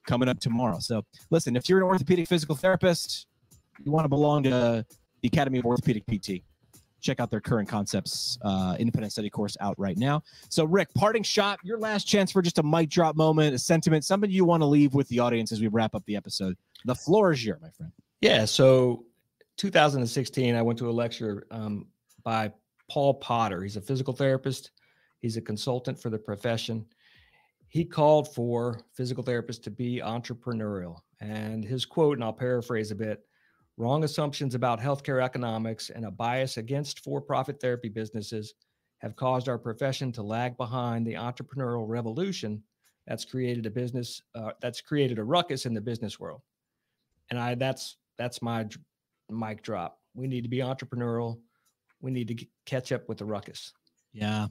coming 0.06 0.28
up 0.28 0.40
tomorrow. 0.40 0.78
So 0.80 1.04
listen, 1.30 1.56
if 1.56 1.68
you're 1.68 1.78
an 1.78 1.84
orthopedic 1.84 2.28
physical 2.28 2.56
therapist, 2.56 3.26
you 3.84 3.92
want 3.92 4.04
to 4.04 4.08
belong 4.08 4.44
to 4.44 4.84
the 5.20 5.28
Academy 5.28 5.58
of 5.58 5.66
Orthopedic 5.66 6.04
PT. 6.06 6.42
Check 7.06 7.20
out 7.20 7.30
their 7.30 7.40
current 7.40 7.68
concepts 7.68 8.36
uh, 8.42 8.74
independent 8.80 9.12
study 9.12 9.30
course 9.30 9.56
out 9.60 9.78
right 9.78 9.96
now. 9.96 10.24
So, 10.48 10.64
Rick, 10.64 10.92
parting 10.94 11.22
shot, 11.22 11.60
your 11.62 11.78
last 11.78 12.04
chance 12.04 12.32
for 12.32 12.42
just 12.42 12.58
a 12.58 12.64
mic 12.64 12.90
drop 12.90 13.14
moment, 13.14 13.54
a 13.54 13.58
sentiment, 13.60 14.04
something 14.04 14.28
you 14.28 14.44
want 14.44 14.62
to 14.62 14.66
leave 14.66 14.92
with 14.92 15.06
the 15.06 15.20
audience 15.20 15.52
as 15.52 15.60
we 15.60 15.68
wrap 15.68 15.94
up 15.94 16.04
the 16.06 16.16
episode. 16.16 16.56
The 16.84 16.96
floor 16.96 17.30
is 17.30 17.44
yours, 17.44 17.60
my 17.62 17.70
friend. 17.70 17.92
Yeah. 18.20 18.44
So 18.44 19.04
2016, 19.56 20.56
I 20.56 20.62
went 20.62 20.80
to 20.80 20.90
a 20.90 20.92
lecture 20.92 21.46
um, 21.52 21.86
by 22.24 22.50
Paul 22.90 23.14
Potter. 23.14 23.62
He's 23.62 23.76
a 23.76 23.80
physical 23.80 24.12
therapist, 24.12 24.72
he's 25.20 25.36
a 25.36 25.40
consultant 25.40 25.96
for 25.96 26.10
the 26.10 26.18
profession. 26.18 26.84
He 27.68 27.84
called 27.84 28.34
for 28.34 28.80
physical 28.94 29.22
therapists 29.22 29.62
to 29.62 29.70
be 29.70 30.00
entrepreneurial. 30.04 30.98
And 31.20 31.64
his 31.64 31.84
quote, 31.84 32.16
and 32.16 32.24
I'll 32.24 32.32
paraphrase 32.32 32.90
a 32.90 32.96
bit 32.96 33.24
wrong 33.76 34.04
assumptions 34.04 34.54
about 34.54 34.80
healthcare 34.80 35.22
economics 35.22 35.90
and 35.90 36.04
a 36.06 36.10
bias 36.10 36.56
against 36.56 37.04
for 37.04 37.20
profit 37.20 37.60
therapy 37.60 37.88
businesses 37.88 38.54
have 38.98 39.14
caused 39.16 39.48
our 39.48 39.58
profession 39.58 40.10
to 40.12 40.22
lag 40.22 40.56
behind 40.56 41.06
the 41.06 41.12
entrepreneurial 41.12 41.86
revolution 41.86 42.62
that's 43.06 43.24
created 43.24 43.66
a 43.66 43.70
business 43.70 44.22
uh, 44.34 44.50
that's 44.60 44.80
created 44.80 45.18
a 45.18 45.24
ruckus 45.24 45.66
in 45.66 45.74
the 45.74 45.80
business 45.80 46.18
world 46.18 46.40
and 47.30 47.38
i 47.38 47.54
that's 47.54 47.96
that's 48.18 48.40
my 48.40 48.62
dr- 48.62 48.82
mic 49.30 49.62
drop 49.62 49.98
we 50.14 50.26
need 50.26 50.42
to 50.42 50.48
be 50.48 50.58
entrepreneurial 50.58 51.38
we 52.00 52.10
need 52.10 52.28
to 52.28 52.34
g- 52.34 52.48
catch 52.64 52.92
up 52.92 53.08
with 53.08 53.18
the 53.18 53.24
ruckus 53.24 53.72
Yeah. 54.12 54.46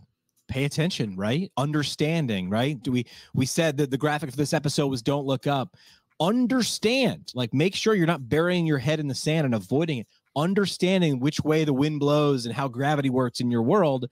Pay 0.47 0.65
attention, 0.65 1.15
right? 1.15 1.51
Understanding, 1.57 2.51
right? 2.51 2.79
Do 2.83 2.91
we 2.91 3.07
we 3.33 3.47
said 3.47 3.77
that 3.77 3.89
the 3.89 3.97
graphic 3.97 4.29
for 4.29 4.37
this 4.37 4.53
episode 4.53 4.89
was 4.89 5.01
don't 5.01 5.25
look 5.25 5.47
up. 5.47 5.75
Understand, 6.19 7.31
like 7.35 7.53
make 7.53 7.75
sure 7.75 7.93
you're 7.93 8.07
not 8.07 8.29
burying 8.29 8.65
your 8.65 8.77
head 8.77 8.99
in 8.99 9.07
the 9.07 9.15
sand 9.15 9.45
and 9.45 9.53
avoiding 9.55 9.99
it. 9.99 10.07
Understanding 10.37 11.19
which 11.19 11.41
way 11.41 11.63
the 11.63 11.73
wind 11.73 11.99
blows 11.99 12.45
and 12.45 12.53
how 12.53 12.67
gravity 12.67 13.09
works 13.09 13.39
in 13.39 13.51
your 13.51 13.61
world, 13.61 14.09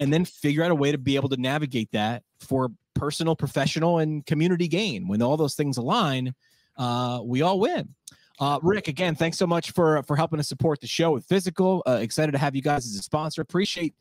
and 0.00 0.12
then 0.12 0.24
figure 0.24 0.62
out 0.62 0.70
a 0.70 0.74
way 0.74 0.92
to 0.92 0.98
be 0.98 1.16
able 1.16 1.28
to 1.28 1.36
navigate 1.36 1.90
that 1.92 2.22
for 2.40 2.70
personal, 2.94 3.36
professional, 3.36 3.98
and 3.98 4.24
community 4.24 4.68
gain. 4.68 5.06
When 5.06 5.22
all 5.22 5.36
those 5.36 5.54
things 5.54 5.76
align, 5.76 6.34
uh, 6.78 7.20
we 7.22 7.42
all 7.42 7.60
win. 7.60 7.94
Uh, 8.38 8.58
Rick, 8.62 8.88
again, 8.88 9.14
thanks 9.14 9.38
so 9.38 9.46
much 9.46 9.70
for 9.70 10.02
for 10.02 10.16
helping 10.16 10.38
us 10.38 10.48
support 10.48 10.80
the 10.80 10.86
show 10.86 11.12
with 11.12 11.26
FYZICAL. 11.28 11.82
Uh, 11.86 11.98
excited 12.02 12.32
to 12.32 12.38
have 12.38 12.54
you 12.54 12.62
guys 12.62 12.86
as 12.86 12.94
a 12.94 13.02
sponsor. 13.02 13.40
Appreciate 13.40 13.94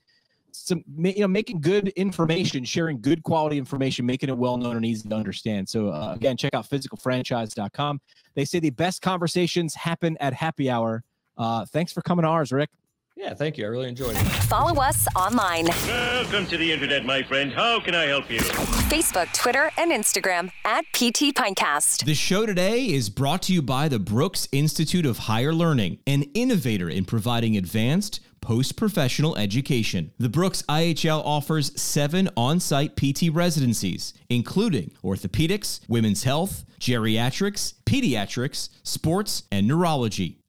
some 0.55 0.83
you 0.97 1.19
know 1.19 1.27
making 1.27 1.61
good 1.61 1.89
information 1.89 2.63
sharing 2.63 3.01
good 3.01 3.23
quality 3.23 3.57
information 3.57 4.05
making 4.05 4.29
it 4.29 4.37
well 4.37 4.57
known 4.57 4.75
and 4.75 4.85
easy 4.85 5.07
to 5.09 5.15
understand. 5.15 5.67
So 5.67 5.89
uh, 5.89 6.13
again 6.15 6.37
check 6.37 6.53
out 6.53 6.69
fyzicalfranchise.com 6.69 8.01
they 8.35 8.45
say 8.45 8.59
the 8.59 8.69
best 8.71 9.01
conversations 9.01 9.75
happen 9.75 10.17
at 10.19 10.33
happy 10.33 10.69
hour. 10.69 11.03
Uh, 11.37 11.65
thanks 11.65 11.91
for 11.91 12.01
coming 12.01 12.23
to 12.23 12.29
ours 12.29 12.51
rick. 12.51 12.69
Yeah 13.15 13.33
thank 13.33 13.57
you. 13.57 13.65
I 13.65 13.67
really 13.67 13.89
enjoyed 13.89 14.15
it. 14.15 14.25
Follow 14.45 14.81
us 14.81 15.07
online. 15.15 15.65
Welcome 15.87 16.45
to 16.47 16.57
the 16.57 16.71
internet, 16.71 17.05
my 17.05 17.23
friend. 17.23 17.51
How 17.53 17.79
can 17.79 17.95
I 17.95 18.05
help 18.05 18.29
you? 18.29 18.39
Facebook, 18.39 19.33
Twitter, 19.33 19.71
and 19.77 19.91
Instagram 19.91 20.51
at 20.63 20.85
PT 20.93 21.33
Pintcast. 21.33 22.05
The 22.05 22.13
show 22.13 22.45
today 22.45 22.85
is 22.85 23.09
brought 23.09 23.41
to 23.43 23.53
you 23.53 23.61
by 23.61 23.87
the 23.87 23.99
Brooks 23.99 24.47
Institute 24.51 25.05
of 25.05 25.17
Higher 25.17 25.53
Learning, 25.53 25.97
an 26.05 26.23
innovator 26.33 26.87
in 26.89 27.05
providing 27.05 27.57
advanced 27.57 28.19
post 28.45 28.75
professional 28.77 29.35
education. 29.37 30.11
The 30.19 30.29
Brooks 30.29 30.61
IHL 30.69 31.23
offers 31.25 31.81
seven 31.81 32.29
on 32.37 32.59
site 32.59 32.95
PT 32.95 33.29
residencies, 33.31 34.13
including 34.29 34.91
orthopedics, 35.03 35.79
women's 35.87 36.23
health, 36.23 36.63
geriatrics, 36.79 37.73
pediatrics, 37.87 38.69
sports, 38.83 39.43
and 39.51 39.67
neurology 39.67 40.44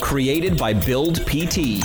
Created 0.00 0.56
by 0.56 0.72
Build 0.72 1.26
PT. 1.26 1.82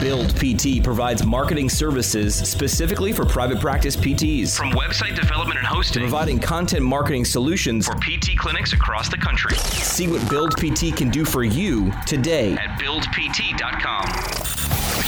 Build 0.00 0.36
PT 0.36 0.82
provides 0.84 1.24
marketing 1.24 1.70
services 1.70 2.34
specifically 2.34 3.10
for 3.10 3.24
private 3.24 3.58
practice 3.58 3.96
PTs. 3.96 4.54
From 4.54 4.70
website 4.72 5.16
development 5.16 5.58
and 5.58 5.66
hosting, 5.66 6.02
providing 6.02 6.38
content 6.38 6.82
marketing 6.82 7.24
solutions 7.24 7.86
for 7.86 7.94
PT 7.94 8.36
clinics 8.36 8.74
across 8.74 9.08
the 9.08 9.16
country. 9.16 9.56
See 9.56 10.08
what 10.08 10.28
Build 10.28 10.54
PT 10.56 10.94
can 10.94 11.08
do 11.08 11.24
for 11.24 11.42
you 11.42 11.90
today 12.06 12.52
at 12.52 12.78
buildpt.com. 12.78 14.55